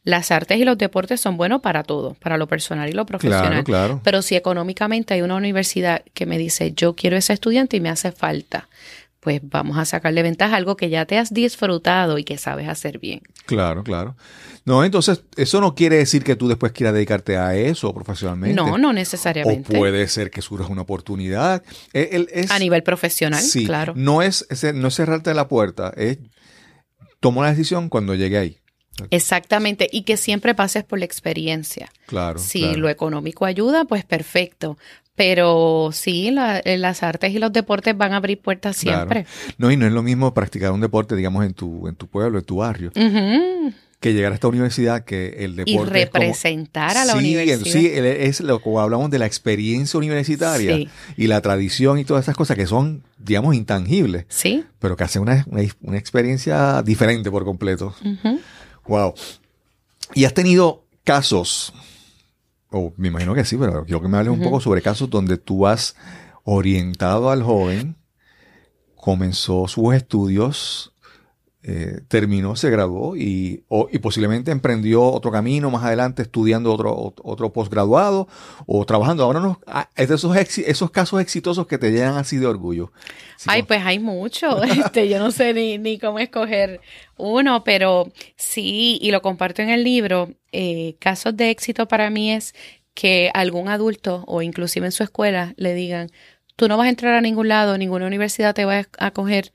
Las 0.06 0.32
artes 0.32 0.58
y 0.60 0.64
los 0.64 0.78
deportes 0.78 1.20
son 1.20 1.36
buenos 1.36 1.60
para 1.62 1.84
todo, 1.84 2.14
para 2.22 2.38
lo 2.38 2.48
personal 2.48 2.88
y 2.88 2.94
lo 2.94 3.06
claro, 3.06 3.20
profesional. 3.20 3.64
claro. 3.66 4.02
Pero 4.02 4.22
si 4.22 4.36
económicamente 4.38 5.14
hay 5.14 5.22
una 5.24 5.36
universidad 5.36 6.04
que 6.14 6.26
me 6.26 6.38
dice, 6.38 6.72
yo 6.74 6.96
quiero 6.96 7.18
ese 7.18 7.34
estudiante 7.34 7.76
y 7.76 7.82
me 7.82 7.90
hace 7.90 8.14
falta, 8.14 8.70
pues 9.20 9.42
vamos 9.44 9.78
a 9.78 9.86
sacarle 9.86 10.22
ventaja 10.24 10.54
a 10.54 10.58
algo 10.58 10.78
que 10.78 10.90
ya 10.90 11.06
te 11.06 11.18
has 11.18 11.34
disfrutado 11.34 12.18
y 12.18 12.24
que 12.24 12.38
sabes 12.38 12.68
hacer 12.70 13.00
bien. 13.00 13.22
Claro, 13.46 13.84
claro. 13.84 14.16
No, 14.66 14.84
entonces, 14.84 15.24
eso 15.38 15.60
no 15.62 15.76
quiere 15.76 15.98
decir 15.98 16.24
que 16.24 16.36
tú 16.36 16.48
después 16.48 16.72
quieras 16.72 16.94
dedicarte 16.94 17.38
a 17.38 17.56
eso 17.56 17.94
profesionalmente. 17.94 18.56
No, 18.56 18.78
no 18.78 18.90
O 18.90 18.94
necesariamente. 18.94 19.78
puede 19.78 20.08
ser 20.08 20.30
que 20.30 20.42
surja 20.42 20.68
una 20.68 20.82
oportunidad. 20.84 21.64
El- 21.94 22.08
el- 22.12 22.30
es- 22.32 22.52
A 22.52 22.60
nivel 22.60 22.84
profesional, 22.84 23.42
sí, 23.42 23.66
claro. 23.66 23.94
No 23.96 24.22
es, 24.22 24.46
es- 24.50 24.74
no 24.74 24.90
es 24.90 24.96
cerrarte 24.96 25.34
la 25.34 25.48
puerta, 25.48 25.94
es 25.96 26.20
tomo 27.20 27.42
la 27.44 27.50
decisión 27.50 27.90
cuando 27.90 28.14
llegue 28.14 28.38
ahí. 28.38 28.58
Exactamente. 29.12 29.88
Y 29.92 30.04
que 30.04 30.18
siempre 30.18 30.56
pases 30.56 30.84
por 30.84 31.00
la 31.00 31.06
experiencia. 31.06 31.90
Claro. 32.08 32.40
Si 32.40 32.62
claro. 32.62 32.80
lo 32.80 32.90
económico 32.90 33.46
ayuda, 33.46 33.86
pues 33.86 34.04
perfecto. 34.06 34.78
Pero 35.18 35.90
sí, 35.92 36.30
la- 36.32 36.60
eh, 36.60 36.78
las 36.78 37.02
artes 37.02 37.34
y 37.34 37.40
los 37.40 37.52
deportes 37.52 37.98
van 37.98 38.14
a 38.14 38.18
abrir 38.18 38.40
puertas 38.40 38.80
Claro. 38.80 39.00
siempre. 39.10 39.26
No, 39.58 39.72
y 39.72 39.76
no 39.76 39.88
es 39.88 39.92
lo 39.92 40.04
mismo 40.04 40.32
practicar 40.34 40.72
un 40.72 40.80
deporte, 40.80 41.16
digamos, 41.16 41.44
en 41.44 41.54
tu, 41.56 41.88
en 41.88 41.96
tu 41.96 42.06
pueblo, 42.08 42.38
en 42.38 42.46
tu 42.46 42.58
barrio, 42.58 42.92
que 44.00 44.14
llegar 44.14 44.32
a 44.32 44.36
esta 44.36 44.48
universidad, 44.48 45.04
que 45.06 45.38
el 45.44 45.56
deporte. 45.56 45.72
Y 45.72 45.78
como- 45.78 45.90
representar 45.90 46.96
a 46.98 47.04
la 47.04 47.14
sí, 47.14 47.18
universidad. 47.18 47.72
Sí, 47.72 47.90
es 47.92 48.42
lo 48.42 48.62
que 48.62 48.70
hablamos 48.78 49.10
de 49.10 49.18
la 49.18 49.26
experiencia 49.26 49.98
universitaria 49.98 50.76
Sí. 50.76 50.88
y 51.18 51.26
la 51.26 51.42
tradición 51.42 51.98
y 51.98 52.06
todas 52.06 52.26
esas 52.26 52.36
cosas 52.38 52.56
que 52.56 52.68
son, 52.68 53.02
digamos, 53.18 53.56
intangibles, 53.56 54.26
Sí. 54.30 54.64
pero 54.78 54.96
que 54.96 55.04
hacen 55.04 55.24
una, 55.24 55.44
una, 55.50 55.64
una 55.82 55.98
experiencia 55.98 56.84
diferente 56.84 57.32
por 57.32 57.44
completo. 57.44 57.96
Wow. 58.88 59.16
Y 60.14 60.26
has 60.26 60.34
tenido 60.36 60.84
casos, 61.04 61.74
o 62.72 62.94
me 62.98 63.08
imagino 63.08 63.34
que 63.34 63.46
sí, 63.46 63.58
pero 63.58 63.86
quiero 63.86 64.02
que 64.02 64.08
me 64.08 64.18
hables 64.18 64.34
un 64.34 64.42
poco 64.42 64.60
sobre 64.60 64.82
casos 64.82 65.10
donde 65.10 65.38
tú 65.38 65.68
has 65.68 65.96
orientado 66.44 67.30
al 67.30 67.44
joven, 67.44 67.96
comenzó 68.96 69.68
sus 69.68 69.94
estudios, 69.94 70.94
eh, 71.70 72.00
terminó, 72.08 72.56
se 72.56 72.70
graduó 72.70 73.18
y, 73.18 73.64
o- 73.68 73.90
y 73.92 74.00
posiblemente 74.00 74.52
emprendió 74.52 75.04
otro 75.04 75.32
camino 75.32 75.70
más 75.70 75.84
adelante 75.84 76.22
estudiando 76.22 76.72
otro, 76.74 77.14
otro 77.24 77.52
posgraduado 77.52 78.28
o 78.66 78.86
trabajando. 78.86 79.24
Ahora 79.26 79.42
no, 79.42 79.60
ah, 79.68 79.90
es 79.96 80.08
de 80.08 80.16
esos, 80.16 80.36
esos 80.36 80.92
casos 80.92 81.20
exitosos 81.22 81.68
que 81.68 81.78
te 81.78 81.92
llenan 81.92 82.16
así 82.16 82.38
de 82.38 82.46
orgullo. 82.48 82.92
Ay, 83.48 83.64
pues 83.64 83.82
hay 83.86 84.00
mucho. 84.00 84.62
Este, 84.64 85.10
yo 85.10 85.20
no 85.20 85.30
sé 85.32 85.54
ni, 85.54 85.78
ni 85.78 86.00
cómo 86.00 86.20
escoger 86.20 86.80
uno, 87.18 87.64
pero 87.66 88.12
sí, 88.38 88.98
y 89.02 89.12
lo 89.12 89.22
comparto 89.22 89.62
en 89.62 89.70
el 89.70 89.84
libro. 89.84 90.30
eh, 90.54 90.96
casos 91.00 91.36
de 91.36 91.50
éxito 91.50 91.88
para 91.88 92.10
mí 92.10 92.32
es 92.32 92.56
que 92.94 93.30
algún 93.34 93.68
adulto 93.68 94.24
o 94.26 94.42
inclusive 94.42 94.86
en 94.86 94.92
su 94.92 95.04
escuela 95.04 95.54
le 95.58 95.74
digan, 95.76 96.10
tú 96.56 96.68
no 96.68 96.78
vas 96.78 96.88
a 96.88 96.90
entrar 96.90 97.14
a 97.14 97.22
ningún 97.22 97.48
lado, 97.50 97.78
ninguna 97.78 98.08
universidad 98.08 98.56
te 98.56 98.66
va 98.66 98.78
a 98.80 99.06
acoger, 99.06 99.52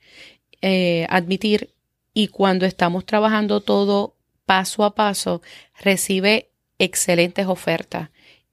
eh, 0.61 1.05
admitir, 1.09 1.72
y 2.13 2.27
cuando 2.27 2.65
estamos 2.65 3.05
trabajando 3.05 3.61
todo 3.61 4.15
paso 4.45 4.83
a 4.83 4.93
paso, 4.95 5.41
recibe 5.81 6.49
excelentes 6.79 7.47
ofertas 7.47 8.09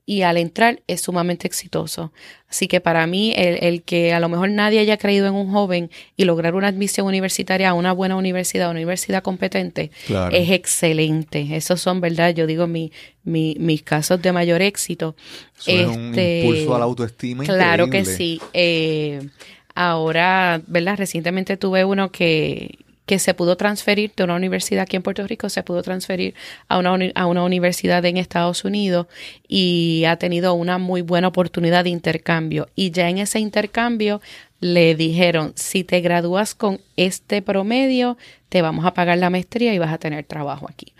y 0.06 0.22
al 0.22 0.38
entrar 0.38 0.82
es 0.88 1.02
sumamente 1.02 1.46
exitoso. 1.46 2.12
Así 2.48 2.66
que 2.66 2.80
para 2.80 3.06
mí, 3.06 3.32
el, 3.36 3.62
el 3.62 3.82
que 3.82 4.12
a 4.12 4.18
lo 4.18 4.28
mejor 4.28 4.50
nadie 4.50 4.80
haya 4.80 4.96
creído 4.96 5.28
en 5.28 5.34
un 5.34 5.52
joven 5.52 5.90
y 6.16 6.24
lograr 6.24 6.54
una 6.56 6.66
admisión 6.68 7.06
universitaria 7.06 7.68
a 7.70 7.74
una 7.74 7.92
buena 7.92 8.16
universidad, 8.16 8.70
una 8.70 8.78
universidad 8.78 9.22
competente, 9.22 9.90
Claro. 10.06 10.34
es 10.34 10.50
excelente. 10.50 11.54
Esos 11.54 11.80
son, 11.80 12.00
¿verdad? 12.00 12.34
Yo 12.34 12.46
digo 12.48 12.66
mi, 12.66 12.90
mi- 13.22 13.54
mis 13.60 13.82
casos 13.82 14.20
de 14.20 14.32
mayor 14.32 14.62
éxito. 14.62 15.14
Eso 15.58 15.70
es 15.70 15.86
un 15.88 16.08
Este, 16.08 16.40
impulso 16.40 16.74
a 16.74 16.78
la 16.78 16.84
autoestima 16.86 17.44
Claro 17.44 17.88
que 17.90 18.04
sí. 18.04 18.40
Eh, 18.52 19.28
ahora, 19.74 20.60
¿verdad? 20.66 20.96
Recientemente 20.98 21.56
tuve 21.56 21.84
uno 21.84 22.10
que, 22.10 22.78
que 23.10 23.18
se 23.18 23.34
pudo 23.34 23.56
transferir 23.56 24.12
de 24.16 24.22
una 24.22 24.36
universidad 24.36 24.82
aquí 24.82 24.94
en 24.94 25.02
Puerto 25.02 25.26
Rico, 25.26 25.48
se 25.48 25.64
pudo 25.64 25.82
transferir 25.82 26.36
a 26.68 26.78
una, 26.78 26.96
a 27.16 27.26
una 27.26 27.42
universidad 27.42 28.04
en 28.04 28.18
Estados 28.18 28.64
Unidos 28.64 29.08
y 29.48 30.04
ha 30.06 30.14
tenido 30.14 30.54
una 30.54 30.78
muy 30.78 31.02
buena 31.02 31.26
oportunidad 31.26 31.82
de 31.82 31.90
intercambio. 31.90 32.68
Y 32.76 32.92
ya 32.92 33.08
en 33.08 33.18
ese 33.18 33.40
intercambio 33.40 34.20
le 34.60 34.94
dijeron, 34.94 35.54
si 35.56 35.82
te 35.82 36.00
gradúas 36.02 36.54
con 36.54 36.80
este 36.96 37.42
promedio, 37.42 38.16
te 38.50 38.62
vamos 38.62 38.84
a 38.84 38.92
pagar 38.92 39.16
la 39.16 39.30
maestría 39.30 39.72
y 39.72 39.78
vas 39.78 39.92
a 39.92 39.98
tener 39.98 40.24
trabajo 40.24 40.66
aquí. 40.68 40.92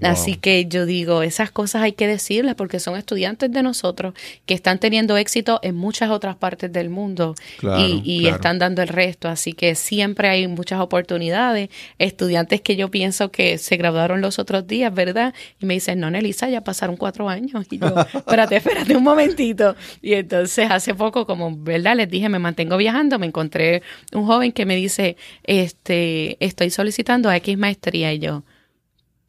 Wow. 0.00 0.10
Así 0.10 0.34
que 0.36 0.64
yo 0.66 0.86
digo, 0.86 1.22
esas 1.22 1.52
cosas 1.52 1.82
hay 1.82 1.92
que 1.92 2.08
decirles 2.08 2.56
porque 2.56 2.80
son 2.80 2.96
estudiantes 2.96 3.52
de 3.52 3.62
nosotros 3.62 4.14
que 4.46 4.54
están 4.54 4.80
teniendo 4.80 5.16
éxito 5.16 5.60
en 5.62 5.76
muchas 5.76 6.10
otras 6.10 6.34
partes 6.34 6.72
del 6.72 6.88
mundo 6.90 7.36
Claro, 7.58 7.80
y, 7.80 8.02
y 8.04 8.20
claro. 8.22 8.36
están 8.36 8.58
dando 8.58 8.82
el 8.82 8.88
resto. 8.88 9.28
Así 9.28 9.52
que 9.52 9.74
siempre 9.76 10.28
hay 10.28 10.48
muchas 10.48 10.80
oportunidades. 10.80 11.68
Estudiantes 11.98 12.62
que 12.62 12.74
yo 12.74 12.90
pienso 12.90 13.30
que 13.30 13.58
se 13.58 13.76
graduaron 13.76 14.20
los 14.22 14.38
otros 14.40 14.66
días, 14.66 14.92
¿verdad? 14.92 15.34
Y 15.60 15.66
me 15.66 15.74
dicen, 15.74 16.00
no, 16.00 16.10
Nelisa, 16.10 16.48
ya 16.48 16.62
pasaron 16.62 16.96
cuatro 16.96 17.28
años. 17.28 17.64
Y 17.70 17.78
yo, 17.78 17.94
espérate, 18.14 18.56
espérate 18.56 18.96
un 18.96 19.04
momentito. 19.04 19.76
Y 20.02 20.14
entonces 20.14 20.68
hace 20.70 20.94
poco, 20.94 21.26
como, 21.26 21.54
¿verdad? 21.54 21.96
Les 21.96 22.08
dije, 22.08 22.28
me 22.30 22.38
mantengo 22.40 22.78
viajando, 22.78 23.18
me 23.18 23.26
encontré 23.26 23.82
un 24.12 24.26
joven 24.26 24.50
que 24.52 24.64
me 24.64 24.74
dice, 24.74 25.16
este, 25.44 26.36
estoy 26.44 26.70
solicitando 26.70 26.93
a 27.28 27.36
X 27.36 27.58
maestría 27.58 28.12
y 28.12 28.18
yo 28.18 28.44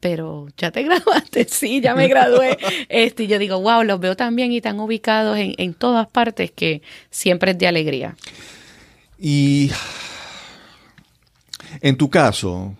pero 0.00 0.46
ya 0.56 0.70
te 0.70 0.82
graduaste, 0.84 1.46
sí, 1.48 1.80
ya 1.80 1.94
me 1.94 2.06
gradué. 2.06 2.58
Este, 2.88 3.24
y 3.24 3.26
yo 3.26 3.38
digo, 3.38 3.60
wow, 3.60 3.82
los 3.82 3.98
veo 3.98 4.16
tan 4.16 4.36
bien 4.36 4.52
y 4.52 4.60
tan 4.60 4.78
ubicados 4.78 5.36
en, 5.36 5.54
en 5.58 5.74
todas 5.74 6.06
partes 6.06 6.52
que 6.52 6.82
siempre 7.10 7.52
es 7.52 7.58
de 7.58 7.66
alegría. 7.66 8.14
Y 9.18 9.72
en 11.80 11.96
tu 11.96 12.10
caso, 12.10 12.74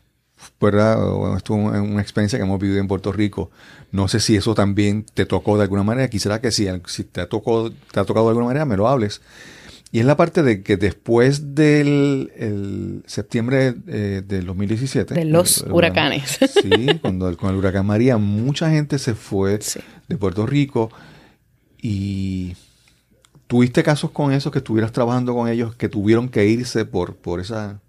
¿verdad? 0.61 1.37
Esto 1.37 1.55
es 1.55 1.81
una 1.81 2.03
experiencia 2.03 2.39
que 2.39 2.45
hemos 2.45 2.61
vivido 2.61 2.81
en 2.81 2.89
Puerto 2.89 3.13
Rico. 3.13 3.51
No 3.93 4.09
sé 4.09 4.21
si 4.21 4.37
eso 4.37 4.55
también 4.55 5.05
te 5.15 5.27
tocó 5.27 5.57
de 5.57 5.65
alguna 5.65 5.83
manera. 5.83 6.09
Quisiera 6.09 6.41
que 6.41 6.51
si, 6.51 6.69
si 6.87 7.05
te, 7.05 7.25
tocado, 7.27 7.71
te 7.71 8.01
ha 8.01 8.05
tocado 8.05 8.27
de 8.27 8.31
alguna 8.31 8.47
manera, 8.47 8.65
me 8.65 8.77
lo 8.77 8.89
hables. 8.89 9.21
Y 9.93 10.01
es 10.01 10.05
la 10.05 10.17
parte 10.17 10.43
de 10.43 10.63
que 10.63 10.77
después 10.77 11.55
del 11.55 12.31
el 12.37 13.03
septiembre 13.07 13.75
eh, 13.87 14.23
del 14.27 14.45
2017. 14.47 15.15
De 15.15 15.25
los 15.25 15.59
el- 15.63 15.67
el 15.69 15.73
huracanes. 15.73 16.39
Sí, 16.63 16.71
cuando 17.01 17.29
el- 17.29 17.37
con 17.37 17.51
el 17.51 17.57
huracán 17.57 17.87
María, 17.87 18.17
mucha 18.19 18.69
gente 18.71 18.99
se 18.99 19.15
fue 19.15 19.59
Sí. 19.61 19.81
de 20.09 20.17
Puerto 20.17 20.45
Rico 20.45 20.91
y 21.81 22.57
tuviste 23.47 23.83
casos 23.83 24.11
con 24.11 24.33
esos 24.33 24.53
que 24.53 24.59
estuvieras 24.59 24.93
trabajando 24.93 25.35
con 25.35 25.49
ellos 25.49 25.75
que 25.77 25.89
tuvieron 25.89 26.29
que 26.29 26.47
irse 26.47 26.85
por, 26.85 27.17
por 27.17 27.41
esa... 27.41 27.81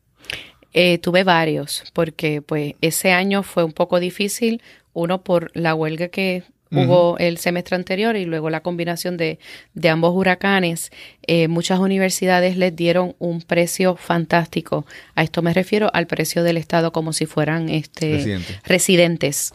Eh, 0.74 1.00
tuve 1.00 1.24
varios, 1.24 1.84
porque 1.94 2.42
pues 2.44 2.76
ese 2.82 3.12
año 3.12 3.42
fue 3.42 3.64
un 3.64 3.72
poco 3.72 4.00
difícil, 4.00 4.62
uno 4.94 5.24
por 5.24 5.50
la 5.56 5.74
huelga 5.74 6.10
que 6.10 6.44
hubo 6.72 7.18
el 7.18 7.38
semestre 7.38 7.76
anterior 7.76 8.16
y 8.16 8.26
luego 8.26 8.50
la 8.50 8.62
combinación 8.62 9.18
de, 9.18 9.40
de 9.74 9.90
ambos 9.90 10.14
huracanes. 10.16 10.92
Eh, 11.26 11.48
muchas 11.48 11.80
universidades 11.80 12.58
les 12.58 12.76
dieron 12.76 13.16
un 13.20 13.42
precio 13.42 13.96
fantástico. 13.96 14.86
A 15.16 15.24
esto 15.24 15.42
me 15.42 15.54
refiero 15.54 15.90
al 15.94 16.08
precio 16.08 16.44
del 16.44 16.58
Estado 16.58 16.92
como 16.92 17.14
si 17.14 17.26
fueran 17.26 17.70
este, 17.70 18.14
Residentes. 18.14 18.60
residentes 18.64 19.54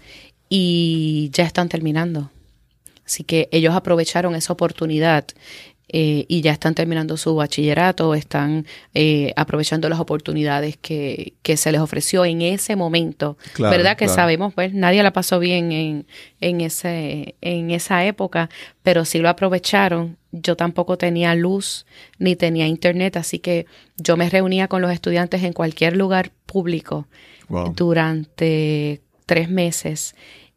y 0.49 1.31
ya 1.33 1.45
están 1.45 1.69
terminando. 1.69 2.31
Así 3.05 3.25
que 3.25 3.49
ellos 3.53 3.75
aprovecharon 3.75 4.35
esa 4.35 4.53
oportunidad 4.53 5.27
eh, 5.93 6.25
y 6.27 6.41
ya 6.41 6.53
están 6.53 6.75
terminando 6.75 7.17
su 7.17 7.35
bachillerato, 7.35 8.15
están 8.15 8.67
eh, 8.95 9.33
aprovechando 9.37 9.89
las 9.89 10.01
oportunidades 10.01 10.77
que, 10.79 11.35
que 11.43 11.57
se 11.57 11.71
les 11.71 11.81
ofreció 11.81 12.25
en 12.25 12.43
ese 12.43 12.77
momento. 12.77 13.37
Claro, 13.53 13.77
¿Verdad? 13.77 13.97
Que 13.97 14.07
claro. 14.07 14.15
sabemos, 14.15 14.55
pues 14.55 14.73
nadie 14.73 15.03
la 15.03 15.13
pasó 15.13 15.39
bien 15.39 15.71
en, 15.73 16.07
en, 16.41 16.61
ese, 16.63 17.35
en 17.41 17.71
esa 17.71 18.05
época, 18.07 18.49
pero 18.83 19.05
sí 19.05 19.19
lo 19.19 19.29
aprovecharon. 19.29 20.17
Yo 20.33 20.57
tampoco 20.57 20.97
tenía 20.97 21.35
luz 21.35 21.85
ni 22.19 22.37
tenía 22.37 22.67
internet, 22.67 23.17
así 23.19 23.39
que 23.39 23.67
yo 23.99 24.17
me 24.17 24.31
reunía 24.31 24.67
con 24.67 24.81
los 24.81 24.91
estudiantes 24.91 25.43
en 25.43 25.53
cualquier 25.53 25.97
lugar 25.97 26.33
público 26.47 27.07
Wow. 27.49 27.75
durante 27.77 29.03
tres 29.27 29.51
meses 29.51 30.15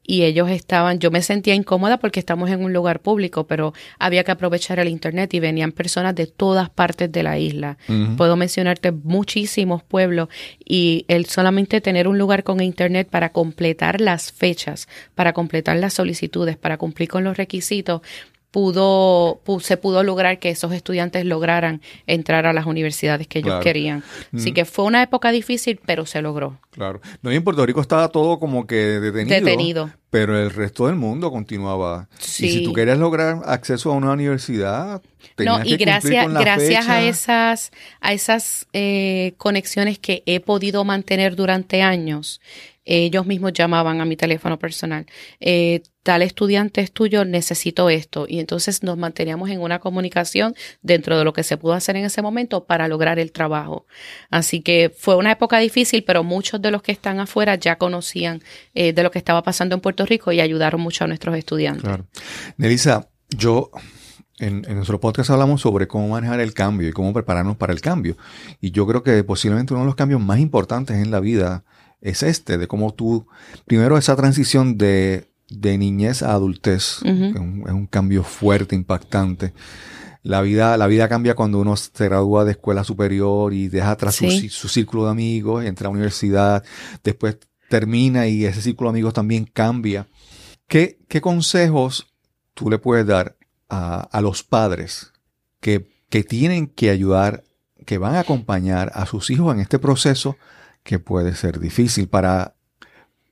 y 0.07 0.23
ellos 0.23 0.49
estaban, 0.49 0.99
yo 0.99 1.11
me 1.11 1.21
sentía 1.21 1.55
incómoda 1.55 1.97
porque 1.97 2.19
estamos 2.19 2.49
en 2.49 2.63
un 2.63 2.73
lugar 2.73 2.99
público, 2.99 3.45
pero 3.45 3.73
había 3.99 4.23
que 4.23 4.31
aprovechar 4.31 4.79
el 4.79 4.87
internet 4.87 5.33
y 5.33 5.39
venían 5.39 5.71
personas 5.71 6.15
de 6.15 6.27
todas 6.27 6.69
partes 6.69 7.11
de 7.11 7.23
la 7.23 7.39
isla. 7.39 7.77
Puedo 8.17 8.35
mencionarte 8.35 8.91
muchísimos 8.91 9.83
pueblos 9.83 10.29
y 10.63 11.05
el 11.07 11.25
solamente 11.25 11.81
tener 11.81 12.07
un 12.07 12.17
lugar 12.17 12.43
con 12.43 12.61
internet 12.61 13.07
para 13.09 13.29
completar 13.29 14.01
las 14.01 14.31
fechas, 14.31 14.87
para 15.15 15.33
completar 15.33 15.77
las 15.77 15.93
solicitudes, 15.93 16.57
para 16.57 16.77
cumplir 16.77 17.09
con 17.09 17.23
los 17.23 17.37
requisitos, 17.37 18.01
pudo, 18.55 19.41
se 19.59 19.75
pudo 19.75 20.01
lograr 20.01 20.39
que 20.39 20.49
esos 20.49 20.71
estudiantes 20.71 21.25
lograran 21.25 21.81
entrar 22.07 22.45
a 22.45 22.53
las 22.53 22.65
universidades 22.65 23.27
que 23.27 23.39
ellos 23.39 23.61
querían. 23.61 24.01
Así 24.33 24.51
mm. 24.51 24.53
que 24.53 24.63
fue 24.63 24.85
una 24.85 25.03
época 25.03 25.33
difícil, 25.33 25.77
pero 25.85 26.05
se 26.05 26.21
logró. 26.21 26.57
Claro. 26.71 27.01
No, 27.21 27.33
y 27.33 27.35
en 27.35 27.43
Puerto 27.43 27.65
Rico 27.65 27.81
estaba 27.81 28.07
todo 28.07 28.39
como 28.39 28.65
que 28.65 29.01
detenido. 29.01 29.35
Detenido. 29.35 29.91
Pero 30.09 30.39
el 30.41 30.51
resto 30.51 30.87
del 30.87 30.95
mundo 30.95 31.31
continuaba. 31.31 32.07
Sí. 32.17 32.45
Y 32.45 32.49
si 32.51 32.63
tú 32.63 32.71
querías 32.71 32.97
lograr 32.97 33.41
acceso 33.43 33.91
a 33.91 33.95
una 33.95 34.13
universidad, 34.13 35.01
tenías 35.35 35.59
no, 35.59 35.65
y 35.65 35.75
gracias, 35.75 36.33
gracias 36.33 36.87
a 36.87 37.03
esas, 37.03 37.71
a 37.99 38.13
esas 38.13 38.67
eh, 38.71 39.33
conexiones 39.35 39.99
que 39.99 40.23
he 40.25 40.39
podido 40.39 40.85
mantener 40.85 41.35
durante 41.35 41.81
años, 41.81 42.39
ellos 42.85 43.25
mismos 43.25 43.53
llamaban 43.53 43.99
a 43.99 44.05
mi 44.05 44.15
teléfono 44.15 44.59
personal, 44.59 45.05
eh, 45.39 45.81
tal 46.03 46.21
estudiante 46.21 46.81
es 46.81 46.91
tuyo, 46.91 47.25
necesito 47.25 47.89
esto. 47.89 48.27
Y 48.29 48.39
entonces 48.39 48.83
nos 48.83 48.95
manteníamos 48.95 49.49
en 49.49 49.59
una 49.59 49.79
comunicación 49.79 50.55
dentro 50.83 51.17
de 51.17 51.23
lo 51.23 51.33
que 51.33 51.41
se 51.41 51.57
pudo 51.57 51.73
hacer 51.73 51.95
en 51.95 52.05
ese 52.05 52.21
momento 52.21 52.65
para 52.65 52.87
lograr 52.87 53.17
el 53.17 53.31
trabajo. 53.31 53.87
Así 54.29 54.61
que 54.61 54.93
fue 54.95 55.15
una 55.15 55.31
época 55.31 55.57
difícil, 55.57 56.03
pero 56.03 56.23
muchos 56.23 56.61
de 56.61 56.69
los 56.69 56.83
que 56.83 56.91
están 56.91 57.19
afuera 57.19 57.55
ya 57.55 57.77
conocían 57.77 58.43
eh, 58.75 58.93
de 58.93 59.01
lo 59.01 59.09
que 59.09 59.17
estaba 59.17 59.41
pasando 59.41 59.73
en 59.73 59.81
Puerto 59.81 60.05
Rico 60.05 60.31
y 60.31 60.39
ayudaron 60.39 60.79
mucho 60.79 61.03
a 61.03 61.07
nuestros 61.07 61.35
estudiantes. 61.35 61.83
Claro. 61.83 62.05
Nelisa, 62.57 63.09
yo 63.29 63.71
en, 64.37 64.63
en, 64.67 64.75
nuestro 64.75 64.99
podcast 64.99 65.31
hablamos 65.31 65.61
sobre 65.61 65.87
cómo 65.87 66.09
manejar 66.09 66.39
el 66.39 66.53
cambio 66.53 66.87
y 66.87 66.91
cómo 66.91 67.13
prepararnos 67.13 67.57
para 67.57 67.73
el 67.73 67.81
cambio. 67.81 68.15
Y 68.61 68.69
yo 68.69 68.85
creo 68.85 69.01
que 69.01 69.23
posiblemente 69.23 69.73
uno 69.73 69.81
de 69.81 69.87
los 69.87 69.95
cambios 69.95 70.21
más 70.21 70.37
importantes 70.37 70.97
en 70.97 71.09
la 71.09 71.19
vida 71.19 71.63
es 72.05 72.21
este, 72.21 72.59
de 72.59 72.67
cómo 72.67 72.93
tú, 72.93 73.27
primero 73.65 73.97
esa 73.97 74.15
transición 74.15 74.77
de, 74.77 75.27
de 75.49 75.77
niñez 75.77 76.21
a 76.21 76.33
adultez, 76.33 76.99
es, 77.03 77.35
un, 77.35 77.87
cambio 77.89 78.23
fuerte, 78.23 78.75
impactante. 78.75 79.53
La 80.21 80.41
vida, 80.41 80.77
la 80.77 80.85
vida 80.85 81.09
cambia 81.09 81.35
cuando 81.35 81.59
uno 81.59 81.75
se 81.75 82.05
gradúa 82.05 82.45
de 82.45 82.51
escuela 82.51 82.83
superior 82.83 83.53
y 83.53 83.69
deja 83.69 83.91
atrás 83.91 84.15
su, 84.15 84.69
círculo 84.69 85.05
de 85.05 85.11
amigos, 85.11 85.65
entra 85.65 85.87
a 85.87 85.89
la 85.89 85.93
universidad, 85.93 86.63
después 87.03 87.39
termina 87.69 88.27
y 88.27 88.45
ese 88.45 88.61
círculo 88.61 88.91
de 88.91 88.97
amigos 88.97 89.13
también 89.15 89.45
cambia. 89.45 90.07
¿Qué, 90.67 90.99
qué 91.07 91.21
consejos 91.21 92.07
tú 92.53 92.69
le 92.69 92.77
puedes 92.77 93.07
dar 93.07 93.35
a, 93.67 94.01
a 94.01 94.21
los 94.21 94.43
padres 94.43 95.11
que, 95.59 95.87
que 96.09 96.23
tienen 96.23 96.67
que 96.67 96.91
ayudar, 96.91 97.43
que 97.87 97.97
van 97.97 98.13
a 98.13 98.19
acompañar 98.19 98.91
a 98.93 99.07
sus 99.07 99.31
hijos 99.31 99.53
en 99.55 99.59
este 99.59 99.79
proceso 99.79 100.37
que 100.85 100.99
puede 100.99 101.35
ser 101.35 101.59
difícil 101.59 102.07
para, 102.07 102.53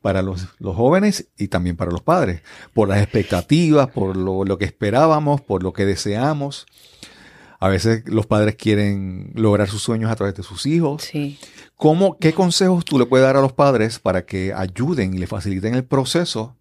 para 0.02 0.24
los, 0.24 0.48
jóvenes 0.60 1.30
y 1.38 1.50
también 1.50 1.78
para 1.78 1.92
los 1.92 2.02
padres, 2.02 2.42
por 2.74 2.90
las 2.90 3.02
expectativas, 3.02 3.90
por 3.92 4.18
lo, 4.18 4.58
que 4.58 4.66
esperábamos, 4.66 5.40
por 5.40 5.62
lo 5.62 5.72
que 5.72 5.86
deseamos. 5.86 6.66
A 7.60 7.70
veces 7.70 8.04
los 8.08 8.26
padres 8.26 8.56
quieren 8.56 9.32
lograr 9.36 9.70
sus 9.70 9.84
sueños 9.84 10.12
a 10.12 10.16
través 10.16 10.34
de 10.34 10.42
sus 10.42 10.66
hijos. 10.66 11.04
Sí. 11.04 11.40
¿Cómo, 11.76 12.18
¿Qué 12.18 12.34
consejos 12.34 12.84
tú 12.86 12.98
le 12.98 13.06
puedes 13.06 13.26
dar 13.26 13.38
a 13.38 13.42
los 13.42 13.54
padres 13.54 14.00
para 14.00 14.26
que 14.26 14.52
ayuden 14.52 15.14
y 15.14 15.20
le 15.20 15.28
faciliten 15.28 15.76
el 15.76 15.86
proceso 15.86 16.56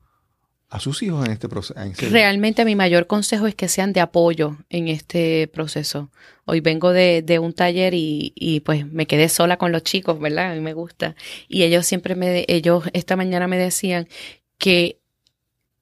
a 0.73 0.81
sus 0.81 1.03
hijos 1.03 1.27
en 1.27 1.33
este 1.33 1.51
proceso? 1.51 1.75
Realmente 2.11 2.64
mi 2.64 2.75
mayor 2.75 3.07
consejo 3.07 3.47
es 3.47 3.55
que 3.55 3.68
sean 3.68 3.93
de 3.93 4.01
apoyo 4.01 4.57
en 4.70 4.89
este 4.89 5.47
proceso. 5.49 6.11
Hoy 6.47 6.61
vengo 6.61 6.93
de, 6.93 7.39
un 7.41 7.53
taller 7.53 7.93
y, 7.93 8.33
y, 8.35 8.61
pues 8.61 8.87
me 8.91 9.07
quedé 9.07 9.29
sola 9.29 9.59
con 9.59 9.70
los 9.70 9.83
chicos, 9.83 10.18
¿verdad? 10.18 10.53
A 10.53 10.55
mí 10.55 10.61
me 10.61 10.73
gusta. 10.73 11.14
Y 11.47 11.62
ellos 11.64 11.87
siempre 11.87 12.14
me, 12.14 12.47
ellos 12.49 12.85
esta 12.95 13.16
mañana 13.16 13.47
me 13.49 13.59
decían 13.59 14.09
que 14.57 14.99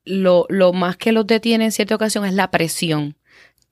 lo, 0.05 0.47
lo 0.49 0.72
más 0.72 0.97
que 0.97 1.12
los 1.12 1.24
detiene 1.24 1.66
en 1.66 1.72
cierta 1.72 1.95
ocasión 1.95 2.24
es 2.24 2.34
la 2.34 2.51
presión 2.51 3.16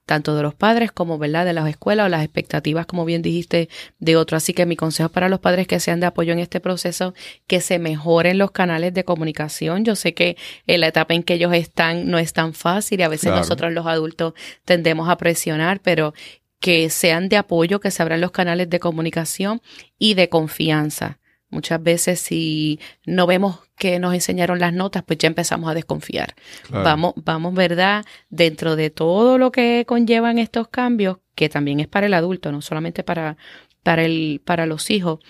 tanto 0.09 0.35
de 0.35 0.43
los 0.43 0.55
padres 0.55 0.91
como, 0.91 1.19
¿verdad?, 1.19 1.45
de 1.45 1.53
las 1.53 1.69
escuelas 1.69 2.07
o 2.07 2.09
las 2.09 2.25
expectativas, 2.25 2.87
como 2.87 3.05
bien 3.05 3.21
dijiste, 3.21 3.69
de 3.99 4.17
otros. 4.17 4.43
Así 4.43 4.55
que 4.55 4.65
mi 4.65 4.75
consejo 4.75 5.11
para 5.11 5.29
los 5.29 5.39
padres 5.39 5.67
que 5.67 5.79
sean 5.81 6.01
de 6.01 6.07
apoyo 6.07 6.33
en 6.33 6.39
este 6.39 6.61
proceso, 6.61 7.13
que 7.47 7.61
se 7.61 7.79
mejoren 7.79 8.39
los 8.39 8.51
canales 8.51 8.95
de 8.95 9.05
comunicación. 9.05 9.85
Yo 9.85 9.95
sé 9.97 10.15
que 10.15 10.39
en 10.67 10.81
la 10.81 10.89
etapa 10.89 11.13
en 11.13 11.23
que 11.23 11.35
ellos 11.35 11.53
están 11.53 12.11
no 12.11 12.19
es 12.19 12.33
tan 12.33 12.55
fácil 12.55 13.01
y 13.01 13.03
a 13.03 13.09
veces 13.09 13.33
nosotros 13.33 13.71
los 13.71 13.87
adultos 13.87 14.33
tendemos 14.65 15.11
a 15.11 15.19
presionar, 15.19 15.81
pero 15.81 16.15
que 16.59 16.89
sean 16.89 17.29
de 17.29 17.37
apoyo, 17.37 17.79
que 17.79 17.91
se 17.91 18.03
abran 18.03 18.23
los 18.23 18.31
canales 18.31 18.71
de 18.71 18.81
comunicación 18.81 19.61
y 19.99 20.15
de 20.15 20.31
confianza. 20.31 21.19
Muchas 21.51 21.83
veces 21.83 22.21
si 22.21 22.79
no 23.07 23.27
vemos 23.27 23.61
que 23.77 23.99
nos 23.99 24.13
enseñaron 24.13 24.59
las 24.59 24.73
notas, 24.73 25.03
pues 25.05 25.19
ya 25.19 25.29
empezamos 25.29 25.71
a 25.71 25.75
desconfiar. 25.75 26.35
Vamos, 26.71 27.15
vamos, 27.17 27.55
¿verdad? 27.55 28.05
Dentro 28.29 28.77
de 28.77 28.91
todo 28.91 29.39
lo 29.39 29.51
que 29.51 29.85
conllevan 29.87 30.39
estos 30.39 30.69
cambios, 30.69 31.19
que 31.35 31.49
también 31.49 31.81
es 31.81 31.87
para 31.87 32.07
el 32.07 32.15
adulto, 32.15 32.53
no 32.53 32.61
solamente 32.61 33.03
para, 33.03 33.37
para, 33.83 34.05
el, 34.05 34.43
para 34.45 34.67
los 34.67 34.91
hijos, 34.91 35.21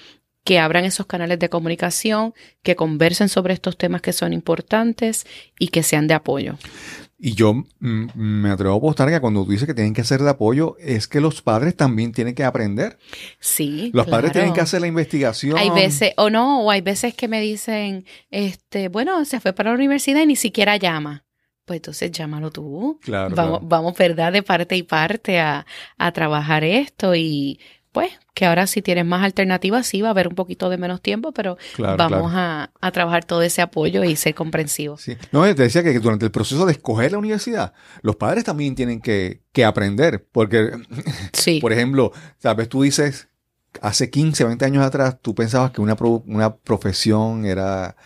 que 0.43 0.59
abran 0.59 0.85
esos 0.85 1.07
canales 1.07 1.39
de 1.39 1.51
comunicación, 1.51 2.35
que 2.63 2.75
conversen 2.75 3.29
sobre 3.29 3.55
estos 3.55 3.77
temas 3.77 4.01
que 4.01 4.13
son 4.15 4.33
importantes 4.33 5.27
y 5.59 5.69
que 5.69 5.83
sean 5.83 6.07
de 6.09 6.15
apoyo. 6.15 6.57
Y 7.21 7.35
yo 7.35 7.53
mm, 7.53 8.07
me 8.15 8.51
atrevo 8.51 8.75
a 8.75 8.79
apostar 8.79 9.09
que 9.09 9.21
cuando 9.21 9.45
tú 9.45 9.51
dices 9.51 9.67
que 9.67 9.75
tienen 9.75 9.93
que 9.93 10.03
hacer 10.03 10.23
de 10.23 10.31
apoyo, 10.31 10.77
es 10.79 11.09
que 11.09 11.21
los 11.21 11.43
padres 11.43 11.77
también 11.77 12.13
tienen 12.13 12.35
que 12.35 12.45
aprender. 12.45 12.99
Sí. 13.41 13.91
Los 13.93 14.07
padres 14.07 14.31
tienen 14.31 14.53
que 14.53 14.61
hacer 14.61 14.81
la 14.81 14.87
investigación. 14.87 15.59
Hay 15.59 15.71
veces, 15.71 16.13
o 16.17 16.31
no, 16.31 16.63
o 16.63 16.71
hay 16.71 16.81
veces 16.81 17.15
que 17.15 17.27
me 17.27 17.41
dicen, 17.41 18.07
este, 18.31 18.89
bueno, 18.89 19.25
se 19.25 19.41
fue 19.41 19.53
para 19.53 19.71
la 19.71 19.77
universidad 19.77 20.23
y 20.23 20.27
ni 20.27 20.37
siquiera 20.37 20.77
llama. 20.77 21.25
Pues 21.65 21.79
entonces 21.79 22.13
llámalo 22.13 22.51
tú. 22.51 22.99
Claro. 23.03 23.35
Vamos, 23.35 23.61
vamos 23.63 23.95
¿verdad? 23.99 24.33
De 24.33 24.43
parte 24.45 24.77
y 24.77 24.85
parte 24.85 25.41
a, 25.41 25.67
a 25.99 26.13
trabajar 26.13 26.63
esto 26.63 27.17
y 27.17 27.59
pues 27.99 28.13
que 28.33 28.47
ahora 28.47 28.69
si 28.69 28.81
tienes 28.81 29.05
más 29.05 29.25
alternativas, 29.25 29.85
sí 29.89 30.03
va 30.03 30.07
a 30.07 30.11
haber 30.13 30.29
un 30.29 30.37
poquito 30.37 30.71
de 30.71 30.79
menos 30.79 31.03
tiempo, 31.03 31.33
pero 31.33 31.59
vamos 31.79 32.31
A, 32.33 32.71
trabajar 32.93 33.25
todo 33.25 33.43
ese 33.43 33.61
apoyo 33.61 34.05
y 34.05 34.15
ser 34.15 34.37
comprensivos. 34.37 35.01
Sí. 35.01 35.17
No, 35.33 35.43
te 35.43 35.65
decía 35.65 35.83
que 35.83 35.99
durante 35.99 36.25
el 36.25 36.31
proceso 36.31 36.65
de 36.65 36.71
escoger 36.71 37.11
la 37.11 37.19
universidad, 37.19 37.73
los 38.03 38.15
padres 38.15 38.45
también 38.45 38.77
tienen 38.77 39.01
que, 39.01 39.43
que 39.51 39.65
aprender, 39.65 40.25
porque, 40.31 40.71
sí. 41.33 41.59
por 41.61 41.73
ejemplo, 41.73 42.13
tal 42.41 42.55
vez 42.55 42.69
tú 42.69 42.83
dices, 42.83 43.27
hace 43.83 44.11
15, 44.11 44.45
20 44.45 44.65
años 44.65 44.85
atrás, 44.85 45.17
tú 45.21 45.35
pensabas 45.35 45.73
que 45.73 45.81
una, 45.81 45.97
una 46.27 46.55
profesión 46.55 47.47
era 47.47 47.97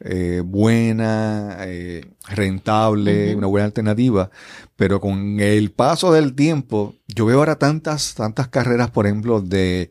eh, 0.00 0.42
buena, 0.44 1.56
eh, 1.60 2.04
rentable, 2.28 3.34
una 3.34 3.46
buena 3.46 3.66
alternativa, 3.66 4.30
pero 4.76 5.00
con 5.00 5.40
el 5.40 5.70
paso 5.70 6.12
del 6.12 6.34
tiempo, 6.34 6.94
yo 7.08 7.26
veo 7.26 7.38
ahora 7.38 7.56
tantas, 7.56 8.14
tantas 8.14 8.48
carreras, 8.48 8.90
por 8.90 9.06
ejemplo, 9.06 9.40
de 9.40 9.90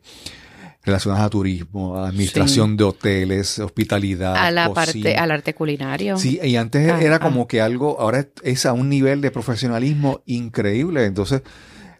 relacionadas 0.84 1.26
a 1.26 1.30
turismo, 1.30 1.96
administración 1.98 2.76
de 2.76 2.84
hoteles, 2.84 3.58
hospitalidad, 3.58 4.36
a 4.36 4.52
la 4.52 4.72
parte, 4.72 5.16
al 5.16 5.32
arte 5.32 5.52
culinario. 5.52 6.16
Sí, 6.16 6.38
y 6.40 6.54
antes 6.54 6.88
ah, 6.88 7.02
era 7.02 7.16
ah. 7.16 7.20
como 7.20 7.48
que 7.48 7.60
algo, 7.60 8.00
ahora 8.00 8.28
es 8.44 8.66
a 8.66 8.72
un 8.72 8.88
nivel 8.88 9.20
de 9.20 9.32
profesionalismo 9.32 10.22
increíble, 10.26 11.04
entonces 11.04 11.42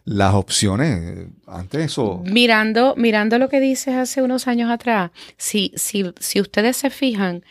las 0.05 0.33
opciones. 0.35 1.27
Antes 1.45 1.91
eso. 1.91 2.23
Mirando, 2.25 2.95
mirando 2.95 3.37
lo 3.37 3.49
que 3.49 3.59
dices 3.59 3.93
hace 3.95 4.21
unos 4.21 4.47
años 4.47 4.71
atrás, 4.71 5.11
si, 5.35 5.73
si, 5.75 6.13
si 6.19 6.39
ustedes 6.39 6.77
se 6.77 6.89
fijan, 6.89 7.43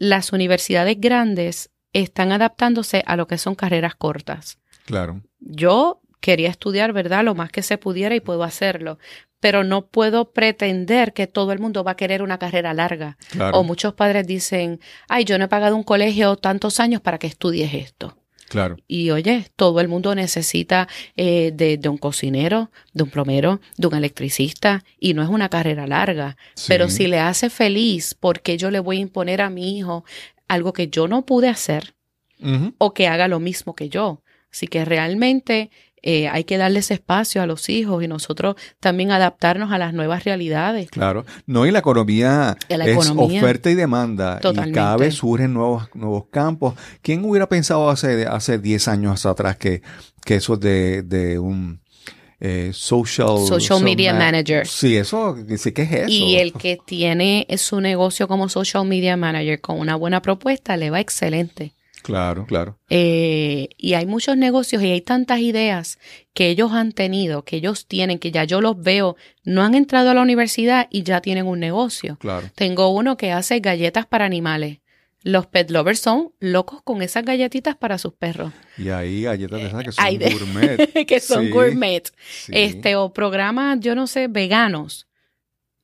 las 0.00 0.32
universidades 0.32 0.98
grandes 0.98 1.70
están 1.92 2.32
adaptándose 2.32 3.04
a 3.06 3.16
lo 3.16 3.28
que 3.28 3.38
son 3.38 3.54
carreras 3.54 3.94
cortas. 3.94 4.58
Claro. 4.86 5.22
Yo 5.38 6.00
quería 6.20 6.48
estudiar, 6.48 6.92
¿verdad? 6.92 7.22
Lo 7.22 7.34
más 7.34 7.52
que 7.52 7.62
se 7.62 7.78
pudiera 7.78 8.14
y 8.14 8.20
puedo 8.20 8.42
hacerlo, 8.42 8.98
pero 9.40 9.62
no 9.62 9.86
puedo 9.86 10.32
pretender 10.32 11.12
que 11.12 11.26
todo 11.26 11.52
el 11.52 11.58
mundo 11.58 11.84
va 11.84 11.92
a 11.92 11.96
querer 11.96 12.22
una 12.22 12.38
carrera 12.38 12.72
larga. 12.72 13.18
O 13.52 13.62
muchos 13.62 13.92
padres 13.92 14.26
dicen, 14.26 14.80
ay, 15.06 15.24
yo 15.24 15.38
no 15.38 15.44
he 15.44 15.48
pagado 15.48 15.76
un 15.76 15.84
colegio 15.84 16.34
tantos 16.36 16.80
años 16.80 17.02
para 17.02 17.18
que 17.18 17.26
estudies 17.26 17.74
esto. 17.74 18.16
Claro. 18.50 18.78
Y 18.88 19.10
oye, 19.10 19.46
todo 19.54 19.80
el 19.80 19.86
mundo 19.86 20.12
necesita 20.16 20.88
eh, 21.16 21.52
de, 21.54 21.88
un 21.88 21.98
cocinero, 21.98 22.72
de 22.92 23.04
un 23.04 23.10
plomero, 23.10 23.60
de 23.76 23.86
un 23.86 23.94
electricista, 23.94 24.82
y 24.98 25.14
no 25.14 25.22
es 25.22 25.28
una 25.28 25.48
carrera 25.48 25.86
larga. 25.86 26.36
Pero 26.66 26.90
si 26.90 27.06
le 27.06 27.20
hace 27.20 27.48
feliz, 27.48 28.16
porque 28.18 28.58
yo 28.58 28.72
le 28.72 28.80
voy 28.80 28.96
a 28.96 29.02
imponer 29.02 29.40
a 29.40 29.50
mi 29.50 29.78
hijo 29.78 30.04
algo 30.48 30.72
que 30.72 30.88
yo 30.88 31.06
no 31.06 31.24
pude 31.24 31.48
hacer 31.48 31.94
o 32.78 32.92
que 32.92 33.06
haga 33.06 33.28
lo 33.28 33.38
mismo 33.38 33.76
que 33.76 33.88
yo? 33.88 34.24
Así 34.50 34.66
que 34.66 34.84
realmente 34.84 35.70
eh, 36.02 36.28
hay 36.28 36.44
que 36.44 36.56
darles 36.56 36.90
espacio 36.90 37.42
a 37.42 37.46
los 37.46 37.68
hijos 37.68 38.02
y 38.02 38.08
nosotros 38.08 38.56
también 38.80 39.10
adaptarnos 39.10 39.72
a 39.72 39.78
las 39.78 39.92
nuevas 39.92 40.24
realidades. 40.24 40.90
Claro, 40.90 41.24
no, 41.46 41.66
y 41.66 41.70
la 41.70 41.80
economía 41.80 42.56
es 42.68 43.10
oferta 43.16 43.70
y 43.70 43.74
demanda 43.74 44.40
y 44.42 44.72
cada 44.72 44.96
vez 44.96 45.14
surgen 45.14 45.54
nuevos, 45.54 45.88
nuevos 45.94 46.24
campos. 46.30 46.74
¿Quién 47.02 47.24
hubiera 47.24 47.48
pensado 47.48 47.90
hace, 47.90 48.26
hace 48.26 48.58
10 48.58 48.88
años 48.88 49.26
atrás 49.26 49.56
que, 49.56 49.82
que 50.24 50.36
eso 50.36 50.56
de, 50.56 51.02
de 51.02 51.38
un 51.38 51.80
eh, 52.42 52.70
social, 52.72 53.46
social 53.46 53.82
media 53.82 54.14
manager. 54.14 54.66
Sí, 54.66 54.96
eso, 54.96 55.36
¿qué 55.46 55.54
es 55.54 55.66
eso? 55.66 56.08
Y 56.08 56.36
el 56.36 56.54
que 56.54 56.78
tiene 56.82 57.46
su 57.58 57.82
negocio 57.82 58.28
como 58.28 58.48
social 58.48 58.86
media 58.86 59.14
manager 59.18 59.60
con 59.60 59.78
una 59.78 59.94
buena 59.94 60.22
propuesta 60.22 60.78
le 60.78 60.88
va 60.88 61.00
excelente. 61.00 61.74
Claro, 62.02 62.46
claro. 62.46 62.78
Eh, 62.88 63.68
y 63.76 63.94
hay 63.94 64.06
muchos 64.06 64.36
negocios 64.36 64.82
y 64.82 64.90
hay 64.90 65.00
tantas 65.00 65.40
ideas 65.40 65.98
que 66.32 66.48
ellos 66.48 66.72
han 66.72 66.92
tenido, 66.92 67.44
que 67.44 67.56
ellos 67.56 67.86
tienen, 67.86 68.18
que 68.18 68.30
ya 68.30 68.44
yo 68.44 68.60
los 68.60 68.80
veo, 68.80 69.16
no 69.44 69.62
han 69.62 69.74
entrado 69.74 70.10
a 70.10 70.14
la 70.14 70.22
universidad 70.22 70.88
y 70.90 71.02
ya 71.02 71.20
tienen 71.20 71.46
un 71.46 71.60
negocio. 71.60 72.16
Claro. 72.18 72.48
Tengo 72.54 72.88
uno 72.88 73.16
que 73.16 73.32
hace 73.32 73.60
galletas 73.60 74.06
para 74.06 74.24
animales. 74.24 74.78
Los 75.22 75.46
pet 75.46 75.70
lovers 75.70 76.00
son 76.00 76.32
locos 76.40 76.82
con 76.82 77.02
esas 77.02 77.24
galletitas 77.24 77.76
para 77.76 77.98
sus 77.98 78.14
perros. 78.14 78.52
Y 78.78 78.88
hay 78.88 79.22
galletas 79.22 79.60
de 79.60 79.66
esas 79.66 79.84
que 79.84 79.92
son 79.92 80.06
gourmet. 80.38 81.06
que 81.06 81.20
son 81.20 81.50
gourmet. 81.50 82.12
Este, 82.48 82.96
o 82.96 83.12
programas, 83.12 83.80
yo 83.80 83.94
no 83.94 84.06
sé, 84.06 84.28
veganos. 84.28 85.08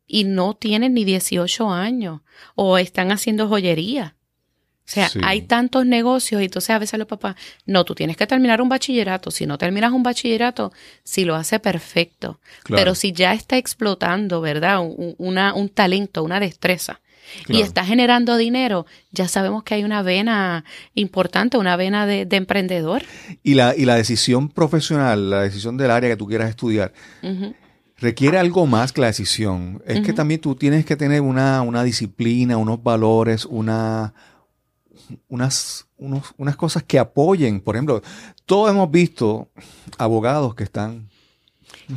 Y 0.06 0.24
no 0.24 0.54
tienen 0.54 0.94
ni 0.94 1.04
18 1.04 1.70
años. 1.70 2.22
O 2.54 2.78
están 2.78 3.12
haciendo 3.12 3.48
joyería. 3.48 4.16
O 4.86 4.88
sea, 4.88 5.10
hay 5.24 5.42
tantos 5.42 5.84
negocios 5.84 6.40
y 6.40 6.44
entonces 6.44 6.70
a 6.70 6.78
veces 6.78 6.96
los 6.96 7.08
papás, 7.08 7.34
no, 7.66 7.84
tú 7.84 7.96
tienes 7.96 8.16
que 8.16 8.26
terminar 8.26 8.62
un 8.62 8.68
bachillerato. 8.68 9.32
Si 9.32 9.44
no 9.44 9.58
terminas 9.58 9.92
un 9.92 10.04
bachillerato, 10.04 10.72
si 11.02 11.24
lo 11.24 11.34
hace 11.34 11.58
perfecto. 11.58 12.38
Pero 12.68 12.94
si 12.94 13.12
ya 13.12 13.32
está 13.32 13.56
explotando, 13.56 14.40
¿verdad? 14.40 14.78
Un, 14.80 15.16
una, 15.18 15.54
un 15.54 15.68
talento, 15.70 16.22
una 16.22 16.38
destreza. 16.38 17.00
Y 17.48 17.60
está 17.60 17.84
generando 17.84 18.36
dinero, 18.36 18.86
ya 19.10 19.28
sabemos 19.28 19.64
que 19.64 19.74
hay 19.74 19.84
una 19.84 20.02
vena 20.02 20.64
importante, 20.94 21.58
una 21.58 21.76
vena 21.76 22.06
de, 22.06 22.26
emprendedor. 22.30 23.02
Y 23.42 23.54
la, 23.54 23.74
y 23.76 23.84
la 23.84 23.96
decisión 23.96 24.48
profesional, 24.48 25.30
la 25.30 25.42
decisión 25.42 25.76
del 25.76 25.90
área 25.90 26.10
que 26.10 26.16
tú 26.16 26.26
quieras 26.26 26.48
estudiar, 26.48 26.92
requiere 27.98 28.38
algo 28.38 28.66
más 28.66 28.92
que 28.92 29.00
la 29.00 29.08
decisión. 29.08 29.82
Es 29.86 30.00
que 30.00 30.12
también 30.12 30.40
tú 30.40 30.54
tienes 30.54 30.84
que 30.84 30.96
tener 30.96 31.20
una, 31.20 31.62
una 31.62 31.82
disciplina, 31.82 32.56
unos 32.56 32.82
valores, 32.82 33.44
una 33.44 34.14
unas, 35.28 35.86
unas 35.98 36.56
cosas 36.56 36.82
que 36.82 36.98
apoyen. 36.98 37.60
Por 37.60 37.76
ejemplo, 37.76 38.02
todos 38.44 38.70
hemos 38.70 38.90
visto 38.90 39.48
abogados 39.98 40.54
que 40.54 40.64
están... 40.64 41.08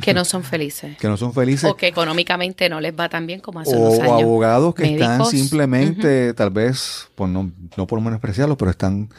Que 0.00 0.14
no 0.14 0.24
son 0.24 0.44
felices. 0.44 0.96
Que 0.98 1.08
no 1.08 1.16
son 1.16 1.32
felices. 1.32 1.68
O 1.68 1.76
que 1.76 1.88
económicamente 1.88 2.68
no 2.68 2.80
les 2.80 2.94
va 2.98 3.08
tan 3.08 3.26
bien 3.26 3.40
como 3.40 3.60
hace 3.60 3.76
unos 3.76 3.98
años. 3.98 4.08
O 4.08 4.14
abogados 4.14 4.74
que 4.74 4.84
están 4.84 5.24
simplemente, 5.26 6.32
tal 6.34 6.50
vez, 6.50 7.08
pues 7.16 7.30
no, 7.30 7.50
no 7.76 7.86
por 7.86 8.00
menospreciarlo, 8.00 8.56
pero 8.56 8.70
están, 8.70 9.10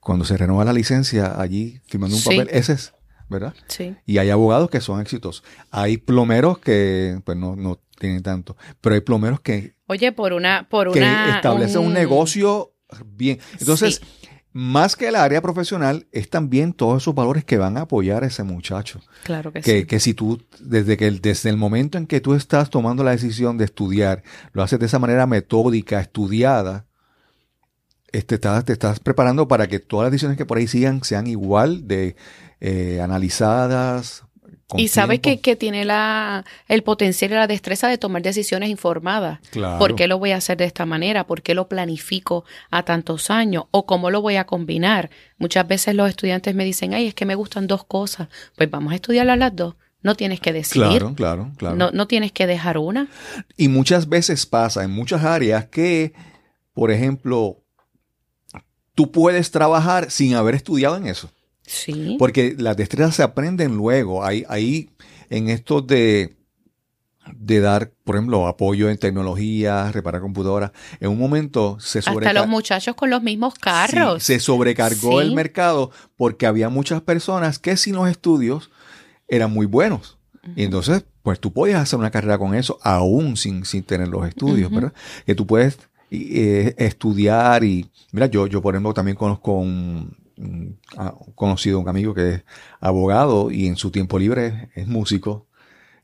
cuando 0.00 0.24
se 0.24 0.36
renueva 0.36 0.64
la 0.64 0.72
licencia, 0.72 1.38
allí 1.38 1.80
firmando 1.86 2.16
un 2.16 2.22
papel. 2.22 2.48
Ese 2.50 2.72
es, 2.72 2.94
¿verdad? 3.28 3.54
Sí. 3.66 3.96
Y 4.06 4.18
hay 4.18 4.30
abogados 4.30 4.70
que 4.70 4.80
son 4.80 5.00
exitosos. 5.00 5.44
Hay 5.70 5.98
plomeros 5.98 6.58
que, 6.58 7.20
pues 7.24 7.36
no, 7.36 7.54
no 7.54 7.80
tienen 7.98 8.22
tanto. 8.22 8.56
Pero 8.80 8.94
hay 8.94 9.02
plomeros 9.02 9.40
que... 9.40 9.74
Oye, 9.86 10.12
por 10.12 10.32
una... 10.32 10.68
Por 10.70 10.92
que 10.92 11.00
una, 11.00 11.36
establecen 11.36 11.82
un 11.82 11.92
negocio 11.92 12.73
bien. 13.04 13.38
Entonces, 13.58 14.00
más 14.52 14.94
que 14.94 15.08
el 15.08 15.16
área 15.16 15.42
profesional, 15.42 16.06
es 16.12 16.30
también 16.30 16.72
todos 16.72 17.02
esos 17.02 17.14
valores 17.14 17.44
que 17.44 17.58
van 17.58 17.76
a 17.76 17.82
apoyar 17.82 18.22
a 18.22 18.28
ese 18.28 18.44
muchacho. 18.44 19.00
Claro 19.24 19.52
que, 19.52 19.60
que 19.60 19.80
sí. 19.80 19.86
Que 19.86 20.00
si 20.00 20.14
tú, 20.14 20.42
desde, 20.60 20.96
que, 20.96 21.10
desde 21.10 21.50
el 21.50 21.56
momento 21.56 21.98
en 21.98 22.06
que 22.06 22.20
tú 22.20 22.34
estás 22.34 22.70
tomando 22.70 23.02
la 23.02 23.10
decisión 23.10 23.58
de 23.58 23.64
estudiar, 23.64 24.22
lo 24.52 24.62
haces 24.62 24.78
de 24.78 24.86
esa 24.86 24.98
manera 24.98 25.26
metódica, 25.26 26.00
estudiada, 26.00 26.86
este, 28.12 28.38
te 28.38 28.72
estás 28.72 29.00
preparando 29.00 29.48
para 29.48 29.66
que 29.66 29.80
todas 29.80 30.04
las 30.04 30.12
decisiones 30.12 30.38
que 30.38 30.46
por 30.46 30.58
ahí 30.58 30.68
sigan 30.68 31.02
sean 31.02 31.26
igual 31.26 31.88
de 31.88 32.14
eh, 32.60 33.00
analizadas, 33.02 34.22
y 34.76 34.88
sabes 34.88 35.20
que, 35.20 35.40
que, 35.40 35.56
tiene 35.56 35.84
la, 35.84 36.44
el 36.68 36.82
potencial 36.82 37.30
y 37.30 37.34
la 37.34 37.46
destreza 37.46 37.88
de 37.88 37.98
tomar 37.98 38.22
decisiones 38.22 38.70
informadas. 38.70 39.40
Claro. 39.50 39.78
¿Por 39.78 39.94
qué 39.94 40.08
lo 40.08 40.18
voy 40.18 40.32
a 40.32 40.36
hacer 40.36 40.56
de 40.56 40.64
esta 40.64 40.86
manera? 40.86 41.26
¿Por 41.26 41.42
qué 41.42 41.54
lo 41.54 41.68
planifico 41.68 42.44
a 42.70 42.82
tantos 42.82 43.30
años? 43.30 43.64
¿O 43.70 43.86
cómo 43.86 44.10
lo 44.10 44.22
voy 44.22 44.36
a 44.36 44.44
combinar? 44.44 45.10
Muchas 45.38 45.68
veces 45.68 45.94
los 45.94 46.08
estudiantes 46.08 46.54
me 46.54 46.64
dicen, 46.64 46.94
ay, 46.94 47.08
es 47.08 47.14
que 47.14 47.26
me 47.26 47.34
gustan 47.34 47.66
dos 47.66 47.84
cosas. 47.84 48.28
Pues 48.56 48.70
vamos 48.70 48.92
a 48.92 48.96
estudiar 48.96 49.26
las 49.26 49.54
dos. 49.54 49.74
No 50.02 50.14
tienes 50.14 50.40
que 50.40 50.52
decidir. 50.52 50.98
Claro, 50.98 51.14
claro, 51.14 51.52
claro. 51.56 51.76
No, 51.76 51.90
no 51.90 52.06
tienes 52.06 52.32
que 52.32 52.46
dejar 52.46 52.76
una. 52.76 53.08
Y 53.56 53.68
muchas 53.68 54.08
veces 54.08 54.44
pasa 54.44 54.84
en 54.84 54.90
muchas 54.90 55.24
áreas 55.24 55.66
que, 55.66 56.12
por 56.74 56.90
ejemplo, 56.90 57.62
tú 58.94 59.10
puedes 59.10 59.50
trabajar 59.50 60.10
sin 60.10 60.34
haber 60.34 60.54
estudiado 60.54 60.96
en 60.96 61.06
eso. 61.06 61.30
Sí. 61.66 62.16
Porque 62.18 62.54
las 62.58 62.76
destrezas 62.76 63.16
se 63.16 63.22
aprenden 63.22 63.76
luego. 63.76 64.24
Ahí, 64.24 64.44
ahí 64.48 64.90
en 65.30 65.48
esto 65.48 65.80
de, 65.80 66.36
de 67.32 67.60
dar, 67.60 67.92
por 68.04 68.16
ejemplo, 68.16 68.46
apoyo 68.46 68.90
en 68.90 68.98
tecnología, 68.98 69.90
reparar 69.92 70.20
computadoras, 70.20 70.72
en 71.00 71.10
un 71.10 71.18
momento 71.18 71.78
se 71.80 72.02
sobrecargó. 72.02 72.28
Hasta 72.28 72.40
los 72.40 72.48
muchachos 72.48 72.94
con 72.94 73.10
los 73.10 73.22
mismos 73.22 73.54
carros. 73.54 74.22
se 74.22 74.40
sobrecargó 74.40 75.20
el 75.20 75.34
mercado 75.34 75.90
porque 76.16 76.46
había 76.46 76.68
muchas 76.68 77.00
personas 77.00 77.58
que 77.58 77.76
sin 77.76 77.94
los 77.94 78.08
estudios 78.08 78.70
eran 79.28 79.52
muy 79.52 79.66
buenos. 79.66 80.18
Y 80.56 80.64
entonces, 80.64 81.04
pues 81.22 81.40
tú 81.40 81.52
podías 81.52 81.80
hacer 81.80 81.98
una 81.98 82.10
carrera 82.10 82.36
con 82.36 82.54
eso 82.54 82.78
aún 82.82 83.38
sin, 83.38 83.64
sin 83.64 83.82
tener 83.82 84.08
los 84.08 84.28
estudios, 84.28 84.70
¿verdad? 84.70 84.92
Que 85.24 85.34
tú 85.34 85.46
puedes 85.46 85.78
eh, 86.10 86.74
estudiar 86.76 87.64
y, 87.64 87.90
mira, 88.12 88.26
yo, 88.26 88.46
yo 88.46 88.60
por 88.60 88.74
ejemplo 88.74 88.92
también 88.92 89.16
conozco 89.16 89.54
un, 89.54 90.14
conocido 91.34 91.80
un 91.80 91.88
amigo 91.88 92.14
que 92.14 92.28
es 92.28 92.44
abogado 92.80 93.50
y 93.50 93.66
en 93.66 93.76
su 93.76 93.90
tiempo 93.90 94.18
libre 94.18 94.68
es 94.74 94.86
músico. 94.86 95.46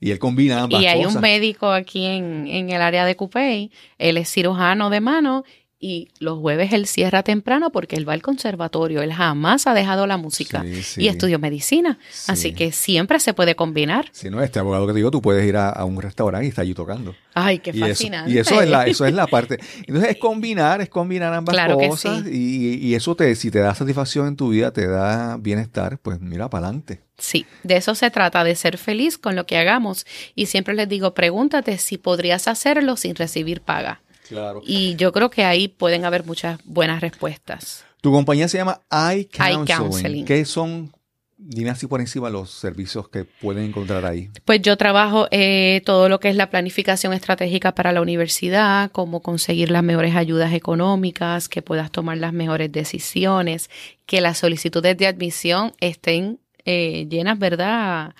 Y 0.03 0.12
él 0.12 0.18
combina 0.18 0.62
ambas 0.62 0.81
Y 0.81 0.87
hay 0.87 1.03
cosas. 1.03 1.16
un 1.16 1.20
médico 1.20 1.70
aquí 1.70 2.07
en, 2.07 2.47
en 2.47 2.70
el 2.70 2.81
área 2.81 3.05
de 3.05 3.16
Cupey, 3.16 3.70
él 3.99 4.16
es 4.16 4.33
cirujano 4.33 4.89
de 4.89 5.01
mano 5.01 5.45
y 5.83 6.09
los 6.18 6.39
jueves 6.39 6.74
él 6.74 6.87
cierra 6.87 7.22
temprano 7.22 7.70
porque 7.70 7.97
él 7.97 8.07
va 8.07 8.12
al 8.12 8.20
conservatorio. 8.20 9.01
Él 9.01 9.14
jamás 9.14 9.66
ha 9.66 9.72
dejado 9.72 10.07
la 10.07 10.18
música 10.18 10.62
Sí, 10.62 10.83
sí. 10.83 11.03
y 11.03 11.09
estudió 11.09 11.39
medicina. 11.39 11.99
Sí. 12.11 12.31
Así 12.33 12.53
que 12.53 12.70
siempre 12.70 13.18
se 13.18 13.33
puede 13.33 13.57
combinar. 13.57 14.11
Si 14.12 14.28
no, 14.28 14.43
este 14.43 14.59
abogado 14.59 14.87
que 14.87 14.93
te 14.93 14.99
digo, 14.99 15.11
tú 15.11 15.22
puedes 15.22 15.47
ir 15.49 15.57
a, 15.57 15.70
a 15.70 15.87
un 15.87 16.03
restaurante 16.03 16.45
y 16.45 16.51
está 16.51 16.61
allí 16.62 16.74
tocando. 16.74 17.14
Ay, 17.33 17.61
qué 17.61 17.70
Y 17.72 17.78
eso, 17.78 17.87
fascinante. 17.89 18.31
y 18.31 18.37
eso 18.39 18.61
es 18.61 18.68
la, 18.68 18.87
eso 18.87 19.07
es 19.07 19.14
la 19.14 19.26
parte. 19.26 19.59
Entonces 19.87 20.11
es 20.11 20.16
combinar, 20.18 20.83
es 20.83 20.91
combinar 20.91 21.33
ambas 21.33 21.55
Claro 21.55 21.78
cosas. 21.78 22.26
Y, 22.26 22.74
y 22.76 22.95
eso 22.95 23.16
te, 23.16 23.35
si 23.35 23.51
te 23.51 23.61
da 23.61 23.74
satisfacción 23.74 24.26
en 24.28 24.37
tu 24.37 24.51
vida, 24.51 24.72
te 24.72 24.87
da 24.87 25.39
bienestar, 25.39 25.97
pues 25.99 26.20
mira 26.20 26.51
para 26.51 26.66
adelante. 26.66 27.01
Sí, 27.16 27.47
de 27.62 27.76
eso 27.78 27.95
se 27.95 28.11
trata, 28.11 28.45
de 28.45 28.55
ser 28.55 28.76
feliz 28.76 29.16
con 29.16 29.35
lo 29.35 29.47
que 29.47 29.57
hagamos. 29.57 30.05
Y 30.35 30.45
siempre 30.47 30.74
les 30.74 30.91
digo, 30.91 31.14
pregúntate 31.14 31.78
si 31.78 31.97
podrías 31.97 32.49
hacerlo 32.49 32.97
sin 32.99 33.14
recibir 33.14 33.62
paga. 33.62 34.03
Claro. 34.31 34.62
Y 34.64 34.95
yo 34.95 35.12
creo 35.12 35.28
que 35.28 35.43
ahí 35.43 35.66
pueden 35.66 36.05
haber 36.05 36.24
muchas 36.24 36.61
buenas 36.64 37.01
respuestas. 37.01 37.85
Tu 38.01 38.12
compañía 38.12 38.47
se 38.47 38.59
llama 38.59 38.81
iCounseling. 38.91 39.64
iCounseling. 39.64 40.24
¿Qué 40.24 40.45
son, 40.45 40.93
dime 41.37 41.70
así 41.70 41.89
por 41.89 42.01
encima, 42.01 42.31
los 42.31 42.49
servicios 42.49 43.09
que 43.09 43.24
pueden 43.24 43.64
encontrar 43.64 44.07
ahí? 44.07 44.31
Pues 44.45 44.62
yo 44.62 44.76
trabajo 44.76 45.26
eh, 45.33 45.83
todo 45.85 46.09
lo 46.09 46.20
que 46.20 46.28
es 46.28 46.37
la 46.37 46.49
planificación 46.49 47.12
estratégica 47.12 47.74
para 47.74 47.91
la 47.91 48.01
universidad, 48.01 48.93
cómo 48.93 49.20
conseguir 49.20 49.72
las 49.72 49.83
mejores 49.83 50.14
ayudas 50.14 50.53
económicas, 50.55 51.49
que 51.49 51.61
puedas 51.61 51.91
tomar 51.91 52.16
las 52.18 52.33
mejores 52.33 52.70
decisiones, 52.70 53.68
que 54.07 54.20
las 54.20 54.39
solicitudes 54.39 54.97
de 54.97 55.09
admisión 55.09 55.72
estén 55.81 56.39
eh, 56.64 57.09
llenas, 57.11 57.37
¿verdad? 57.37 58.14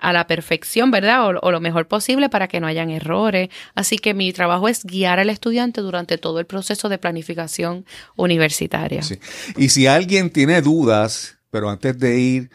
A 0.00 0.12
la 0.12 0.26
perfección, 0.26 0.90
¿verdad? 0.90 1.26
O, 1.26 1.38
o, 1.40 1.50
lo 1.50 1.60
mejor 1.60 1.86
posible 1.88 2.28
para 2.28 2.48
que 2.48 2.60
no 2.60 2.66
hayan 2.66 2.90
errores. 2.90 3.48
Así 3.74 3.98
que 3.98 4.14
mi 4.14 4.32
trabajo 4.32 4.68
es 4.68 4.84
guiar 4.84 5.18
al 5.18 5.30
estudiante 5.30 5.80
durante 5.80 6.18
todo 6.18 6.40
el 6.40 6.46
proceso 6.46 6.88
de 6.88 6.98
planificación 6.98 7.84
universitaria. 8.16 9.02
Sí. 9.02 9.18
Y 9.56 9.68
si 9.70 9.86
alguien 9.86 10.30
tiene 10.30 10.62
dudas, 10.62 11.38
pero 11.50 11.68
antes 11.70 11.98
de 11.98 12.18
ir, 12.18 12.50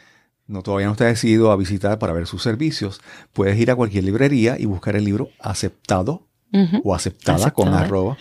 no 0.48 0.62
todavía 0.62 0.88
no 0.88 0.94
está 0.94 1.06
decidido 1.06 1.52
a 1.52 1.56
visitar 1.58 1.98
para 2.00 2.14
ver 2.14 2.28
sus 2.28 2.42
servicios, 2.44 3.02
puedes 3.34 3.58
ir 3.60 3.72
a 3.72 3.76
cualquier 3.76 4.04
librería 4.04 4.58
y 4.60 4.66
buscar 4.66 4.96
el 4.96 5.04
libro 5.06 5.30
aceptado 5.40 6.28
Uh 6.54 6.60
-huh. 6.60 6.82
o 6.86 6.96
aceptada, 6.96 7.38
Aceptada. 7.38 7.52
con 7.52 7.74
arroba. 7.74 8.18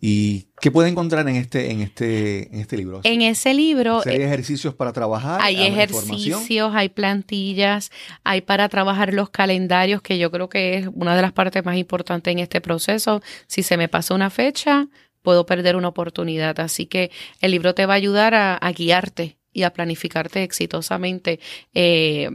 ¿Y 0.00 0.47
qué 0.60 0.70
puede 0.70 0.88
encontrar 0.88 1.28
en 1.28 1.36
este, 1.36 1.70
en 1.70 1.80
este, 1.80 2.48
en 2.54 2.60
este 2.60 2.76
libro? 2.76 3.00
En 3.04 3.22
ese 3.22 3.54
libro 3.54 4.02
¿Hay 4.04 4.22
ejercicios 4.22 4.74
para 4.74 4.92
trabajar? 4.92 5.40
hay 5.42 5.62
ejercicios, 5.62 6.72
hay 6.74 6.88
plantillas, 6.88 7.90
hay 8.24 8.40
para 8.40 8.68
trabajar 8.68 9.12
los 9.12 9.30
calendarios, 9.30 10.02
que 10.02 10.18
yo 10.18 10.30
creo 10.30 10.48
que 10.48 10.78
es 10.78 10.88
una 10.94 11.16
de 11.16 11.22
las 11.22 11.32
partes 11.32 11.64
más 11.64 11.76
importantes 11.76 12.32
en 12.32 12.38
este 12.38 12.60
proceso. 12.60 13.22
Si 13.46 13.62
se 13.62 13.76
me 13.76 13.88
pasa 13.88 14.14
una 14.14 14.30
fecha, 14.30 14.88
puedo 15.22 15.46
perder 15.46 15.76
una 15.76 15.88
oportunidad. 15.88 16.58
Así 16.60 16.86
que 16.86 17.10
el 17.40 17.50
libro 17.50 17.74
te 17.74 17.86
va 17.86 17.94
a 17.94 17.96
ayudar 17.96 18.34
a, 18.34 18.56
a 18.56 18.72
guiarte 18.72 19.38
y 19.52 19.64
a 19.64 19.72
planificarte 19.72 20.42
exitosamente. 20.42 21.40
Eh, 21.74 22.30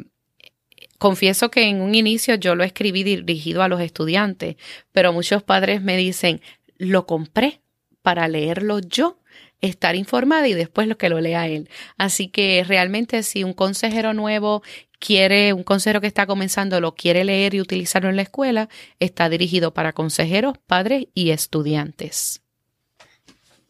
confieso 0.97 1.49
que 1.49 1.67
en 1.67 1.81
un 1.81 1.95
inicio 1.95 2.35
yo 2.35 2.55
lo 2.55 2.63
escribí 2.63 3.03
dirigido 3.03 3.63
a 3.63 3.67
los 3.67 3.81
estudiantes, 3.81 4.57
pero 4.91 5.11
muchos 5.11 5.43
padres 5.43 5.81
me 5.81 5.97
dicen, 5.97 6.41
lo 6.77 7.05
compré 7.05 7.62
para 8.03 8.27
leerlo 8.27 8.79
yo 8.79 9.17
estar 9.61 9.95
informada 9.95 10.47
y 10.47 10.53
después 10.53 10.87
lo 10.87 10.97
que 10.97 11.09
lo 11.09 11.21
lea 11.21 11.47
él. 11.47 11.69
Así 11.97 12.27
que 12.27 12.63
realmente 12.67 13.23
si 13.23 13.43
un 13.43 13.53
consejero 13.53 14.13
nuevo 14.13 14.61
quiere, 14.99 15.53
un 15.53 15.63
consejero 15.63 16.01
que 16.01 16.07
está 16.07 16.27
comenzando 16.27 16.79
lo 16.79 16.95
quiere 16.95 17.23
leer 17.23 17.55
y 17.55 17.61
utilizarlo 17.61 18.09
en 18.09 18.17
la 18.17 18.23
escuela, 18.23 18.69
está 18.99 19.29
dirigido 19.29 19.73
para 19.73 19.93
consejeros, 19.93 20.57
padres 20.67 21.07
y 21.13 21.31
estudiantes. 21.31 22.41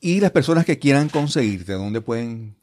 Y 0.01 0.19
las 0.19 0.31
personas 0.31 0.65
que 0.65 0.79
quieran 0.79 1.09
conseguirte, 1.09 1.73
¿dónde 1.73 2.01
pueden 2.01 2.55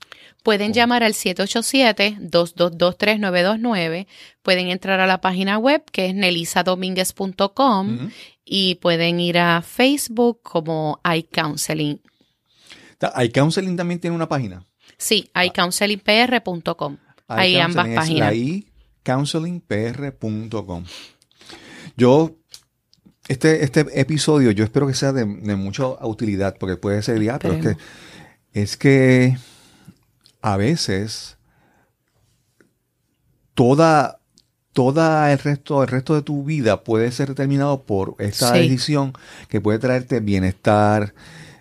Pueden 0.43 0.73
llamar 0.73 1.03
al 1.03 1.13
787-222-3929. 1.13 4.07
Pueden 4.43 4.69
entrar 4.69 5.01
a 5.01 5.07
la 5.07 5.21
página 5.21 5.59
web 5.59 5.83
que 5.93 6.07
es 6.07 6.15
nelisadomínguez.com 6.15 8.11
y 8.53 8.75
pueden 8.75 9.21
ir 9.21 9.39
a 9.39 9.63
Facebook 9.63 10.41
como 10.43 11.01
iCounseling. 11.05 12.03
iCounseling 13.23 13.77
también 13.77 14.01
tiene 14.01 14.17
una 14.17 14.29
página. 14.29 14.67
Sí, 14.99 15.31
iCounselingPR.com. 15.33 16.97
Hay 17.29 17.59
ambas 17.59 17.87
páginas. 17.95 18.35
iCounselingPR.com. 18.35 20.85
Yo 21.97 22.35
este, 23.29 23.63
este 23.63 24.01
episodio 24.01 24.51
yo 24.51 24.65
espero 24.65 24.89
que 24.89 24.95
sea 24.95 25.13
de, 25.13 25.25
mucha 25.25 25.87
utilidad, 26.05 26.57
porque 26.59 26.77
puede 26.77 27.03
ser 27.03 27.23
ya, 27.23 27.39
pero 27.39 27.55
es 27.55 27.63
que, 27.63 27.77
es 28.53 28.77
que 28.77 29.39
a 30.43 30.57
veces 30.57 31.39
toda, 33.55 34.20
toda 34.73 35.33
el 35.33 35.39
resto, 35.39 35.83
el 35.83 35.89
resto 35.89 36.15
de 36.15 36.23
tu 36.23 36.45
vida 36.45 36.83
puede 36.83 37.11
ser 37.13 37.29
determinado 37.29 37.83
por 37.83 38.15
esta 38.19 38.53
decisión 38.53 39.13
que 39.49 39.61
puede 39.61 39.79
traerte 39.79 40.21
bienestar, 40.21 41.15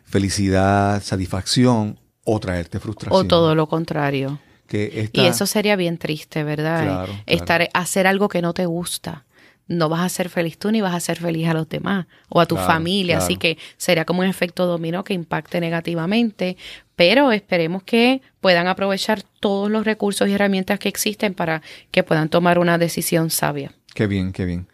felicidad, 0.04 1.02
satisfacción 1.02 2.00
o 2.24 2.40
traerte 2.40 2.80
frustración. 2.80 3.26
O 3.26 3.28
todo 3.28 3.56
lo 3.56 3.68
contrario. 3.68 4.40
Que 4.68 5.10
y 5.12 5.22
eso 5.22 5.48
sería 5.48 5.76
bien 5.76 5.98
triste, 5.98 6.44
¿verdad? 6.44 7.08
Estar, 7.26 7.70
hacer 7.74 8.06
algo 8.06 8.30
que 8.30 8.42
no 8.44 8.54
te 8.54 8.68
gusta 8.68 9.26
no 9.70 9.88
vas 9.88 10.02
a 10.02 10.10
ser 10.10 10.30
feliz 10.30 10.58
tú 10.58 10.72
ni 10.72 10.82
vas 10.82 10.96
a 10.96 11.00
ser 11.00 11.20
feliz 11.20 11.48
a 11.48 11.54
los 11.54 11.70
demás 11.70 12.08
o 12.28 12.42
a 12.42 12.48
tu 12.48 12.58
familia. 12.58 13.20
Así 13.20 13.38
que 13.38 13.58
sería 13.78 14.04
como 14.04 14.22
un 14.22 14.26
efecto 14.26 14.66
dominó 14.66 15.04
que 15.04 15.14
impacte 15.14 15.62
negativamente. 15.62 16.58
Pero 17.00 17.32
esperemos 17.32 17.82
que 17.84 18.22
puedan 18.42 18.68
aprovechar 18.68 19.24
todos 19.40 19.72
los 19.72 19.86
recursos 19.86 20.28
y 20.28 20.34
herramientas 20.34 20.80
que 20.80 20.90
existen 20.90 21.34
para 21.34 21.62
que 21.92 22.04
puedan 22.04 22.28
tomar 22.28 22.60
una 22.60 22.78
decisión 22.78 23.30
sabia. 23.30 23.72
Qué 23.96 24.06
bien, 24.06 24.34
qué 24.34 24.44
bien. 24.44 24.68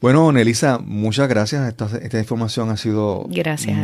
Bueno, 0.00 0.32
Nelisa, 0.32 0.78
muchas 0.78 1.28
gracias. 1.28 1.68
Esta, 1.68 1.98
esta 1.98 2.18
información 2.18 2.70
ha 2.70 2.78
sido 2.78 3.28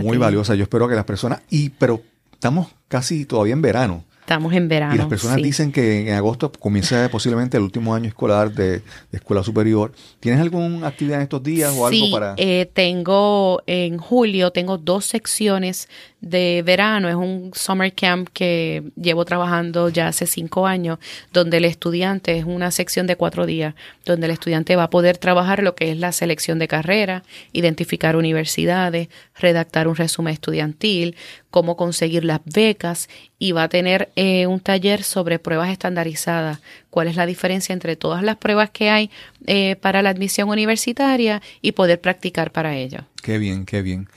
muy 0.02 0.16
valiosa. 0.16 0.54
Yo 0.54 0.62
espero 0.62 0.88
que 0.88 0.94
las 0.94 1.04
personas, 1.04 1.42
y 1.50 1.68
pero 1.68 2.00
estamos 2.32 2.68
casi 2.88 3.26
todavía 3.26 3.52
en 3.52 3.60
verano. 3.60 4.04
Estamos 4.26 4.54
en 4.54 4.66
verano. 4.66 4.92
Y 4.92 4.98
las 4.98 5.06
personas 5.06 5.36
dicen 5.36 5.70
que 5.70 6.08
en 6.08 6.14
agosto 6.14 6.50
comienza 6.50 7.08
posiblemente 7.10 7.58
el 7.58 7.62
último 7.62 7.94
año 7.94 8.08
escolar 8.08 8.50
de, 8.50 8.82
escuela 9.12 9.44
superior. 9.44 9.92
¿Tienes 10.18 10.40
alguna 10.40 10.88
actividad 10.88 11.18
en 11.18 11.22
estos 11.22 11.44
días 11.44 11.72
o 11.76 11.86
algo 11.86 12.10
para...? 12.10 12.34
Eh, 12.36 12.68
tengo 12.72 13.62
en 13.68 13.98
julio, 13.98 14.50
tengo 14.50 14.78
dos 14.78 15.04
secciones 15.04 15.88
de 16.28 16.62
verano. 16.64 17.08
Es 17.08 17.14
un 17.14 17.52
summer 17.54 17.92
camp 17.92 18.28
que 18.32 18.82
llevo 18.96 19.24
trabajando 19.24 19.88
ya 19.88 20.08
hace 20.08 20.26
cinco 20.26 20.66
años, 20.66 20.98
donde 21.32 21.58
el 21.58 21.64
estudiante, 21.64 22.38
es 22.38 22.44
una 22.44 22.70
sección 22.70 23.06
de 23.06 23.16
cuatro 23.16 23.46
días, 23.46 23.74
donde 24.04 24.26
el 24.26 24.32
estudiante 24.32 24.76
va 24.76 24.84
a 24.84 24.90
poder 24.90 25.18
trabajar 25.18 25.62
lo 25.62 25.74
que 25.74 25.90
es 25.90 25.98
la 25.98 26.12
selección 26.12 26.58
de 26.58 26.68
carrera, 26.68 27.22
identificar 27.52 28.16
universidades, 28.16 29.08
redactar 29.38 29.88
un 29.88 29.96
resumen 29.96 30.34
estudiantil, 30.34 31.16
cómo 31.50 31.76
conseguir 31.76 32.24
las 32.24 32.40
becas 32.44 33.08
y 33.38 33.52
va 33.52 33.64
a 33.64 33.68
tener 33.68 34.10
eh, 34.16 34.46
un 34.46 34.60
taller 34.60 35.02
sobre 35.02 35.38
pruebas 35.38 35.70
estandarizadas, 35.70 36.60
cuál 36.90 37.08
es 37.08 37.16
la 37.16 37.26
diferencia 37.26 37.72
entre 37.72 37.96
todas 37.96 38.22
las 38.22 38.36
pruebas 38.36 38.70
que 38.70 38.90
hay 38.90 39.10
eh, 39.46 39.76
para 39.76 40.02
la 40.02 40.10
admisión 40.10 40.48
universitaria 40.48 41.40
y 41.62 41.72
poder 41.72 42.00
practicar 42.00 42.50
para 42.50 42.76
ello. 42.76 43.00
Qué 43.22 43.38
bien, 43.38 43.64
qué 43.64 43.82
bien. 43.82 44.08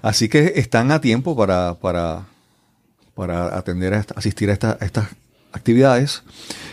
Así 0.00 0.28
que 0.28 0.54
están 0.56 0.90
a 0.90 1.00
tiempo 1.00 1.36
para, 1.36 1.74
para, 1.74 2.26
para 3.14 3.56
atender, 3.56 3.94
a 3.94 4.04
asistir 4.16 4.50
a, 4.50 4.54
estas 4.54 5.08
actividades 5.52 6.22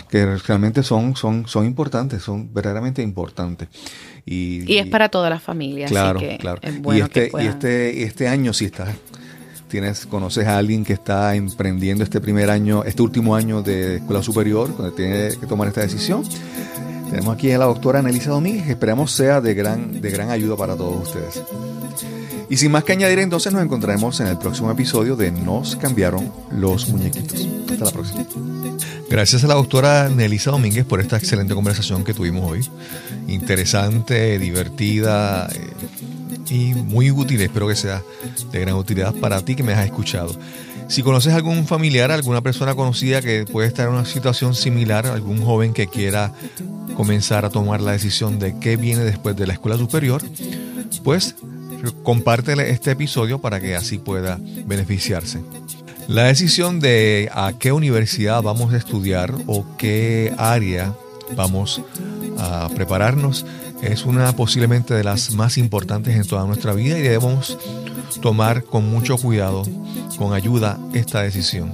que 0.10 0.38
realmente 0.38 0.84
son, 0.84 1.16
son, 1.16 1.48
son 1.48 1.66
importantes, 1.66 2.24
son 2.24 2.54
verdaderamente 2.54 3.02
importantes. 3.02 3.68
Y, 4.26 4.78
es 4.78 4.88
para 4.88 5.10
toda 5.10 5.30
la 5.30 5.40
familia. 5.40 5.88
Claro, 5.88 6.20
claro. 6.40 6.62
y, 6.94 7.00
este, 7.02 7.32
y 7.34 7.46
este, 7.46 8.04
este 8.04 8.28
año, 8.28 8.54
si 8.54 8.66
estás 8.66 8.96
tienes, 9.70 10.06
conoces 10.08 10.48
a 10.48 10.58
alguien 10.58 10.84
que 10.84 10.94
está 10.94 11.36
emprendiendo 11.36 12.04
este 12.04 12.20
primer 12.20 12.50
año, 12.50 12.84
este 12.84 13.02
último 13.02 13.36
año 13.36 13.62
de 13.62 13.98
escuela 13.98 14.22
superior, 14.22 14.76
donde 14.76 14.92
tiene 14.92 15.30
que 15.40 15.46
tomar 15.46 15.70
esta 15.70 15.82
decisión, 15.82 16.24
tenemos 17.10 17.34
aquí 17.34 17.52
a 17.52 17.58
la 17.58 17.66
doctora 17.66 18.00
Anelisa 18.00 18.32
Domínguez, 18.32 18.66
que 18.66 18.72
esperamos 18.72 19.12
sea 19.12 19.40
de 19.40 19.54
gran, 19.54 20.02
de 20.02 20.10
gran 20.12 20.30
ayuda 20.30 20.58
para 20.58 20.76
todos 20.76 21.08
ustedes. 21.08 21.44
Y 22.50 22.58
sin 22.58 22.72
más 22.72 22.84
que 22.84 22.94
añadir, 22.94 23.20
entonces 23.20 23.54
nos 23.54 23.64
encontraremos 23.64 24.20
en 24.22 24.28
el 24.28 24.38
próximo 24.38 24.72
episodio 24.72 25.16
de 25.16 25.32
Nos 25.32 25.76
cambiaron 25.76 26.32
los 26.52 26.90
muñequitos. 26.90 27.48
Hasta 27.70 27.86
la 27.86 27.92
próxima. 27.92 28.26
Gracias 29.10 29.44
a 29.44 29.48
la 29.48 29.54
doctora 29.54 30.10
Nelisa 30.10 30.52
Domínguez 30.52 30.86
por 30.86 31.00
esta 31.00 31.18
excelente 31.18 31.54
conversación 31.54 32.04
que 32.04 32.14
tuvimos 32.14 32.50
hoy. 32.50 32.68
Interesante, 33.28 34.40
divertida 34.40 35.48
eh, 35.48 36.54
y 36.54 36.74
muy 36.74 37.12
útil. 37.12 37.40
Espero 37.42 37.68
que 37.68 37.76
sea 37.76 38.02
de 38.52 38.60
gran 38.60 38.76
utilidad 38.76 39.14
para 39.14 39.46
ti 39.46 39.56
que 39.56 39.64
me 39.64 39.74
has 39.74 39.86
escuchado. 39.86 40.36
Si 40.88 41.04
conoces 41.04 41.34
algún 41.34 41.68
familiar, 41.68 42.10
alguna 42.12 42.42
persona 42.42 42.74
conocida 42.74 43.22
que 43.22 43.46
puede 43.46 43.68
estar 43.68 43.88
en 43.88 43.94
una 43.94 44.06
situación 44.06 44.56
similar, 44.56 45.06
algún 45.06 45.44
joven 45.46 45.72
que 45.72 45.86
quiera 45.86 46.34
comenzar 46.96 47.46
a 47.46 47.52
tomar 47.52 47.80
la 47.82 47.92
decisión 47.92 48.40
de 48.40 48.58
qué 48.58 48.76
viene 48.76 49.04
después 49.04 49.36
de 49.36 49.46
la 49.46 49.54
escuela 49.54 49.78
superior, 49.78 50.24
pues 51.04 51.36
compártele 52.04 52.70
este 52.72 52.92
episodio 52.92 53.40
para 53.40 53.60
que 53.60 53.76
así 53.76 53.98
pueda 53.98 54.40
beneficiarse. 54.66 55.42
La 56.08 56.24
decisión 56.24 56.80
de 56.80 57.30
a 57.34 57.54
qué 57.60 57.72
universidad 57.72 58.42
vamos 58.42 58.74
a 58.74 58.78
estudiar 58.78 59.34
o 59.46 59.66
qué 59.78 60.34
área 60.38 60.94
vamos 61.36 61.82
a 62.38 62.70
prepararnos 62.74 63.46
es 63.82 64.06
una 64.06 64.36
posiblemente 64.36 64.94
de 64.94 65.04
las 65.04 65.32
más 65.32 65.58
importantes 65.58 66.16
en 66.16 66.26
toda 66.26 66.46
nuestra 66.46 66.74
vida 66.74 66.98
y 66.98 67.02
debemos 67.02 67.58
tomar 68.22 68.64
con 68.64 68.90
mucho 68.90 69.18
cuidado, 69.18 69.64
con 70.18 70.34
ayuda, 70.34 70.78
esta 70.94 71.22
decisión. 71.22 71.74